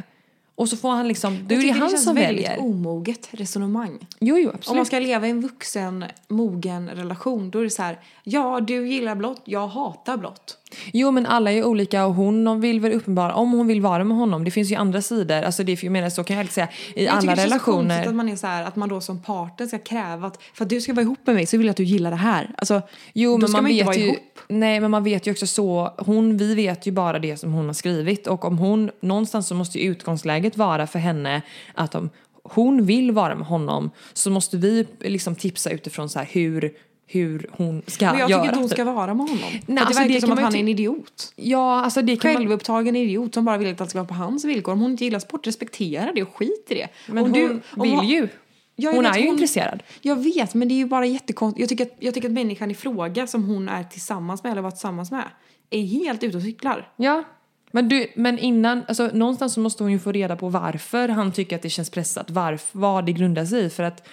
Och 0.57 0.69
så 0.69 0.77
får 0.77 0.91
han 0.91 1.09
liksom, 1.09 1.33
då 1.49 1.55
är 1.55 1.59
det 1.59 1.63
tycker 1.63 1.75
han 1.81 1.91
känns 1.91 2.05
som 2.05 2.15
väldigt 2.15 2.47
väljer. 2.49 2.61
omoget 2.61 3.29
resonemang. 3.31 3.99
Jo, 4.21 4.39
jo, 4.39 4.49
Om 4.51 4.55
absolut. 4.55 4.77
man 4.77 4.87
ska 4.87 4.99
leva 4.99 5.27
i 5.27 5.31
en 5.31 5.41
vuxen, 5.41 6.05
mogen 6.29 6.89
relation 6.89 7.51
då 7.51 7.59
är 7.59 7.65
det 7.65 7.71
så 7.71 7.83
här. 7.83 7.99
Ja, 8.25 8.61
du 8.61 8.89
gillar 8.89 9.15
blått, 9.15 9.43
jag 9.45 9.69
hatar 9.69 10.17
blått. 10.17 10.59
Jo 10.93 11.11
men 11.11 11.27
alla 11.27 11.53
är 11.53 11.65
olika 11.65 12.07
och 12.07 12.15
hon 12.15 12.61
vill 12.61 12.81
väl 12.81 12.93
uppenbara, 12.93 13.35
om 13.35 13.53
hon 13.53 13.67
vill 13.67 13.81
vara 13.81 14.05
med 14.05 14.17
honom, 14.17 14.45
det 14.45 14.51
finns 14.51 14.71
ju 14.71 14.75
andra 14.75 15.03
sidor, 15.03 15.43
alltså 15.43 15.65
det, 15.65 15.83
jag 15.83 15.93
menar 15.93 16.11
så 16.11 16.25
kan 16.25 16.37
jag 16.37 16.41
alltid 16.43 16.55
säga 16.55 16.69
i 16.95 17.05
Jag 17.05 17.21
tycker 17.21 17.33
alla 17.33 17.43
det 17.45 17.49
känns 17.51 17.53
så 17.63 17.71
konstigt 17.71 17.91
relationer. 17.91 18.09
att 18.09 18.15
man 18.15 18.29
är 18.29 18.37
så 18.37 18.47
här, 18.47 18.63
att 18.65 18.77
man 18.77 18.89
då 18.89 19.01
som 19.01 19.23
partner 19.23 19.67
ska 19.67 19.79
kräva 19.79 20.27
att 20.27 20.43
för 20.55 20.65
att 20.65 20.69
du 20.71 20.81
ska 20.81 20.93
vara 20.95 21.03
ihop 21.03 21.19
med 21.25 21.35
mig 21.35 21.47
så 21.47 21.57
vill 21.59 21.67
jag 21.67 21.71
att 21.71 21.77
du 21.77 21.85
gillar 21.85 22.11
det 22.11 22.17
här. 22.17 22.51
Alltså, 22.59 22.83
Jo, 23.13 23.31
då 23.33 23.39
men 23.39 23.49
ska 23.49 23.57
man 23.57 23.63
man 23.63 23.73
inte 23.73 23.85
vara 23.85 23.97
ju, 23.97 24.05
ihop. 24.07 24.36
Nej, 24.49 24.81
men 24.81 24.91
man 24.91 25.05
vet 25.05 25.27
ju 25.27 25.31
också 25.31 25.47
så, 25.47 25.95
hon, 25.99 26.37
vi 26.37 26.55
vet 26.55 26.87
ju 26.87 26.93
bara 26.93 27.19
det 27.19 27.37
som 27.37 27.53
hon 27.53 27.67
har 27.67 27.73
skrivit 27.73 28.27
och 28.27 28.45
om 28.45 28.59
hon, 28.59 28.91
någonstans 29.01 29.49
så 29.49 29.55
måste 29.55 29.79
ju 29.79 29.85
utgångsläget 29.91 30.57
vara 30.57 30.87
för 30.87 30.99
henne 30.99 31.43
att 31.75 31.95
om 31.95 32.11
hon 32.43 32.87
vill 32.87 33.13
vara 33.13 33.35
med 33.35 33.47
honom 33.47 33.91
så 34.13 34.31
måste 34.31 34.57
vi 34.57 34.87
liksom 35.01 35.35
tipsa 35.35 35.71
utifrån 35.71 36.09
så 36.09 36.19
här 36.19 36.29
hur, 36.31 36.73
hur 37.07 37.47
hon 37.53 37.83
ska 37.87 38.07
Men 38.11 38.19
jag 38.21 38.31
göra. 38.31 38.41
tycker 38.43 38.49
inte 38.53 38.61
hon 38.61 38.69
typ. 38.69 38.77
ska 38.77 38.85
vara 38.85 39.15
med 39.15 39.27
honom. 39.29 39.39
för 39.67 39.73
att 39.73 39.81
alltså 39.81 39.93
det 40.03 40.09
verkar 40.09 40.15
det 40.15 40.21
som 40.21 40.31
att 40.33 40.37
man 40.37 40.45
han 40.45 40.55
är 40.55 40.61
en 40.61 40.69
idiot. 40.69 41.33
Ja, 41.37 41.81
alltså 41.85 42.03
det 42.03 42.17
kan 42.17 42.33
man, 42.33 42.43
Självupptagen 42.43 42.97
idiot 42.97 43.35
som 43.35 43.45
bara 43.45 43.57
vill 43.59 43.73
att 43.73 43.81
allt 43.81 43.91
ska 43.91 43.99
vara 43.99 44.09
på 44.09 44.15
hans 44.15 44.45
villkor. 44.45 44.73
Om 44.73 44.81
hon 44.81 44.91
inte 44.91 45.05
gillar 45.05 45.19
sport, 45.19 45.47
respektera 45.47 46.13
det 46.15 46.23
och 46.23 46.37
skit 46.37 46.67
i 46.69 46.75
det. 46.75 46.89
men 47.07 47.19
om 47.25 47.31
hon 47.31 47.33
du, 47.33 47.49
om 47.77 47.83
vill 47.83 47.93
hon- 47.95 48.07
ju. 48.09 48.29
Ja, 48.77 48.91
hon 48.91 49.07
är 49.07 49.18
ju 49.18 49.27
intresserad. 49.27 49.83
Jag 50.01 50.16
vet, 50.16 50.55
men 50.55 50.68
det 50.68 50.74
är 50.74 50.77
ju 50.77 50.87
bara 50.87 51.07
jättekonstigt. 51.07 51.61
Jag 51.61 51.68
tycker, 51.68 51.85
att, 51.85 51.97
jag 51.99 52.14
tycker 52.14 52.29
att 52.29 52.35
människan 52.35 52.70
i 52.70 52.74
fråga 52.74 53.27
som 53.27 53.45
hon 53.45 53.68
är 53.68 53.85
tillsammans 53.85 54.43
med 54.43 54.53
eller 54.53 54.62
var 54.62 54.70
tillsammans 54.70 55.11
med 55.11 55.24
är 55.70 55.83
helt 55.83 56.22
ute 56.22 56.37
och 56.37 56.43
cyklar. 56.43 56.93
Ja. 56.97 57.24
Men, 57.70 57.89
du, 57.89 58.12
men 58.16 58.39
innan, 58.39 58.83
alltså 58.89 59.11
någonstans 59.12 59.53
så 59.53 59.61
måste 59.61 59.83
hon 59.83 59.93
ju 59.93 59.99
få 59.99 60.12
reda 60.12 60.37
på 60.37 60.49
varför 60.49 61.09
han 61.09 61.33
tycker 61.33 61.57
att 61.57 61.62
det 61.62 61.70
känns 61.70 61.91
pressat, 61.91 62.31
varför, 62.31 62.79
vad 62.79 63.07
det 63.07 63.12
grundar 63.12 63.45
sig 63.45 63.64
i. 63.64 63.70
För 63.70 63.83
att 63.83 64.09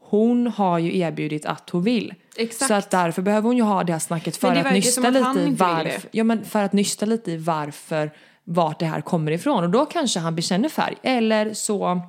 hon 0.00 0.46
har 0.46 0.78
ju 0.78 0.98
erbjudit 0.98 1.46
att 1.46 1.70
hon 1.70 1.82
vill. 1.82 2.14
Exakt. 2.36 2.68
Så 2.68 2.74
att 2.74 2.90
därför 2.90 3.22
behöver 3.22 3.46
hon 3.46 3.56
ju 3.56 3.62
ha 3.62 3.84
det 3.84 3.92
här 3.92 4.00
snacket 4.00 4.36
för 4.36 4.56
att 4.56 4.72
nysta 4.72 5.10
lite 5.10 5.40
i 5.40 5.54
varför, 5.54 6.08
ja, 6.10 6.24
men 6.24 6.44
för 6.44 6.62
att 6.62 6.72
nysta 6.72 7.06
lite 7.06 7.30
i 7.30 7.36
varför, 7.36 8.10
vart 8.44 8.78
det 8.78 8.86
här 8.86 9.00
kommer 9.00 9.32
ifrån. 9.32 9.64
Och 9.64 9.70
då 9.70 9.86
kanske 9.86 10.20
han 10.20 10.34
bekänner 10.34 10.68
färg. 10.68 10.94
Eller 11.02 11.54
så 11.54 12.00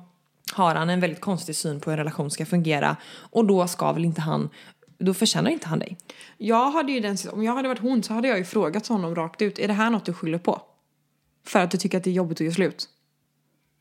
har 0.52 0.74
han 0.74 0.90
en 0.90 1.00
väldigt 1.00 1.20
konstig 1.20 1.56
syn 1.56 1.80
på 1.80 1.90
hur 1.90 1.98
en 1.98 2.04
relation 2.04 2.30
ska 2.30 2.46
fungera. 2.46 2.96
Och 3.14 3.44
då 3.44 3.66
ska 3.66 3.92
väl 3.92 4.04
inte 4.04 4.20
han, 4.20 4.50
då 4.98 5.14
förtjänar 5.14 5.50
inte 5.50 5.68
han 5.68 5.78
dig. 5.78 5.96
Jag 6.38 6.70
hade 6.70 6.92
ju 6.92 7.00
den, 7.00 7.16
om 7.32 7.42
jag 7.42 7.54
hade 7.54 7.68
varit 7.68 7.80
hon 7.80 8.02
så 8.02 8.14
hade 8.14 8.28
jag 8.28 8.38
ju 8.38 8.44
frågat 8.44 8.86
honom 8.86 9.14
rakt 9.14 9.42
ut. 9.42 9.58
Är 9.58 9.68
det 9.68 9.74
här 9.74 9.90
något 9.90 10.04
du 10.04 10.12
skyller 10.12 10.38
på? 10.38 10.62
För 11.46 11.60
att 11.60 11.70
du 11.70 11.78
tycker 11.78 11.98
att 11.98 12.04
det 12.04 12.10
är 12.10 12.14
jobbigt 12.14 12.36
att 12.36 12.44
göra 12.44 12.54
slut? 12.54 12.88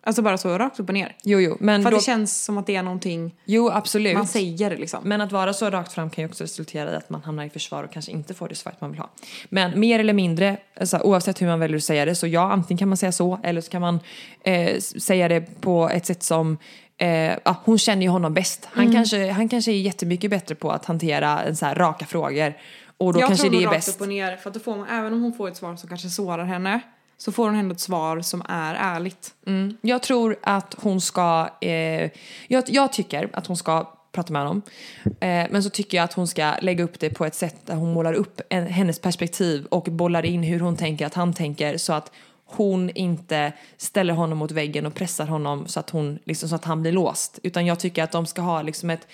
Alltså 0.05 0.21
bara 0.21 0.37
så 0.37 0.57
rakt 0.57 0.79
upp 0.79 0.87
och 0.89 0.93
ner. 0.93 1.15
Jo, 1.23 1.39
jo, 1.39 1.57
men 1.59 1.83
För 1.83 1.91
då, 1.91 1.97
det 1.97 2.03
känns 2.03 2.43
som 2.43 2.57
att 2.57 2.67
det 2.67 2.75
är 2.75 2.83
någonting 2.83 3.35
jo 3.45 3.69
absolut. 3.69 4.13
man 4.17 4.27
säger 4.27 4.77
liksom. 4.77 4.99
Men 5.03 5.21
att 5.21 5.31
vara 5.31 5.53
så 5.53 5.69
rakt 5.69 5.93
fram 5.93 6.09
kan 6.09 6.23
ju 6.23 6.29
också 6.29 6.43
resultera 6.43 6.91
i 6.93 6.95
att 6.95 7.09
man 7.09 7.23
hamnar 7.23 7.43
i 7.45 7.49
försvar 7.49 7.83
och 7.83 7.91
kanske 7.91 8.11
inte 8.11 8.33
får 8.33 8.47
det 8.49 8.55
svaret 8.55 8.81
man 8.81 8.91
vill 8.91 8.99
ha. 8.99 9.09
Men 9.49 9.79
mer 9.79 9.99
eller 9.99 10.13
mindre, 10.13 10.57
alltså, 10.79 10.97
oavsett 10.97 11.41
hur 11.41 11.47
man 11.47 11.59
väljer 11.59 11.77
att 11.77 11.83
säga 11.83 12.05
det, 12.05 12.15
så 12.15 12.27
ja, 12.27 12.51
antingen 12.51 12.77
kan 12.77 12.89
man 12.89 12.97
säga 12.97 13.11
så 13.11 13.39
eller 13.43 13.61
så 13.61 13.71
kan 13.71 13.81
man 13.81 13.99
eh, 14.43 14.79
säga 14.79 15.27
det 15.27 15.61
på 15.61 15.89
ett 15.89 16.05
sätt 16.05 16.23
som 16.23 16.57
Eh, 16.97 17.37
ja, 17.45 17.55
hon 17.65 17.77
känner 17.77 18.01
ju 18.01 18.07
honom 18.09 18.33
bäst. 18.33 18.67
Han, 18.71 18.83
Mm. 18.83 18.95
kanske, 18.95 19.31
han 19.31 19.49
kanske 19.49 19.71
är 19.71 19.75
jättemycket 19.75 20.29
bättre 20.29 20.55
på 20.55 20.71
att 20.71 20.85
hantera 20.85 21.43
en 21.43 21.55
så 21.55 21.65
här 21.65 21.75
raka 21.75 22.05
frågor. 22.05 22.53
Och 22.97 23.13
då 23.13 23.19
jag 23.19 23.27
kanske 23.29 23.49
tror 23.49 23.59
det 23.59 23.63
är 23.63 23.67
rakt 23.67 23.75
bäst. 23.75 23.95
upp 23.95 24.01
och 24.01 24.07
ner. 24.07 24.35
För 24.37 24.49
att 24.49 24.53
då 24.53 24.59
får 24.59 24.77
man, 24.77 24.87
även 24.87 25.13
om 25.13 25.21
hon 25.21 25.33
får 25.33 25.47
ett 25.47 25.57
svar 25.57 25.75
som 25.75 25.89
kanske 25.89 26.09
sårar 26.09 26.45
henne 26.45 26.81
så 27.24 27.32
får 27.32 27.45
hon 27.45 27.55
ändå 27.55 27.74
ett 27.74 27.80
svar 27.80 28.21
som 28.21 28.43
är 28.49 28.76
ärligt. 28.76 29.34
Mm. 29.47 29.78
Jag 29.82 30.03
tror 30.03 30.36
att 30.41 30.76
hon 30.82 31.01
ska... 31.01 31.49
Eh, 31.61 32.09
jag, 32.47 32.63
jag 32.67 32.93
tycker 32.93 33.30
att 33.34 33.47
hon 33.47 33.57
ska 33.57 33.93
prata 34.11 34.34
med 34.34 34.41
honom. 34.41 34.61
Eh, 35.05 35.47
men 35.51 35.63
så 35.63 35.69
tycker 35.69 35.97
jag 35.97 36.03
att 36.03 36.13
hon 36.13 36.28
ska 36.28 36.53
lägga 36.61 36.84
upp 36.84 36.99
det 36.99 37.09
på 37.09 37.26
ett 37.26 37.36
sätt 37.36 37.55
där 37.65 37.76
hon 37.76 37.93
målar 37.93 38.13
upp 38.13 38.41
en, 38.49 38.67
hennes 38.67 38.99
perspektiv 38.99 39.65
och 39.65 39.84
bollar 39.84 40.26
in 40.26 40.43
hur 40.43 40.59
hon 40.59 40.78
tänker 40.78 41.05
att 41.05 41.13
han 41.13 41.34
tänker 41.34 41.78
så 41.78 41.93
att 41.93 42.11
hon 42.45 42.89
inte 42.89 43.53
ställer 43.78 44.13
honom 44.13 44.38
mot 44.38 44.51
väggen 44.51 44.86
och 44.86 44.93
pressar 44.93 45.26
honom 45.26 45.67
så 45.67 45.80
att, 45.80 45.89
hon, 45.89 46.19
liksom, 46.24 46.49
så 46.49 46.55
att 46.55 46.65
han 46.65 46.82
blir 46.82 46.91
låst. 46.91 47.39
Utan 47.43 47.65
jag 47.65 47.80
tycker 47.80 48.03
att 48.03 48.11
de 48.11 48.26
ska 48.26 48.41
ha 48.41 48.61
liksom 48.61 48.89
ett, 48.89 49.07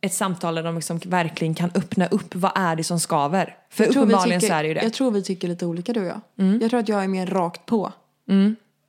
ett 0.00 0.14
samtal 0.14 0.54
där 0.54 0.62
de 0.62 0.74
liksom 0.74 0.98
verkligen 0.98 1.54
kan 1.54 1.70
öppna 1.74 2.06
upp 2.06 2.34
vad 2.34 2.52
är 2.54 2.76
det 2.76 2.84
som 2.84 3.00
skaver. 3.00 3.56
För 3.70 3.84
uppenbarligen 4.00 4.40
tycker- 4.40 4.52
så 4.54 4.58
är 4.58 4.62
det 4.62 4.68
ju 4.68 4.74
det. 4.74 4.82
Jag 4.82 4.92
tror 4.92 5.10
vi 5.10 5.22
tycker 5.22 5.48
lite 5.48 5.66
olika 5.66 5.92
du 5.92 6.00
och 6.00 6.06
jag. 6.06 6.20
Jag 6.62 6.70
tror 6.70 6.80
att 6.80 6.88
jag 6.88 7.04
är 7.04 7.08
mer 7.08 7.26
rakt 7.26 7.66
på. 7.66 7.92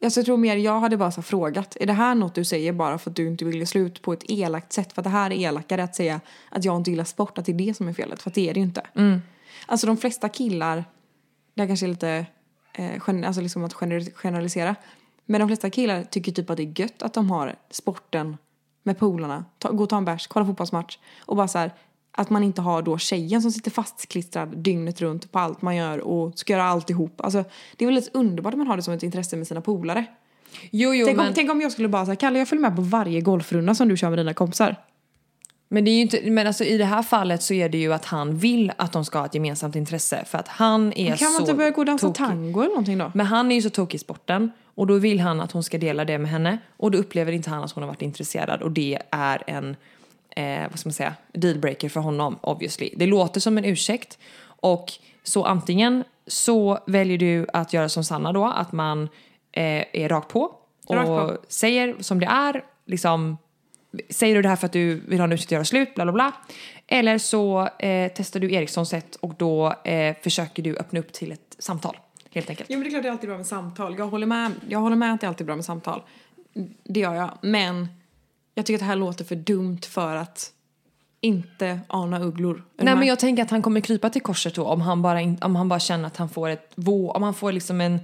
Alltså, 0.03 0.19
jag 0.19 0.25
tror 0.25 0.37
mer, 0.37 0.55
jag 0.55 0.79
hade 0.79 0.97
bara 0.97 1.11
så 1.11 1.21
frågat. 1.21 1.77
Är 1.79 1.85
det 1.85 1.93
här 1.93 2.15
något 2.15 2.35
du 2.35 2.43
säger 2.43 2.73
bara 2.73 2.97
för 2.97 3.09
att 3.09 3.15
du 3.15 3.27
inte 3.27 3.45
vill 3.45 3.55
göra 3.55 3.65
slut 3.65 4.01
på 4.01 4.13
ett 4.13 4.23
elakt 4.31 4.73
sätt? 4.73 4.93
För 4.93 5.01
att 5.01 5.03
det 5.03 5.09
här 5.09 5.31
är 5.31 5.35
elakare 5.35 5.83
att 5.83 5.95
säga 5.95 6.21
att 6.49 6.65
jag 6.65 6.77
inte 6.77 6.89
gillar 6.91 7.03
sport, 7.03 7.37
att 7.37 7.45
det 7.45 7.51
är 7.51 7.57
det 7.57 7.73
som 7.77 7.87
är 7.87 7.93
felet. 7.93 8.21
För 8.21 8.29
att 8.29 8.33
det 8.33 8.49
är 8.49 8.53
det 8.53 8.59
ju 8.59 8.65
inte. 8.65 8.81
Alltså 9.65 9.87
de 9.87 9.97
flesta 9.97 10.29
killar, 10.29 10.85
det 11.55 11.61
här 11.61 11.67
kanske 11.67 11.85
är 11.85 11.87
lite, 11.87 12.25
eh, 12.73 12.91
gen, 13.07 13.23
alltså 13.25 13.41
liksom 13.41 13.63
att 13.63 13.73
gener- 13.73 14.11
generalisera. 14.15 14.75
Men 15.25 15.39
de 15.41 15.47
flesta 15.49 15.69
killar 15.69 16.03
tycker 16.03 16.31
typ 16.31 16.49
att 16.49 16.57
det 16.57 16.63
är 16.63 16.79
gött 16.81 17.01
att 17.01 17.13
de 17.13 17.31
har 17.31 17.55
sporten 17.71 18.37
med 18.87 18.99
polarna, 18.99 19.45
ta, 19.59 19.71
gå 19.71 19.83
och 19.83 19.89
ta 19.89 19.97
en 19.97 20.05
bärs, 20.05 20.27
kolla 20.27 20.45
fotbollsmatch. 20.45 20.97
Och 21.25 21.35
bara 21.35 21.47
så 21.47 21.57
här, 21.57 21.71
att 22.11 22.29
man 22.29 22.43
inte 22.43 22.61
har 22.61 22.81
då 22.81 22.97
tjejen 22.97 23.41
som 23.41 23.51
sitter 23.51 23.71
fastklistrad 23.71 24.57
dygnet 24.57 25.01
runt 25.01 25.31
på 25.31 25.39
allt 25.39 25.61
man 25.61 25.75
gör 25.75 25.97
och 25.99 26.39
ska 26.39 26.53
göra 26.53 26.63
alltihop. 26.63 27.21
Alltså 27.21 27.43
det 27.75 27.85
är 27.85 27.87
väl 27.87 27.95
lite 27.95 28.09
underbart 28.13 28.53
att 28.53 28.57
man 28.57 28.67
har 28.67 28.77
det 28.77 28.83
som 28.83 28.93
ett 28.93 29.03
intresse 29.03 29.37
med 29.37 29.47
sina 29.47 29.61
polare. 29.61 30.05
Jo, 30.71 30.93
jo, 30.93 31.05
Tänk, 31.05 31.17
men, 31.17 31.27
om, 31.27 31.33
tänk 31.33 31.51
om 31.51 31.61
jag 31.61 31.71
skulle 31.71 31.87
bara 31.87 32.05
säga 32.05 32.15
Kalle 32.15 32.39
jag 32.39 32.47
följer 32.47 32.61
med 32.61 32.75
på 32.75 32.81
varje 32.81 33.21
golfrunda 33.21 33.75
som 33.75 33.87
du 33.87 33.97
kör 33.97 34.09
med 34.09 34.19
dina 34.19 34.33
kompisar. 34.33 34.75
men, 35.69 35.85
det 35.85 35.91
är 35.91 35.95
ju 35.95 36.01
inte, 36.01 36.21
men 36.31 36.47
alltså, 36.47 36.63
i 36.63 36.77
det 36.77 36.85
här 36.85 37.03
fallet 37.03 37.43
så 37.43 37.53
är 37.53 37.69
det 37.69 37.77
ju 37.77 37.93
att 37.93 38.05
han 38.05 38.37
vill 38.37 38.71
att 38.77 38.93
de 38.93 39.05
ska 39.05 39.19
ha 39.19 39.25
ett 39.25 39.33
gemensamt 39.35 39.75
intresse. 39.75 40.23
För 40.25 40.37
att 40.37 40.47
han 40.47 40.93
är 40.93 41.15
Kan 41.15 41.25
man 41.31 41.33
så 41.33 41.41
inte 41.41 41.53
börja 41.53 41.69
gå 41.69 41.81
och 41.81 41.85
dansa 41.85 42.07
tokig. 42.07 42.17
tango 42.25 42.59
eller 42.59 42.69
någonting 42.69 42.97
då? 42.97 43.11
Men 43.15 43.25
han 43.25 43.51
är 43.51 43.55
ju 43.55 43.61
så 43.61 43.69
tokig 43.69 43.95
i 43.95 43.99
sporten 43.99 44.51
och 44.77 44.87
då 44.87 44.97
vill 44.97 45.19
han 45.19 45.41
att 45.41 45.51
hon 45.51 45.63
ska 45.63 45.77
dela 45.77 46.05
det 46.05 46.17
med 46.17 46.31
henne 46.31 46.57
och 46.77 46.91
då 46.91 46.97
upplever 46.97 47.31
inte 47.31 47.49
han 47.49 47.63
att 47.63 47.71
hon 47.71 47.83
har 47.83 47.87
varit 47.87 48.01
intresserad 48.01 48.61
och 48.61 48.71
det 48.71 48.99
är 49.11 49.43
en, 49.47 49.75
eh, 50.29 50.69
vad 50.69 50.79
ska 50.79 50.87
man 50.87 50.93
säga, 50.93 51.13
dealbreaker 51.33 51.89
för 51.89 51.99
honom 51.99 52.39
obviously. 52.41 52.93
Det 52.95 53.05
låter 53.05 53.39
som 53.39 53.57
en 53.57 53.65
ursäkt 53.65 54.17
och 54.45 54.91
så 55.23 55.43
antingen 55.43 56.03
så 56.27 56.79
väljer 56.87 57.17
du 57.17 57.47
att 57.53 57.73
göra 57.73 57.89
som 57.89 58.03
Sanna 58.03 58.33
då, 58.33 58.45
att 58.45 58.71
man 58.71 59.03
eh, 59.51 59.83
är 59.93 60.09
rakt 60.09 60.29
på 60.29 60.51
och 60.87 60.95
Rakt 60.95 61.07
på. 61.07 61.37
säger 61.47 61.95
som 61.99 62.19
det 62.19 62.25
är, 62.25 62.63
liksom 62.85 63.37
Säger 64.09 64.35
du 64.35 64.41
det 64.41 64.49
här 64.49 64.55
för 64.55 64.65
att 64.65 64.73
du 64.73 64.99
vill 65.07 65.19
ha 65.19 65.23
en 65.23 65.31
ursäkt 65.31 65.47
att 65.47 65.51
göra 65.51 65.65
slut, 65.65 65.95
bla 65.95 66.05
bla 66.05 66.13
bla. 66.13 66.31
Eller 66.87 67.17
så 67.17 67.69
eh, 67.79 68.11
testar 68.15 68.39
du 68.39 68.53
Erikssons 68.53 68.89
sätt 68.89 69.15
och 69.15 69.33
då 69.37 69.73
eh, 69.83 70.15
försöker 70.21 70.63
du 70.63 70.77
öppna 70.77 70.99
upp 70.99 71.13
till 71.13 71.31
ett 71.31 71.55
samtal. 71.59 71.97
Helt 72.37 72.49
enkelt. 72.49 72.69
Jo 72.69 72.79
men 72.79 72.83
det 72.83 72.89
är 72.89 72.91
klart 72.91 73.03
det 73.03 73.09
är 73.09 73.11
alltid 73.11 73.29
bra 73.29 73.37
med 73.37 73.47
samtal. 73.47 73.95
Jag 73.97 74.07
håller 74.07 74.27
med, 74.27 74.51
jag 74.69 74.79
håller 74.79 74.95
med 74.95 75.13
att 75.13 75.21
det 75.21 75.25
är 75.25 75.29
alltid 75.29 75.45
bra 75.45 75.55
med 75.55 75.65
samtal. 75.65 76.01
Det 76.83 76.99
gör 76.99 77.13
jag. 77.13 77.37
Men 77.41 77.87
jag 78.55 78.65
tycker 78.65 78.75
att 78.75 78.79
det 78.79 78.85
här 78.85 78.95
låter 78.95 79.25
för 79.25 79.35
dumt 79.35 79.81
för 79.89 80.15
att 80.15 80.51
inte 81.21 81.79
ana 81.87 82.19
ugglor. 82.19 82.63
Nej 82.77 82.95
men 82.95 83.07
jag 83.07 83.19
tänker 83.19 83.43
att 83.43 83.49
han 83.49 83.61
kommer 83.61 83.81
krypa 83.81 84.09
till 84.09 84.21
korset 84.21 84.55
då 84.55 84.65
om 84.65 84.81
han 84.81 85.01
bara, 85.01 85.19
om 85.41 85.55
han 85.55 85.69
bara 85.69 85.79
känner 85.79 86.07
att 86.07 86.17
han 86.17 86.29
får 86.29 86.49
ett 86.49 86.71
vå, 86.75 87.11
om 87.11 87.23
han 87.23 87.33
får 87.33 87.51
liksom 87.51 87.81
en 87.81 87.99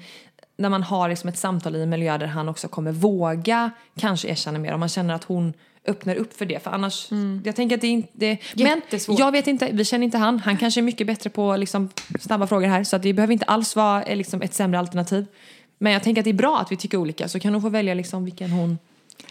när 0.58 0.70
man 0.70 0.84
har 0.84 1.10
liksom 1.10 1.30
ett 1.30 1.38
samtal 1.38 1.76
i 1.76 1.82
en 1.82 1.90
miljö 1.90 2.18
där 2.18 2.28
han 2.28 2.50
också 2.50 2.68
kommer 2.68 2.92
våga 2.92 3.72
kanske 4.00 4.28
erkänna 4.28 4.60
mer 4.60 4.74
om 4.74 4.80
man 4.80 4.90
känner 4.90 5.14
att 5.14 5.24
hon 5.24 5.54
öppnar 5.88 6.16
upp 6.16 6.34
för 6.34 6.46
det 6.46 6.64
för 6.64 6.72
annars, 6.72 7.10
jag 7.44 7.56
tänker 7.56 7.76
att 7.76 7.82
det 7.82 7.88
är 7.88 7.92
inte, 7.92 8.10
det, 8.14 8.38
men 8.56 8.82
jag 9.08 9.32
vet 9.32 9.48
inte, 9.48 9.70
vi 9.74 9.86
känner 9.86 10.06
inte 10.06 10.18
han, 10.18 10.40
han 10.40 10.58
kanske 10.58 10.80
är 10.80 10.82
mycket 10.82 11.08
bättre 11.08 11.30
på 11.30 11.58
liksom 11.58 11.90
snabba 12.20 12.48
frågor 12.48 12.68
här 12.68 12.84
så 12.84 12.96
att 12.96 13.04
det 13.04 13.14
behöver 13.14 13.34
inte 13.34 13.46
alls 13.46 13.76
vara 13.76 14.04
eh, 14.04 14.18
liksom 14.18 14.42
ett 14.42 14.54
sämre 14.54 14.80
alternativ. 14.80 15.26
Men 15.78 15.94
jag 15.94 16.04
tänker 16.04 16.22
att 16.22 16.24
det 16.24 16.32
är 16.32 16.34
bra 16.34 16.60
att 16.60 16.72
vi 16.72 16.78
tycker 16.78 16.98
olika 16.98 17.28
så 17.28 17.40
kan 17.40 17.54
hon 17.54 17.62
få 17.62 17.70
välja 17.70 17.94
liksom 17.94 18.26
vilken 18.26 18.50
hon, 18.52 18.78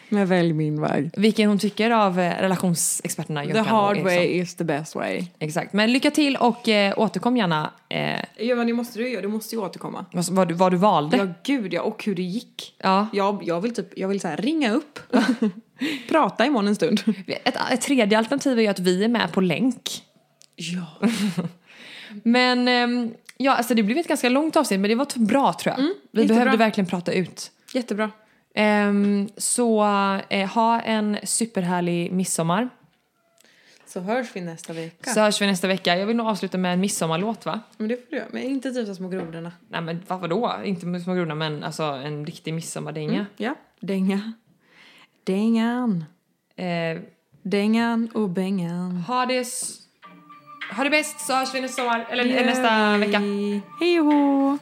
Men 0.08 0.26
välj 0.26 0.52
min 0.52 0.80
väg. 0.80 1.10
vilken 1.16 1.48
hon 1.48 1.58
tycker 1.58 1.90
av 1.90 2.20
eh, 2.20 2.40
relationsexperterna 2.40 3.44
The 3.44 3.58
hard 3.58 3.98
way 3.98 4.26
is 4.26 4.54
the 4.54 4.64
best 4.64 4.94
way. 4.94 5.24
Exakt, 5.38 5.72
men 5.72 5.92
lycka 5.92 6.10
till 6.10 6.36
och 6.36 6.68
eh, 6.68 6.94
återkom 6.96 7.36
gärna 7.36 7.70
eh, 7.88 8.20
Ja 8.36 8.54
men 8.54 8.66
det 8.66 8.72
måste 8.72 8.98
du 8.98 9.08
göra, 9.10 9.22
du 9.22 9.28
måste 9.28 9.54
ju 9.54 9.60
återkomma. 9.60 10.04
vad, 10.12 10.28
vad, 10.28 10.48
du, 10.48 10.54
vad 10.54 10.72
du 10.72 10.76
valde. 10.76 11.16
Ja 11.16 11.26
gud 11.44 11.74
ja, 11.74 11.82
och 11.82 12.04
hur 12.04 12.14
det 12.14 12.22
gick. 12.22 12.74
Ja. 12.78 13.06
Jag, 13.12 13.42
jag 13.44 13.60
vill 13.60 13.74
typ, 13.74 13.98
jag 13.98 14.08
vill 14.08 14.20
så 14.20 14.28
här 14.28 14.36
ringa 14.36 14.72
upp. 14.72 14.98
Prata 16.08 16.46
imorgon 16.46 16.68
en 16.68 16.74
stund. 16.74 17.00
Ett, 17.44 17.56
ett 17.72 17.80
tredje 17.80 18.18
alternativ 18.18 18.58
är 18.58 18.62
ju 18.62 18.68
att 18.68 18.78
vi 18.78 19.04
är 19.04 19.08
med 19.08 19.32
på 19.32 19.40
länk. 19.40 19.82
Ja. 20.56 20.86
Men 22.22 22.68
ehm, 22.68 23.14
ja, 23.36 23.52
alltså 23.56 23.74
det 23.74 23.82
blev 23.82 23.98
ett 23.98 24.08
ganska 24.08 24.28
långt 24.28 24.56
avsnitt 24.56 24.80
men 24.80 24.88
det 24.90 24.94
var 24.94 25.18
bra 25.26 25.52
tror 25.52 25.70
jag. 25.76 25.76
vi 25.76 25.82
Mm, 25.82 25.94
jättebra. 26.12 26.34
behövde 26.34 26.56
verkligen 26.64 26.86
prata 26.86 27.12
ut. 27.12 27.50
Jättebra. 27.74 28.10
Ehm, 28.54 29.28
så 29.36 29.82
eh, 30.28 30.48
ha 30.48 30.80
en 30.80 31.18
superhärlig 31.24 32.12
midsommar. 32.12 32.68
Så 33.86 34.00
hörs 34.00 34.26
vi 34.34 34.40
nästa 34.40 34.72
vecka. 34.72 35.10
Så 35.10 35.20
hörs 35.20 35.42
vi 35.42 35.46
nästa 35.46 35.66
vecka. 35.68 35.96
Jag 35.96 36.06
vill 36.06 36.16
nog 36.16 36.26
avsluta 36.26 36.58
med 36.58 36.72
en 36.72 36.80
midsommarlåt 36.80 37.46
va? 37.46 37.60
Men 37.76 37.88
det 37.88 37.96
får 37.96 38.10
du 38.10 38.16
göra. 38.16 38.28
Men 38.32 38.42
inte 38.42 38.72
typ 38.72 38.86
så 38.86 38.94
små 38.94 39.08
grodorna. 39.08 39.52
Nej 39.68 39.80
men 39.80 40.02
vad, 40.08 40.20
vadå? 40.20 40.54
Inte 40.64 40.86
med 40.86 41.02
små 41.02 41.14
grodorna 41.14 41.34
men 41.34 41.64
alltså 41.64 41.82
en 41.82 42.26
riktig 42.26 42.54
midsommardänga. 42.54 43.26
Ja. 43.36 43.54
Dänga. 43.80 44.32
Dängan. 45.24 46.04
Eh, 46.56 47.02
Dängan 47.42 48.08
och 48.14 48.28
bängan. 48.30 48.96
ha 48.96 49.26
det 49.26 49.46
ha 50.76 50.84
det 50.84 50.90
bäst 50.90 51.20
så 51.20 51.32
hörs 51.32 51.54
vi 51.54 51.60
nästa 51.60 51.82
sommar, 51.82 52.06
eller 52.10 52.44
nästa 52.46 52.96
vecka. 52.98 53.18
Hej 53.80 54.00
och 54.00 54.58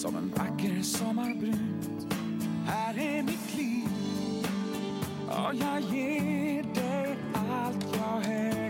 Som 0.00 0.16
en 0.16 0.32
vacker 0.36 0.82
sommarbrud. 0.82 2.14
Här 2.66 2.98
är 2.98 3.22
mitt 3.22 3.56
liv. 3.56 3.88
Och 5.28 5.54
jag 5.54 5.80
ger 5.80 6.62
dig 6.62 7.16
allt 7.34 7.86
jag 7.96 8.24
äger 8.24 8.69